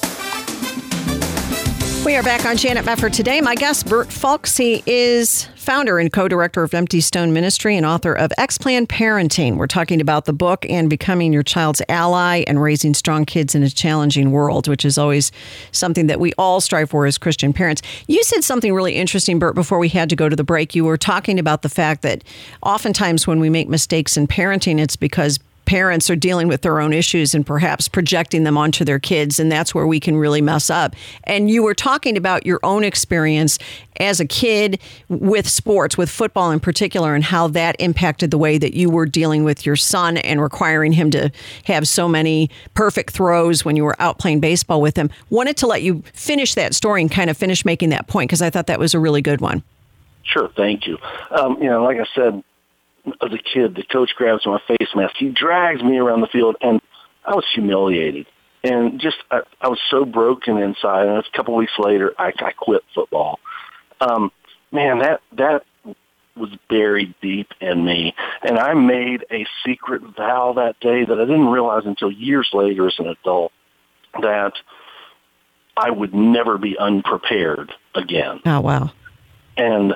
We 2.06 2.14
are 2.14 2.22
back 2.22 2.46
on 2.46 2.56
Janet 2.56 2.84
Mefford 2.84 3.12
today. 3.12 3.40
My 3.40 3.56
guest, 3.56 3.88
Bert 3.88 4.06
Fulks, 4.06 4.56
he 4.56 4.84
is 4.86 5.46
founder 5.56 5.98
and 5.98 6.12
co-director 6.12 6.62
of 6.62 6.74
Empty 6.74 7.00
Stone 7.00 7.32
Ministry 7.32 7.76
and 7.76 7.84
author 7.84 8.12
of 8.12 8.32
X-Plan 8.38 8.86
Parenting. 8.86 9.56
We're 9.56 9.66
talking 9.66 10.00
about 10.00 10.26
the 10.26 10.32
book 10.32 10.64
and 10.70 10.88
becoming 10.88 11.32
your 11.32 11.42
child's 11.42 11.82
ally 11.88 12.44
and 12.46 12.62
raising 12.62 12.94
strong 12.94 13.24
kids 13.24 13.56
in 13.56 13.64
a 13.64 13.70
challenging 13.70 14.30
world, 14.30 14.68
which 14.68 14.84
is 14.84 14.96
always 14.96 15.32
something 15.72 16.06
that 16.06 16.20
we 16.20 16.32
all 16.38 16.60
strive 16.60 16.90
for 16.90 17.04
as 17.04 17.18
Christian 17.18 17.52
parents. 17.52 17.82
You 18.06 18.22
said 18.22 18.44
something 18.44 18.72
really 18.72 18.94
interesting, 18.94 19.40
Bert, 19.40 19.56
before 19.56 19.80
we 19.80 19.88
had 19.88 20.08
to 20.10 20.14
go 20.14 20.28
to 20.28 20.36
the 20.36 20.44
break. 20.44 20.76
You 20.76 20.84
were 20.84 20.96
talking 20.96 21.40
about 21.40 21.62
the 21.62 21.68
fact 21.68 22.02
that 22.02 22.22
oftentimes 22.62 23.26
when 23.26 23.40
we 23.40 23.50
make 23.50 23.68
mistakes 23.68 24.16
in 24.16 24.28
parenting, 24.28 24.78
it's 24.78 24.94
because 24.94 25.40
parents 25.64 26.10
are 26.10 26.16
dealing 26.16 26.48
with 26.48 26.62
their 26.62 26.80
own 26.80 26.92
issues 26.92 27.34
and 27.34 27.46
perhaps 27.46 27.88
projecting 27.88 28.44
them 28.44 28.56
onto 28.56 28.84
their 28.84 28.98
kids 28.98 29.38
and 29.38 29.50
that's 29.50 29.74
where 29.74 29.86
we 29.86 30.00
can 30.00 30.16
really 30.16 30.40
mess 30.40 30.70
up. 30.70 30.94
And 31.24 31.50
you 31.50 31.62
were 31.62 31.74
talking 31.74 32.16
about 32.16 32.46
your 32.46 32.60
own 32.62 32.84
experience 32.84 33.58
as 34.00 34.20
a 34.20 34.26
kid 34.26 34.80
with 35.08 35.48
sports 35.48 35.96
with 35.96 36.10
football 36.10 36.50
in 36.50 36.60
particular 36.60 37.14
and 37.14 37.22
how 37.22 37.48
that 37.48 37.76
impacted 37.78 38.30
the 38.30 38.38
way 38.38 38.58
that 38.58 38.74
you 38.74 38.90
were 38.90 39.06
dealing 39.06 39.44
with 39.44 39.64
your 39.64 39.76
son 39.76 40.16
and 40.18 40.42
requiring 40.42 40.92
him 40.92 41.10
to 41.12 41.30
have 41.64 41.86
so 41.86 42.08
many 42.08 42.50
perfect 42.74 43.12
throws 43.12 43.64
when 43.64 43.76
you 43.76 43.84
were 43.84 43.96
out 44.00 44.18
playing 44.18 44.40
baseball 44.40 44.80
with 44.80 44.96
him. 44.96 45.10
Wanted 45.30 45.56
to 45.58 45.66
let 45.66 45.82
you 45.82 46.02
finish 46.12 46.54
that 46.54 46.74
story 46.74 47.02
and 47.02 47.10
kind 47.10 47.30
of 47.30 47.36
finish 47.36 47.64
making 47.64 47.90
that 47.90 48.06
point 48.06 48.28
because 48.28 48.42
i 48.42 48.50
thought 48.50 48.66
that 48.66 48.78
was 48.78 48.94
a 48.94 48.98
really 48.98 49.22
good 49.22 49.40
one. 49.40 49.62
Sure, 50.24 50.50
thank 50.56 50.86
you. 50.86 50.98
Um, 51.30 51.62
you 51.62 51.68
know, 51.68 51.84
like 51.84 51.98
I 51.98 52.06
said, 52.14 52.42
as 53.06 53.32
a 53.32 53.38
kid, 53.38 53.74
the 53.74 53.82
coach 53.82 54.10
grabs 54.16 54.46
my 54.46 54.60
face 54.66 54.88
mask. 54.94 55.14
He 55.18 55.28
drags 55.28 55.82
me 55.82 55.98
around 55.98 56.20
the 56.20 56.26
field, 56.28 56.56
and 56.60 56.80
I 57.24 57.34
was 57.34 57.44
humiliated. 57.54 58.26
And 58.62 58.98
just, 58.98 59.16
I, 59.30 59.40
I 59.60 59.68
was 59.68 59.78
so 59.90 60.04
broken 60.04 60.56
inside. 60.58 61.06
And 61.06 61.18
a 61.18 61.36
couple 61.36 61.54
weeks 61.54 61.78
later, 61.78 62.14
I, 62.18 62.32
I 62.38 62.52
quit 62.52 62.82
football. 62.94 63.38
Um, 64.00 64.32
man, 64.72 65.00
that 65.00 65.20
that 65.32 65.64
was 66.36 66.50
buried 66.68 67.14
deep 67.20 67.48
in 67.60 67.84
me. 67.84 68.14
And 68.42 68.58
I 68.58 68.74
made 68.74 69.24
a 69.30 69.46
secret 69.64 70.02
vow 70.16 70.54
that 70.56 70.80
day 70.80 71.04
that 71.04 71.20
I 71.20 71.24
didn't 71.24 71.48
realize 71.48 71.84
until 71.84 72.10
years 72.10 72.48
later 72.52 72.88
as 72.88 72.94
an 72.98 73.06
adult 73.06 73.52
that 74.20 74.54
I 75.76 75.90
would 75.90 76.14
never 76.14 76.58
be 76.58 76.76
unprepared 76.78 77.72
again. 77.94 78.40
Oh, 78.46 78.60
wow. 78.60 78.90
And 79.56 79.94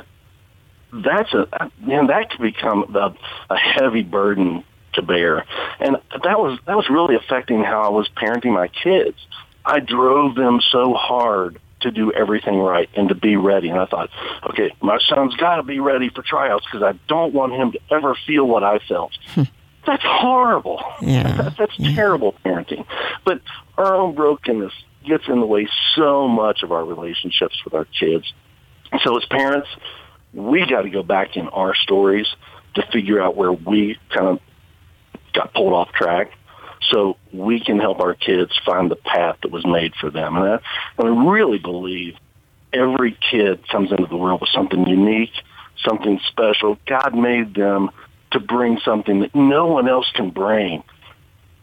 that's 0.93 1.32
a 1.34 1.70
man 1.80 2.07
that 2.09 2.30
could 2.30 2.41
become 2.41 2.95
a, 2.95 3.14
a 3.51 3.57
heavy 3.57 4.03
burden 4.03 4.64
to 4.95 5.03
bear. 5.03 5.45
And 5.80 5.97
that 6.11 6.39
was 6.39 6.59
that 6.66 6.76
was 6.76 6.89
really 6.89 7.14
affecting 7.14 7.62
how 7.62 7.82
i 7.82 7.89
was 7.89 8.09
parenting 8.16 8.53
my 8.53 8.68
kids. 8.68 9.16
I 9.64 9.80
drove 9.80 10.34
them 10.34 10.61
so 10.61 10.95
hard 10.95 11.61
to 11.80 11.91
do 11.91 12.11
everything 12.12 12.59
right 12.59 12.89
and 12.95 13.09
to 13.11 13.14
be 13.14 13.36
ready. 13.36 13.68
And 13.68 13.78
i 13.78 13.86
thought 13.86 14.11
okay 14.51 14.72
my 14.80 14.99
son's 15.09 15.36
got 15.36 15.57
to 15.57 15.62
be 15.62 15.80
ready 15.80 16.09
for 16.09 16.22
tryouts 16.22 16.64
because 16.64 16.82
i 16.82 16.99
don't 17.07 17.34
want 17.34 17.53
him 17.53 17.72
to 17.72 17.80
ever 17.91 18.16
feel 18.26 18.47
what 18.47 18.64
i 18.64 18.78
felt. 18.78 19.12
Hmm. 19.28 19.45
That's 19.86 20.03
horrible. 20.05 20.82
Yeah. 21.01 21.34
that, 21.36 21.57
that's 21.57 21.78
yeah. 21.78 21.95
terrible 21.95 22.34
parenting. 22.45 22.84
But 23.24 23.41
our 23.78 23.95
own 23.95 24.14
brokenness 24.14 24.72
gets 25.03 25.24
in 25.28 25.41
the 25.41 25.47
way 25.47 25.66
so 25.95 26.28
much 26.28 26.62
of 26.62 26.72
our 26.72 26.84
relationships 26.84 27.64
with 27.64 27.72
our 27.72 27.86
kids. 27.86 28.30
So 29.03 29.16
as 29.16 29.24
parents 29.26 29.68
we 30.33 30.66
got 30.66 30.83
to 30.83 30.91
go 30.91 31.03
back 31.03 31.37
in 31.37 31.49
our 31.49 31.74
stories 31.74 32.26
to 32.74 32.83
figure 32.93 33.20
out 33.20 33.37
where 33.37 33.53
we 33.53 33.99
kind 34.11 34.26
of 34.26 34.41
got 35.33 35.53
pulled 35.55 35.72
off 35.72 35.93
track 35.93 36.33
so 36.91 37.16
we 37.33 37.61
can 37.61 37.79
help 37.79 38.01
our 38.01 38.14
kids 38.14 38.53
find 38.64 38.91
the 38.91 38.97
path 38.97 39.37
that 39.43 39.51
was 39.51 39.66
made 39.66 39.95
for 40.01 40.11
them. 40.11 40.37
And 40.37 40.45
I, 40.45 40.61
and 40.99 41.09
I 41.09 41.31
really 41.31 41.59
believe 41.59 42.14
every 42.72 43.16
kid 43.31 43.66
comes 43.68 43.91
into 43.91 44.07
the 44.07 44.16
world 44.16 44.41
with 44.41 44.51
something 44.51 44.87
unique, 44.87 45.33
something 45.85 46.20
special. 46.29 46.79
God 46.87 47.14
made 47.14 47.55
them 47.55 47.91
to 48.33 48.41
bring 48.41 48.79
something 48.85 49.20
that 49.20 49.35
no 49.35 49.66
one 49.66 49.89
else 49.89 50.11
can 50.14 50.31
bring. 50.31 50.83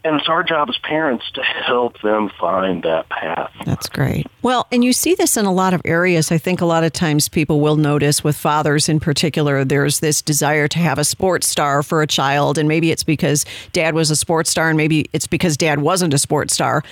And 0.06 0.20
it's 0.20 0.28
our 0.28 0.42
job 0.42 0.68
as 0.68 0.78
parents 0.78 1.28
to 1.32 1.42
help 1.42 2.00
them 2.00 2.30
find 2.40 2.84
that 2.84 3.08
path. 3.08 3.50
That's 3.64 3.88
great. 3.88 4.26
Well, 4.42 4.66
and 4.70 4.84
you 4.84 4.92
see 4.92 5.14
this 5.16 5.36
in 5.36 5.44
a 5.44 5.52
lot 5.52 5.74
of 5.74 5.82
areas. 5.84 6.30
I 6.30 6.38
think 6.38 6.60
a 6.60 6.66
lot 6.66 6.84
of 6.84 6.92
times 6.92 7.28
people 7.28 7.60
will 7.60 7.76
notice 7.76 8.22
with 8.22 8.36
fathers 8.36 8.88
in 8.88 9.00
particular, 9.00 9.64
there's 9.64 9.98
this 9.98 10.22
desire 10.22 10.68
to 10.68 10.78
have 10.78 10.98
a 10.98 11.04
sports 11.04 11.48
star 11.48 11.82
for 11.82 12.02
a 12.02 12.06
child. 12.06 12.56
And 12.56 12.68
maybe 12.68 12.92
it's 12.92 13.02
because 13.02 13.44
dad 13.72 13.94
was 13.94 14.10
a 14.10 14.16
sports 14.16 14.50
star, 14.50 14.68
and 14.68 14.76
maybe 14.76 15.10
it's 15.12 15.26
because 15.26 15.56
dad 15.56 15.80
wasn't 15.80 16.14
a 16.14 16.18
sports 16.18 16.54
star. 16.54 16.84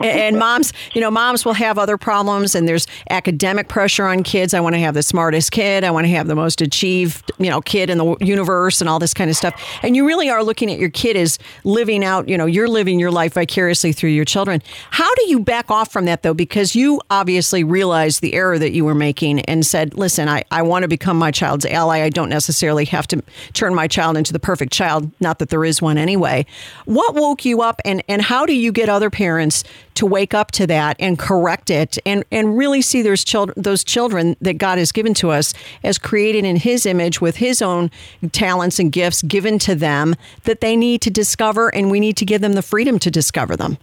and 0.00 0.38
moms, 0.38 0.72
you 0.92 1.00
know, 1.00 1.10
moms 1.10 1.44
will 1.44 1.54
have 1.54 1.78
other 1.78 1.98
problems, 1.98 2.54
and 2.54 2.68
there's 2.68 2.86
academic 3.10 3.68
pressure 3.68 4.06
on 4.06 4.22
kids. 4.22 4.54
I 4.54 4.60
want 4.60 4.74
to 4.74 4.80
have 4.80 4.94
the 4.94 5.02
smartest 5.02 5.50
kid, 5.50 5.82
I 5.82 5.90
want 5.90 6.04
to 6.04 6.10
have 6.12 6.28
the 6.28 6.36
most 6.36 6.60
achieved, 6.60 7.32
you 7.38 7.50
know, 7.50 7.60
kid 7.60 7.90
in 7.90 7.98
the 7.98 8.16
universe, 8.20 8.80
and 8.80 8.88
all 8.88 9.00
this 9.00 9.14
kind 9.14 9.28
of 9.28 9.36
stuff. 9.36 9.60
And 9.82 9.96
you 9.96 10.06
really 10.06 10.30
are 10.30 10.44
looking 10.44 10.70
at 10.70 10.78
your 10.78 10.90
kid 10.90 11.16
as 11.16 11.38
living 11.64 12.04
out, 12.04 12.28
you 12.28 12.38
know, 12.38 12.46
you're 12.60 12.68
living 12.68 13.00
your 13.00 13.10
life 13.10 13.32
vicariously 13.32 13.90
through 13.90 14.10
your 14.10 14.26
children. 14.26 14.60
How 14.90 15.14
do 15.14 15.30
you 15.30 15.40
back 15.40 15.70
off 15.70 15.90
from 15.90 16.04
that, 16.04 16.22
though? 16.22 16.34
Because 16.34 16.76
you 16.76 17.00
obviously 17.08 17.64
realized 17.64 18.20
the 18.20 18.34
error 18.34 18.58
that 18.58 18.72
you 18.72 18.84
were 18.84 18.94
making 18.94 19.40
and 19.40 19.64
said, 19.64 19.94
listen, 19.94 20.28
I, 20.28 20.44
I 20.50 20.60
want 20.60 20.82
to 20.82 20.88
become 20.88 21.18
my 21.18 21.30
child's 21.30 21.64
ally. 21.64 22.02
I 22.02 22.10
don't 22.10 22.28
necessarily 22.28 22.84
have 22.84 23.06
to 23.08 23.22
turn 23.54 23.74
my 23.74 23.88
child 23.88 24.18
into 24.18 24.34
the 24.34 24.38
perfect 24.38 24.74
child, 24.74 25.10
not 25.20 25.38
that 25.38 25.48
there 25.48 25.64
is 25.64 25.80
one 25.80 25.96
anyway. 25.96 26.44
What 26.84 27.14
woke 27.14 27.46
you 27.46 27.62
up, 27.62 27.80
and, 27.86 28.02
and 28.08 28.20
how 28.20 28.44
do 28.44 28.52
you 28.52 28.72
get 28.72 28.90
other 28.90 29.08
parents 29.08 29.64
to 30.00 30.06
wake 30.06 30.32
up 30.32 30.50
to 30.50 30.66
that 30.66 30.96
and 30.98 31.18
correct 31.18 31.68
it 31.68 31.98
and, 32.06 32.24
and 32.32 32.56
really 32.56 32.80
see 32.80 33.02
those 33.02 33.22
children, 33.22 33.54
those 33.62 33.84
children 33.84 34.34
that 34.40 34.54
God 34.54 34.78
has 34.78 34.92
given 34.92 35.12
to 35.14 35.30
us 35.30 35.52
as 35.84 35.98
created 35.98 36.46
in 36.46 36.56
His 36.56 36.86
image 36.86 37.20
with 37.20 37.36
His 37.36 37.60
own 37.60 37.90
talents 38.32 38.78
and 38.78 38.90
gifts 38.90 39.20
given 39.20 39.58
to 39.58 39.74
them 39.74 40.16
that 40.44 40.62
they 40.62 40.74
need 40.74 41.02
to 41.02 41.10
discover, 41.10 41.68
and 41.74 41.90
we 41.90 42.00
need 42.00 42.16
to 42.16 42.24
give 42.24 42.40
them 42.40 42.54
the 42.54 42.62
freedom 42.62 42.98
to 42.98 43.10
discover 43.10 43.56
them? 43.56 43.76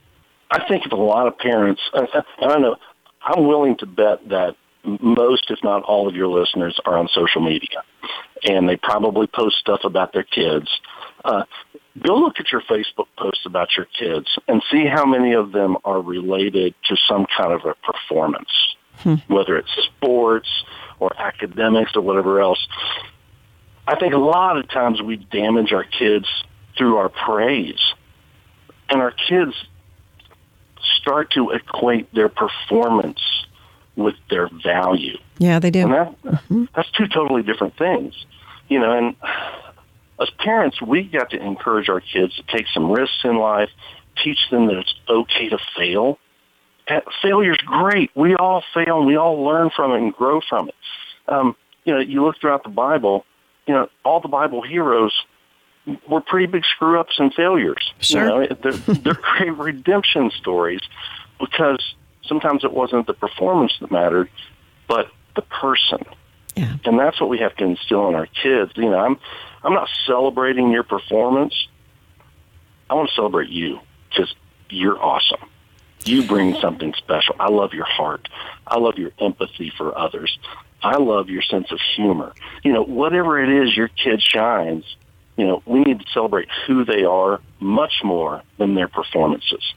I 0.49 0.67
think 0.67 0.87
of 0.87 0.91
a 0.91 0.95
lot 0.95 1.27
of 1.27 1.37
parents, 1.37 1.81
and 1.93 2.51
I 2.51 2.57
know, 2.57 2.77
I'm 3.21 3.45
willing 3.45 3.77
to 3.77 3.85
bet 3.85 4.27
that 4.29 4.55
most, 4.83 5.51
if 5.51 5.59
not 5.63 5.83
all 5.83 6.07
of 6.07 6.15
your 6.15 6.27
listeners 6.27 6.79
are 6.85 6.97
on 6.97 7.09
social 7.13 7.41
media 7.41 7.83
and 8.43 8.67
they 8.67 8.75
probably 8.77 9.27
post 9.27 9.57
stuff 9.57 9.81
about 9.83 10.13
their 10.13 10.23
kids. 10.23 10.67
Uh, 11.23 11.43
go 12.01 12.15
look 12.15 12.39
at 12.39 12.51
your 12.51 12.61
Facebook 12.61 13.07
posts 13.17 13.45
about 13.45 13.69
your 13.75 13.87
kids 13.97 14.37
and 14.47 14.63
see 14.71 14.85
how 14.85 15.05
many 15.05 15.33
of 15.33 15.51
them 15.51 15.77
are 15.83 16.01
related 16.01 16.75
to 16.85 16.95
some 17.07 17.25
kind 17.35 17.53
of 17.53 17.65
a 17.65 17.73
performance, 17.75 18.49
hmm. 18.99 19.15
whether 19.27 19.57
it's 19.57 19.71
sports 19.95 20.49
or 20.99 21.11
academics 21.19 21.95
or 21.95 22.01
whatever 22.01 22.39
else. 22.39 22.67
I 23.87 23.95
think 23.95 24.13
a 24.13 24.19
lot 24.19 24.57
of 24.57 24.69
times 24.69 25.01
we 25.01 25.15
damage 25.15 25.71
our 25.71 25.83
kids 25.85 26.27
through 26.77 26.97
our 26.97 27.09
praise. 27.09 27.79
And 28.89 29.01
our 29.01 29.11
kids 29.11 29.53
start 30.99 31.31
to 31.31 31.51
equate 31.51 32.13
their 32.13 32.29
performance 32.29 33.19
with 33.95 34.15
their 34.29 34.49
value. 34.63 35.17
Yeah, 35.39 35.59
they 35.59 35.71
do. 35.71 35.81
And 35.81 35.93
that, 35.93 36.21
mm-hmm. 36.21 36.65
that's 36.75 36.89
two 36.91 37.07
totally 37.07 37.43
different 37.43 37.77
things. 37.77 38.13
You 38.69 38.79
know, 38.79 38.91
and 38.97 39.15
as 40.19 40.29
parents, 40.39 40.81
we 40.81 41.03
got 41.03 41.29
to 41.31 41.37
encourage 41.37 41.89
our 41.89 42.01
kids 42.01 42.35
to 42.35 42.43
take 42.43 42.67
some 42.73 42.91
risks 42.91 43.19
in 43.23 43.37
life, 43.37 43.69
teach 44.23 44.39
them 44.49 44.67
that 44.67 44.77
it's 44.77 44.93
okay 45.09 45.49
to 45.49 45.59
fail. 45.75 46.17
Failure's 47.21 47.57
great. 47.65 48.11
We 48.15 48.35
all 48.35 48.63
fail 48.73 48.99
and 48.99 49.07
we 49.07 49.17
all 49.17 49.43
learn 49.43 49.69
from 49.75 49.91
it 49.91 49.97
and 49.97 50.13
grow 50.13 50.41
from 50.47 50.69
it. 50.69 50.75
Um, 51.27 51.55
you 51.83 51.93
know, 51.93 51.99
you 51.99 52.23
look 52.23 52.39
throughout 52.39 52.63
the 52.63 52.69
Bible, 52.69 53.25
you 53.67 53.73
know, 53.73 53.89
all 54.03 54.21
the 54.21 54.29
Bible 54.29 54.61
heroes 54.61 55.13
were 56.09 56.21
pretty 56.21 56.45
big 56.47 56.63
screw 56.65 56.99
ups 56.99 57.15
and 57.19 57.33
failures. 57.33 57.93
Sure. 57.99 58.23
You 58.23 58.49
know, 58.49 58.55
they're, 58.61 58.71
they're 58.71 59.13
great 59.37 59.57
redemption 59.57 60.31
stories 60.31 60.81
because 61.39 61.95
sometimes 62.23 62.63
it 62.63 62.73
wasn't 62.73 63.07
the 63.07 63.13
performance 63.13 63.73
that 63.81 63.91
mattered, 63.91 64.29
but 64.87 65.09
the 65.35 65.41
person. 65.41 66.03
Yeah. 66.57 66.77
And 66.85 66.99
that's 66.99 67.19
what 67.19 67.29
we 67.29 67.39
have 67.39 67.55
to 67.57 67.65
instill 67.65 68.07
in 68.09 68.15
our 68.15 68.27
kids. 68.27 68.71
You 68.75 68.89
know, 68.89 68.99
I'm 68.99 69.17
I'm 69.63 69.73
not 69.73 69.89
celebrating 70.05 70.71
your 70.71 70.83
performance. 70.83 71.53
I 72.89 72.93
want 72.93 73.09
to 73.09 73.15
celebrate 73.15 73.49
you 73.49 73.79
because 74.09 74.33
you're 74.69 75.01
awesome. 75.01 75.49
You 76.05 76.25
bring 76.27 76.55
something 76.61 76.93
special. 76.97 77.35
I 77.39 77.49
love 77.49 77.73
your 77.73 77.85
heart. 77.85 78.27
I 78.65 78.79
love 78.79 78.97
your 78.97 79.11
empathy 79.19 79.71
for 79.77 79.97
others. 79.97 80.37
I 80.81 80.97
love 80.97 81.29
your 81.29 81.41
sense 81.41 81.71
of 81.71 81.79
humor. 81.95 82.33
You 82.63 82.73
know, 82.73 82.83
whatever 82.83 83.41
it 83.41 83.49
is 83.49 83.75
your 83.75 83.87
kid 83.87 84.21
shines, 84.21 84.83
you 85.35 85.45
know, 85.45 85.61
we 85.65 85.81
need 85.81 85.99
to 85.99 86.05
celebrate 86.13 86.47
who 86.65 86.85
they 86.85 87.03
are 87.03 87.41
much 87.59 88.01
more 88.03 88.43
than 88.57 88.75
their 88.75 88.87
performances. 88.87 89.73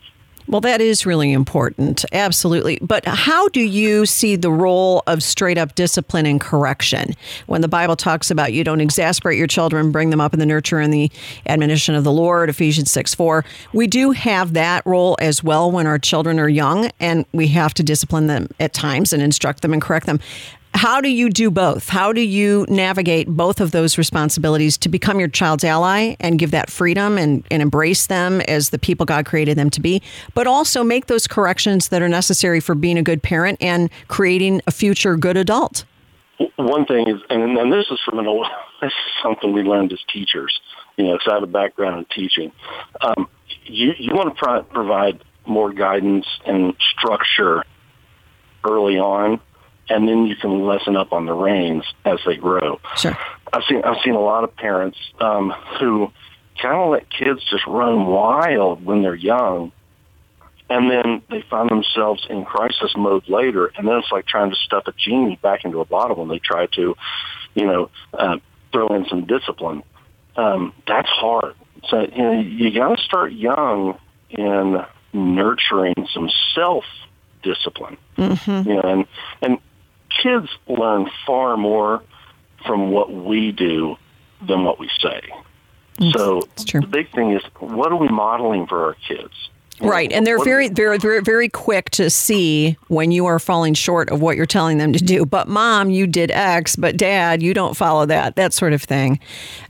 Well, 0.50 0.60
that 0.62 0.80
is 0.80 1.06
really 1.06 1.32
important. 1.32 2.04
Absolutely. 2.10 2.80
But 2.82 3.06
how 3.06 3.46
do 3.50 3.60
you 3.60 4.04
see 4.04 4.34
the 4.34 4.50
role 4.50 5.04
of 5.06 5.22
straight 5.22 5.58
up 5.58 5.76
discipline 5.76 6.26
and 6.26 6.40
correction 6.40 7.14
when 7.46 7.60
the 7.60 7.68
Bible 7.68 7.94
talks 7.94 8.32
about 8.32 8.52
you 8.52 8.64
don't 8.64 8.80
exasperate 8.80 9.38
your 9.38 9.46
children, 9.46 9.92
bring 9.92 10.10
them 10.10 10.20
up 10.20 10.34
in 10.34 10.40
the 10.40 10.46
nurture 10.46 10.80
and 10.80 10.92
the 10.92 11.08
admonition 11.46 11.94
of 11.94 12.02
the 12.02 12.10
Lord, 12.10 12.48
Ephesians 12.48 12.90
6 12.90 13.14
4? 13.14 13.44
We 13.72 13.86
do 13.86 14.10
have 14.10 14.54
that 14.54 14.84
role 14.84 15.16
as 15.20 15.44
well 15.44 15.70
when 15.70 15.86
our 15.86 16.00
children 16.00 16.40
are 16.40 16.48
young, 16.48 16.90
and 16.98 17.26
we 17.32 17.46
have 17.48 17.72
to 17.74 17.84
discipline 17.84 18.26
them 18.26 18.48
at 18.58 18.72
times 18.72 19.12
and 19.12 19.22
instruct 19.22 19.62
them 19.62 19.72
and 19.72 19.80
correct 19.80 20.06
them. 20.06 20.18
How 20.72 21.00
do 21.00 21.08
you 21.08 21.30
do 21.30 21.50
both? 21.50 21.88
How 21.88 22.12
do 22.12 22.20
you 22.20 22.64
navigate 22.68 23.28
both 23.28 23.60
of 23.60 23.72
those 23.72 23.98
responsibilities 23.98 24.78
to 24.78 24.88
become 24.88 25.18
your 25.18 25.28
child's 25.28 25.64
ally 25.64 26.14
and 26.20 26.38
give 26.38 26.52
that 26.52 26.70
freedom 26.70 27.18
and, 27.18 27.44
and 27.50 27.60
embrace 27.60 28.06
them 28.06 28.40
as 28.42 28.70
the 28.70 28.78
people 28.78 29.04
God 29.04 29.26
created 29.26 29.58
them 29.58 29.68
to 29.70 29.80
be, 29.80 30.00
but 30.32 30.46
also 30.46 30.84
make 30.84 31.06
those 31.06 31.26
corrections 31.26 31.88
that 31.88 32.02
are 32.02 32.08
necessary 32.08 32.60
for 32.60 32.74
being 32.74 32.96
a 32.96 33.02
good 33.02 33.22
parent 33.22 33.58
and 33.60 33.90
creating 34.08 34.62
a 34.66 34.70
future 34.70 35.16
good 35.16 35.36
adult? 35.36 35.84
One 36.56 36.86
thing 36.86 37.08
is, 37.08 37.20
and, 37.28 37.58
and 37.58 37.72
this 37.72 37.86
is 37.90 37.98
from 38.04 38.20
an 38.20 38.26
old, 38.26 38.46
this 38.80 38.92
is 38.92 39.22
something 39.22 39.52
we 39.52 39.62
learned 39.62 39.92
as 39.92 40.00
teachers, 40.12 40.60
you 40.96 41.04
know, 41.04 41.14
because 41.14 41.28
I 41.30 41.34
have 41.34 41.42
a 41.42 41.48
background 41.48 41.98
in 41.98 42.06
teaching. 42.14 42.52
Um, 43.00 43.28
you, 43.64 43.92
you 43.98 44.14
want 44.14 44.34
to 44.34 44.42
pro- 44.42 44.62
provide 44.62 45.22
more 45.46 45.72
guidance 45.72 46.26
and 46.46 46.74
structure 46.96 47.64
early 48.64 48.98
on 48.98 49.40
and 49.90 50.08
then 50.08 50.26
you 50.26 50.36
can 50.36 50.64
lessen 50.64 50.96
up 50.96 51.12
on 51.12 51.26
the 51.26 51.32
reins 51.34 51.84
as 52.04 52.20
they 52.24 52.36
grow. 52.36 52.80
Sure. 52.96 53.18
I've 53.52 53.64
seen 53.68 53.82
I've 53.84 54.00
seen 54.02 54.14
a 54.14 54.20
lot 54.20 54.44
of 54.44 54.54
parents 54.56 54.96
um, 55.20 55.52
who 55.78 56.10
kind 56.62 56.76
of 56.76 56.90
let 56.90 57.10
kids 57.10 57.42
just 57.50 57.66
run 57.66 58.06
wild 58.06 58.84
when 58.84 59.02
they're 59.02 59.14
young, 59.14 59.72
and 60.70 60.90
then 60.90 61.22
they 61.28 61.42
find 61.50 61.68
themselves 61.68 62.26
in 62.30 62.44
crisis 62.44 62.92
mode 62.96 63.28
later, 63.28 63.66
and 63.76 63.86
then 63.88 63.96
it's 63.96 64.12
like 64.12 64.26
trying 64.26 64.50
to 64.50 64.56
stuff 64.56 64.84
a 64.86 64.92
genie 64.92 65.38
back 65.42 65.64
into 65.64 65.80
a 65.80 65.84
bottle 65.84 66.16
when 66.16 66.28
they 66.28 66.38
try 66.38 66.66
to, 66.66 66.94
you 67.54 67.66
know, 67.66 67.90
uh, 68.14 68.38
throw 68.72 68.88
in 68.94 69.06
some 69.06 69.26
discipline. 69.26 69.82
Um, 70.36 70.72
that's 70.86 71.08
hard. 71.08 71.54
So 71.88 72.02
you 72.02 72.22
know, 72.22 72.40
you 72.40 72.72
got 72.72 72.96
to 72.96 73.02
start 73.02 73.32
young 73.32 73.98
in 74.30 74.84
nurturing 75.12 76.06
some 76.14 76.30
self 76.54 76.84
discipline. 77.42 77.96
Mm-hmm. 78.16 78.68
You 78.68 78.76
know, 78.76 78.82
and 78.82 79.06
and 79.42 79.58
kids 80.22 80.48
learn 80.68 81.10
far 81.26 81.56
more 81.56 82.02
from 82.66 82.90
what 82.90 83.12
we 83.12 83.52
do 83.52 83.96
than 84.46 84.64
what 84.64 84.78
we 84.78 84.88
say. 85.00 85.20
So 86.12 86.42
the 86.72 86.86
big 86.88 87.10
thing 87.12 87.32
is, 87.32 87.42
what 87.58 87.92
are 87.92 87.96
we 87.96 88.08
modeling 88.08 88.66
for 88.66 88.84
our 88.84 88.94
kids? 88.94 89.50
Right, 89.80 90.12
and 90.12 90.26
they're 90.26 90.42
very, 90.42 90.68
very, 90.68 90.98
very, 90.98 91.20
very 91.22 91.48
quick 91.48 91.90
to 91.90 92.10
see 92.10 92.76
when 92.88 93.10
you 93.10 93.26
are 93.26 93.38
falling 93.38 93.74
short 93.74 94.10
of 94.10 94.20
what 94.20 94.36
you're 94.36 94.46
telling 94.46 94.78
them 94.78 94.92
to 94.92 95.02
do. 95.02 95.24
But 95.24 95.48
mom, 95.48 95.90
you 95.90 96.06
did 96.06 96.30
X, 96.30 96.76
but 96.76 96.96
dad, 96.96 97.42
you 97.42 97.54
don't 97.54 97.76
follow 97.76 98.06
that, 98.06 98.36
that 98.36 98.52
sort 98.52 98.72
of 98.72 98.82
thing. 98.82 99.20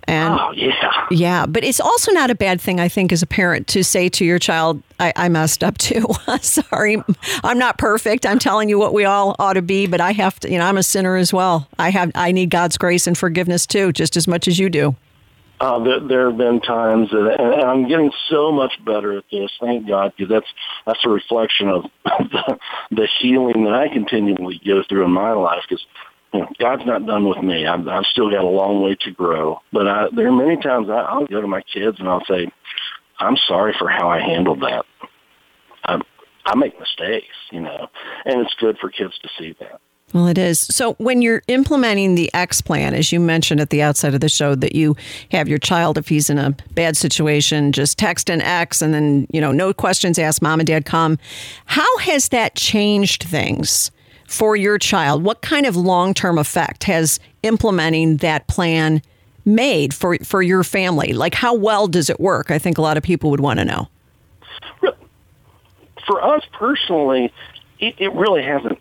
And 0.05 0.35
oh 0.35 0.53
yeah, 0.53 1.07
yeah. 1.11 1.47
But 1.47 1.63
it's 1.63 1.79
also 1.79 2.11
not 2.11 2.31
a 2.31 2.35
bad 2.35 2.61
thing, 2.61 2.81
I 2.81 2.89
think, 2.89 3.13
as 3.13 3.23
a 3.23 3.27
parent 3.27 3.69
to 3.69 3.85
say 3.85 4.09
to 4.09 4.25
your 4.25 4.41
child, 4.41 4.83
"I, 4.99 5.13
I 5.15 5.29
messed 5.29 5.63
up 5.63 5.79
too. 5.79 6.07
Sorry, 6.41 7.01
I'm 7.45 7.59
not 7.59 7.79
perfect. 7.79 8.27
I'm 8.27 8.41
telling 8.41 8.69
you 8.69 8.79
what 8.79 8.93
we 8.93 9.05
all 9.05 9.37
ought 9.39 9.53
to 9.53 9.63
be, 9.63 9.87
but 9.87 10.01
I 10.01 10.13
have 10.13 10.41
to. 10.41 10.51
You 10.51 10.59
know, 10.59 10.65
I'm 10.65 10.79
a 10.79 10.83
sinner 10.83 11.15
as 11.17 11.33
well. 11.33 11.69
I 11.79 11.91
have, 11.91 12.11
I 12.17 12.33
need 12.33 12.51
God's 12.51 12.77
grace 12.77 13.07
and 13.07 13.17
forgiveness 13.17 13.67
too, 13.67 13.93
just 13.93 14.17
as 14.17 14.27
much 14.27 14.49
as 14.49 14.59
you 14.59 14.69
do." 14.69 14.97
Uh, 15.61 15.79
there, 15.85 16.01
there 16.01 16.29
have 16.31 16.39
been 16.39 16.59
times 16.61 17.11
that, 17.11 17.37
and 17.39 17.61
I'm 17.61 17.87
getting 17.87 18.11
so 18.31 18.51
much 18.51 18.73
better 18.83 19.19
at 19.19 19.25
this. 19.31 19.51
Thank 19.61 19.87
God, 19.87 20.15
because 20.17 20.31
that's 20.31 20.47
that's 20.87 21.05
a 21.05 21.11
reflection 21.11 21.69
of 21.69 21.85
the, 22.05 22.59
the 22.91 23.09
healing 23.21 23.65
that 23.65 23.75
I 23.75 23.89
continually 23.89 24.59
go 24.65 24.83
through 24.89 25.05
in 25.05 25.11
my 25.11 25.33
life. 25.33 25.63
Because 25.69 25.85
you 26.33 26.41
know, 26.41 26.49
God's 26.59 26.87
not 26.87 27.05
done 27.05 27.29
with 27.29 27.43
me. 27.43 27.67
I've, 27.67 27.87
I've 27.87 28.07
still 28.07 28.31
got 28.31 28.43
a 28.43 28.49
long 28.49 28.83
way 28.83 28.97
to 29.03 29.11
grow. 29.11 29.61
But 29.71 29.87
I, 29.87 30.07
there 30.17 30.29
are 30.29 30.33
many 30.33 30.57
times 30.57 30.89
I, 30.89 31.01
I'll 31.01 31.27
go 31.27 31.43
to 31.43 31.47
my 31.47 31.61
kids 31.63 31.99
and 31.99 32.09
I'll 32.09 32.25
say, 32.25 32.51
"I'm 33.19 33.37
sorry 33.47 33.75
for 33.79 33.91
how 33.91 34.09
I 34.09 34.19
handled 34.19 34.61
that. 34.61 34.87
I, 35.85 36.01
I 36.47 36.57
make 36.57 36.81
mistakes, 36.81 37.37
you 37.53 37.61
know, 37.61 37.89
and 38.25 38.41
it's 38.41 38.55
good 38.59 38.79
for 38.79 38.89
kids 38.89 39.13
to 39.19 39.29
see 39.39 39.55
that." 39.61 39.79
Well, 40.13 40.27
it 40.27 40.39
is. 40.39 40.59
So 40.59 40.95
when 40.95 41.23
you're 41.23 41.43
implementing 41.47 42.17
the 42.17 42.33
X 42.35 42.61
plan, 42.61 42.95
as 42.95 43.13
you 43.13 43.21
mentioned 43.21 43.61
at 43.61 43.71
the 43.71 43.83
outset 43.83 44.13
of 44.13 44.21
the 44.21 44.29
show, 44.29 44.57
that 44.57 44.75
you 44.75 44.97
have 45.31 45.49
your 45.49 45.59
child, 45.59 45.99
if 45.99 46.09
he's 46.09 46.29
in 46.29 46.37
a 46.37 46.51
bad 46.75 46.97
situation, 46.97 47.71
just 47.71 47.97
text 47.97 48.29
an 48.29 48.41
X 48.41 48.83
and 48.83 48.93
then, 48.93 49.29
you 49.31 49.41
know, 49.41 49.53
no 49.53 49.73
questions 49.73 50.19
asked, 50.19 50.43
mom 50.43 50.59
and 50.59 50.67
dad 50.67 50.85
come. 50.85 51.17
How 51.67 51.99
has 51.99 52.31
that 52.31 52.57
changed 52.57 53.23
things 53.23 53.93
for 54.27 54.57
your 54.57 54.79
child? 54.79 55.23
What 55.23 55.43
kind 55.43 55.65
of 55.65 55.77
long 55.77 56.13
term 56.13 56.39
effect 56.39 56.85
has 56.85 57.21
implementing 57.45 58.17
that 58.17 58.49
plan 58.49 59.03
made 59.45 59.95
for, 59.95 60.19
for 60.25 60.43
your 60.43 60.65
family? 60.65 61.13
Like, 61.13 61.35
how 61.35 61.55
well 61.55 61.87
does 61.87 62.11
it 62.11 62.19
work? 62.19 62.51
I 62.51 62.59
think 62.59 62.79
a 62.79 62.83
lot 62.83 62.97
of 62.97 63.05
people 63.05 63.31
would 63.31 63.41
want 63.41 63.61
to 63.61 63.65
know. 63.65 63.89
For 66.07 66.25
us 66.25 66.43
personally, 66.53 67.33
it, 67.79 67.95
it 67.99 68.13
really 68.13 68.43
hasn't 68.43 68.81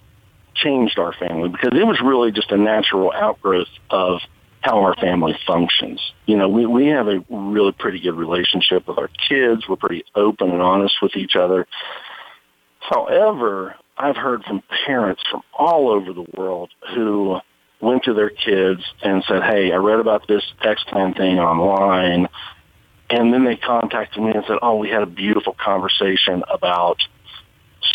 changed 0.63 0.99
our 0.99 1.13
family 1.13 1.49
because 1.49 1.71
it 1.73 1.85
was 1.85 2.01
really 2.01 2.31
just 2.31 2.51
a 2.51 2.57
natural 2.57 3.11
outgrowth 3.11 3.67
of 3.89 4.19
how 4.61 4.83
our 4.83 4.95
family 4.95 5.37
functions. 5.47 6.01
You 6.25 6.37
know, 6.37 6.49
we, 6.49 6.65
we 6.65 6.87
have 6.87 7.07
a 7.07 7.23
really 7.29 7.71
pretty 7.71 7.99
good 7.99 8.15
relationship 8.15 8.87
with 8.87 8.97
our 8.97 9.09
kids. 9.29 9.67
We're 9.67 9.77
pretty 9.77 10.03
open 10.15 10.51
and 10.51 10.61
honest 10.61 10.95
with 11.01 11.15
each 11.15 11.35
other. 11.35 11.65
However, 12.79 13.75
I've 13.97 14.17
heard 14.17 14.43
from 14.43 14.63
parents 14.85 15.21
from 15.29 15.41
all 15.57 15.89
over 15.89 16.13
the 16.13 16.25
world 16.35 16.71
who 16.93 17.39
went 17.81 18.03
to 18.03 18.13
their 18.13 18.29
kids 18.29 18.83
and 19.01 19.23
said, 19.27 19.43
hey, 19.43 19.71
I 19.71 19.77
read 19.77 19.99
about 19.99 20.27
this 20.27 20.43
X 20.61 20.83
Plan 20.85 21.13
thing 21.13 21.39
online. 21.39 22.27
And 23.09 23.33
then 23.33 23.45
they 23.45 23.55
contacted 23.55 24.21
me 24.21 24.31
and 24.31 24.43
said, 24.47 24.57
oh, 24.61 24.75
we 24.75 24.89
had 24.89 25.01
a 25.01 25.07
beautiful 25.07 25.53
conversation 25.53 26.43
about 26.51 26.97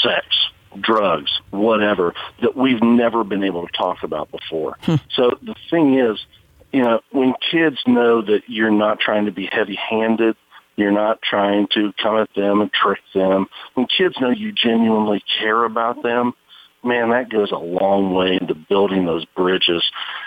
sex 0.02 0.26
drugs, 0.80 1.30
whatever, 1.50 2.14
that 2.42 2.56
we've 2.56 2.82
never 2.82 3.24
been 3.24 3.44
able 3.44 3.66
to 3.66 3.72
talk 3.72 4.02
about 4.02 4.30
before. 4.30 4.76
Hmm. 4.82 4.96
So 5.14 5.38
the 5.42 5.54
thing 5.70 5.98
is, 5.98 6.24
you 6.72 6.82
know, 6.82 7.00
when 7.10 7.34
kids 7.50 7.78
know 7.86 8.22
that 8.22 8.42
you're 8.48 8.70
not 8.70 8.98
trying 9.00 9.26
to 9.26 9.32
be 9.32 9.46
heavy-handed, 9.46 10.36
you're 10.76 10.90
not 10.90 11.22
trying 11.22 11.68
to 11.74 11.92
come 12.02 12.16
at 12.18 12.28
them 12.34 12.60
and 12.60 12.72
trick 12.72 13.00
them, 13.14 13.46
when 13.74 13.86
kids 13.86 14.16
know 14.20 14.30
you 14.30 14.52
genuinely 14.52 15.22
care 15.38 15.64
about 15.64 16.02
them, 16.02 16.32
man, 16.82 17.10
that 17.10 17.30
goes 17.30 17.52
a 17.52 17.56
long 17.56 18.12
way 18.12 18.38
into 18.40 18.54
building 18.54 19.06
those 19.06 19.24
bridges. 19.36 19.82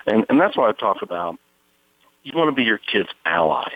And, 0.06 0.26
and 0.30 0.40
that's 0.40 0.56
why 0.56 0.70
I 0.70 0.72
talk 0.72 1.02
about 1.02 1.38
you 2.24 2.32
want 2.36 2.50
to 2.50 2.56
be 2.56 2.64
your 2.64 2.80
kid's 2.80 3.10
ally, 3.26 3.70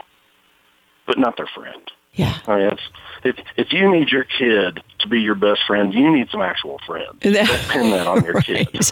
but 1.07 1.17
not 1.17 1.37
their 1.37 1.49
friend. 1.53 1.89
Yeah. 2.13 2.37
I 2.45 2.57
mean, 2.57 2.77
if, 3.23 3.35
if 3.55 3.71
you 3.71 3.89
need 3.89 4.09
your 4.09 4.25
kid 4.25 4.81
to 4.99 5.07
be 5.07 5.21
your 5.21 5.35
best 5.35 5.61
friend, 5.65 5.93
you 5.93 6.11
need 6.11 6.29
some 6.29 6.41
actual 6.41 6.79
friends. 6.85 7.13
Don't 7.21 7.35
pin 7.69 7.91
that 7.91 8.05
on 8.05 8.23
your 8.25 8.33
right. 8.33 8.45
kid. 8.45 8.91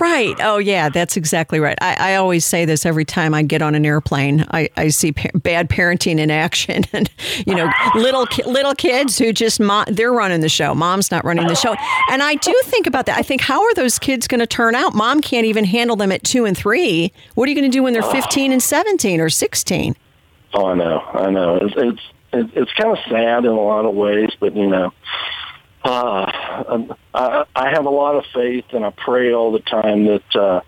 Right. 0.00 0.34
Oh, 0.40 0.58
yeah, 0.58 0.88
that's 0.88 1.16
exactly 1.16 1.58
right. 1.58 1.76
I, 1.80 2.12
I 2.12 2.14
always 2.16 2.44
say 2.44 2.64
this 2.64 2.86
every 2.86 3.04
time 3.04 3.34
I 3.34 3.42
get 3.42 3.62
on 3.62 3.74
an 3.74 3.84
airplane. 3.84 4.46
I, 4.52 4.68
I 4.76 4.88
see 4.88 5.12
pa- 5.12 5.30
bad 5.34 5.70
parenting 5.70 6.18
in 6.18 6.30
action, 6.30 6.84
and 6.92 7.10
you 7.46 7.54
know, 7.54 7.70
little 7.94 8.26
little 8.46 8.74
kids 8.74 9.18
who 9.18 9.32
just 9.32 9.58
mo- 9.58 9.84
they're 9.88 10.12
running 10.12 10.40
the 10.40 10.48
show. 10.48 10.74
Mom's 10.74 11.10
not 11.10 11.24
running 11.24 11.46
the 11.46 11.54
show, 11.54 11.74
and 12.10 12.22
I 12.22 12.36
do 12.36 12.54
think 12.66 12.86
about 12.86 13.06
that. 13.06 13.18
I 13.18 13.22
think 13.22 13.40
how 13.40 13.62
are 13.62 13.74
those 13.74 13.98
kids 13.98 14.28
going 14.28 14.40
to 14.40 14.46
turn 14.46 14.74
out? 14.74 14.94
Mom 14.94 15.20
can't 15.20 15.46
even 15.46 15.64
handle 15.64 15.96
them 15.96 16.12
at 16.12 16.22
two 16.24 16.44
and 16.44 16.56
three. 16.56 17.12
What 17.34 17.48
are 17.48 17.50
you 17.50 17.56
going 17.56 17.70
to 17.70 17.76
do 17.76 17.82
when 17.82 17.92
they're 17.92 18.04
ah. 18.04 18.12
fifteen 18.12 18.52
and 18.52 18.62
seventeen 18.62 19.20
or 19.20 19.30
sixteen? 19.30 19.96
Oh, 20.54 20.66
I 20.66 20.74
know, 20.74 21.00
I 21.14 21.30
know. 21.30 21.56
It's, 21.56 21.74
it's 21.76 22.02
it, 22.32 22.50
it's 22.54 22.72
kind 22.72 22.96
of 22.96 22.98
sad 23.08 23.44
in 23.44 23.50
a 23.50 23.60
lot 23.60 23.84
of 23.84 23.94
ways, 23.94 24.30
but 24.40 24.56
you 24.56 24.66
know, 24.66 24.92
uh, 25.84 26.94
I, 27.14 27.44
I 27.54 27.70
have 27.70 27.86
a 27.86 27.90
lot 27.90 28.16
of 28.16 28.24
faith, 28.32 28.66
and 28.72 28.84
I 28.84 28.90
pray 28.90 29.32
all 29.32 29.52
the 29.52 29.60
time 29.60 30.06
that 30.06 30.36
uh, 30.36 30.60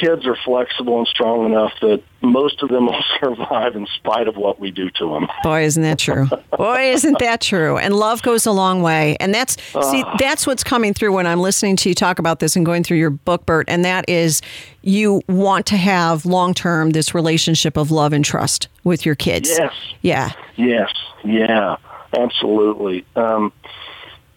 kids 0.00 0.26
are 0.26 0.36
flexible 0.44 0.98
and 0.98 1.06
strong 1.06 1.46
enough 1.46 1.72
that 1.80 2.02
most 2.22 2.62
of 2.62 2.68
them 2.68 2.86
will 2.86 3.04
survive 3.20 3.76
in 3.76 3.86
spite 3.86 4.28
of 4.28 4.36
what 4.36 4.58
we 4.58 4.70
do 4.70 4.90
to 4.90 5.12
them. 5.12 5.28
Boy, 5.42 5.64
isn't 5.64 5.82
that 5.82 5.98
true? 5.98 6.28
Boy, 6.56 6.90
isn't 6.92 7.18
that 7.18 7.40
true? 7.40 7.78
And 7.78 7.94
love 7.94 8.22
goes 8.22 8.46
a 8.46 8.52
long 8.52 8.82
way. 8.82 9.16
And 9.20 9.34
that's 9.34 9.56
see, 9.90 10.04
that's 10.18 10.46
what's 10.46 10.64
coming 10.64 10.94
through 10.94 11.12
when 11.12 11.26
I'm 11.26 11.40
listening 11.40 11.76
to 11.76 11.88
you 11.88 11.94
talk 11.94 12.18
about 12.18 12.40
this 12.40 12.56
and 12.56 12.64
going 12.64 12.82
through 12.82 12.98
your 12.98 13.10
book, 13.10 13.46
Bert. 13.46 13.66
And 13.68 13.84
that 13.84 14.08
is 14.08 14.42
you 14.82 15.22
want 15.28 15.66
to 15.66 15.76
have 15.76 16.26
long 16.26 16.54
term 16.54 16.90
this 16.90 17.14
relationship 17.14 17.76
of 17.76 17.90
love 17.90 18.12
and 18.12 18.24
trust 18.24 18.68
with 18.84 19.06
your 19.06 19.14
kids. 19.14 19.48
Yes. 19.50 19.72
Yeah. 20.02 20.32
Yes. 20.56 20.92
Yeah. 21.24 21.76
Absolutely. 22.12 23.04
Um, 23.14 23.52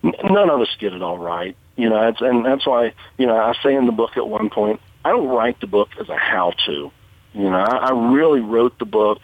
none 0.04 0.50
of 0.50 0.62
us 0.62 0.70
get 0.80 0.94
it 0.94 1.02
all 1.02 1.18
right. 1.18 1.56
You 1.76 1.90
know, 1.90 2.14
and 2.20 2.46
that's 2.46 2.68
why, 2.68 2.94
you 3.18 3.26
know, 3.26 3.38
I 3.38 3.54
say 3.64 3.74
in 3.74 3.86
the 3.86 3.94
book 3.94 4.18
at 4.18 4.28
one 4.28 4.50
point, 4.50 4.82
I 5.10 5.14
don't 5.14 5.28
write 5.28 5.60
the 5.60 5.66
book 5.66 5.90
as 6.00 6.08
a 6.08 6.16
how-to. 6.16 6.92
You 7.34 7.44
know, 7.50 7.58
I, 7.58 7.90
I 7.90 8.12
really 8.14 8.42
wrote 8.42 8.78
the 8.78 8.86
book 8.86 9.24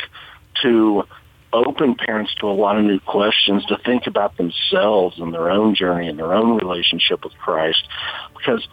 to 0.63 1.03
open 1.53 1.93
parents 1.93 2.33
to 2.39 2.47
a 2.47 2.55
lot 2.55 2.79
of 2.79 2.85
new 2.85 2.99
questions, 2.99 3.63
to 3.67 3.77
think 3.85 4.07
about 4.07 4.35
themselves 4.35 5.19
and 5.19 5.31
their 5.31 5.51
own 5.51 5.75
journey 5.75 6.07
and 6.07 6.17
their 6.17 6.33
own 6.33 6.57
relationship 6.57 7.23
with 7.23 7.33
Christ, 7.33 7.87
because 8.35 8.67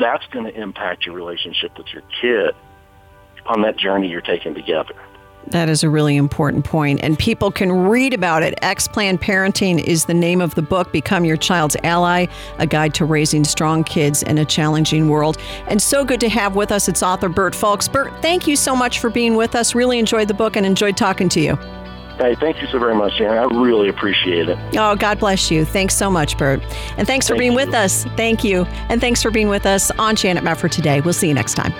that's 0.00 0.26
going 0.32 0.46
to 0.46 0.60
impact 0.60 1.06
your 1.06 1.14
relationship 1.14 1.78
with 1.78 1.86
your 1.92 2.02
kid 2.20 2.56
on 3.46 3.62
that 3.62 3.76
journey 3.76 4.08
you're 4.08 4.20
taking 4.20 4.54
together. 4.54 4.96
That 5.50 5.68
is 5.68 5.82
a 5.82 5.90
really 5.90 6.16
important 6.16 6.64
point, 6.64 7.00
and 7.02 7.18
people 7.18 7.50
can 7.50 7.72
read 7.72 8.12
about 8.12 8.42
it. 8.42 8.58
X 8.62 8.86
Plan 8.86 9.16
Parenting 9.18 9.82
is 9.82 10.04
the 10.04 10.14
name 10.14 10.40
of 10.40 10.54
the 10.54 10.62
book. 10.62 10.92
Become 10.92 11.24
Your 11.24 11.36
Child's 11.36 11.76
Ally, 11.84 12.26
a 12.58 12.66
guide 12.66 12.94
to 12.94 13.04
raising 13.04 13.44
strong 13.44 13.84
kids 13.84 14.22
in 14.22 14.38
a 14.38 14.44
challenging 14.44 15.08
world. 15.08 15.38
And 15.66 15.80
so 15.80 16.04
good 16.04 16.20
to 16.20 16.28
have 16.28 16.54
with 16.54 16.70
us 16.70 16.88
its 16.88 17.02
author, 17.02 17.28
Bert 17.28 17.54
Fulks. 17.54 17.90
Bert, 17.90 18.12
thank 18.20 18.46
you 18.46 18.56
so 18.56 18.76
much 18.76 18.98
for 18.98 19.10
being 19.10 19.36
with 19.36 19.54
us. 19.54 19.74
Really 19.74 19.98
enjoyed 19.98 20.28
the 20.28 20.34
book 20.34 20.56
and 20.56 20.66
enjoyed 20.66 20.96
talking 20.96 21.28
to 21.30 21.40
you. 21.40 21.56
Hey, 22.18 22.34
thank 22.34 22.60
you 22.60 22.66
so 22.66 22.80
very 22.80 22.96
much, 22.96 23.16
Jan. 23.16 23.30
I 23.30 23.44
really 23.44 23.88
appreciate 23.88 24.48
it. 24.48 24.58
Oh, 24.76 24.96
God 24.96 25.20
bless 25.20 25.52
you. 25.52 25.64
Thanks 25.64 25.94
so 25.94 26.10
much, 26.10 26.36
Bert. 26.36 26.60
And 26.96 27.06
thanks 27.06 27.26
for 27.28 27.34
thank 27.34 27.40
being 27.40 27.52
you. 27.52 27.56
with 27.56 27.74
us. 27.74 28.04
Thank 28.16 28.42
you. 28.42 28.64
And 28.88 29.00
thanks 29.00 29.22
for 29.22 29.30
being 29.30 29.48
with 29.48 29.66
us 29.66 29.92
on 29.92 30.16
Janet 30.16 30.42
Mefford 30.42 30.72
today. 30.72 31.00
We'll 31.00 31.14
see 31.14 31.28
you 31.28 31.34
next 31.34 31.54
time. 31.54 31.72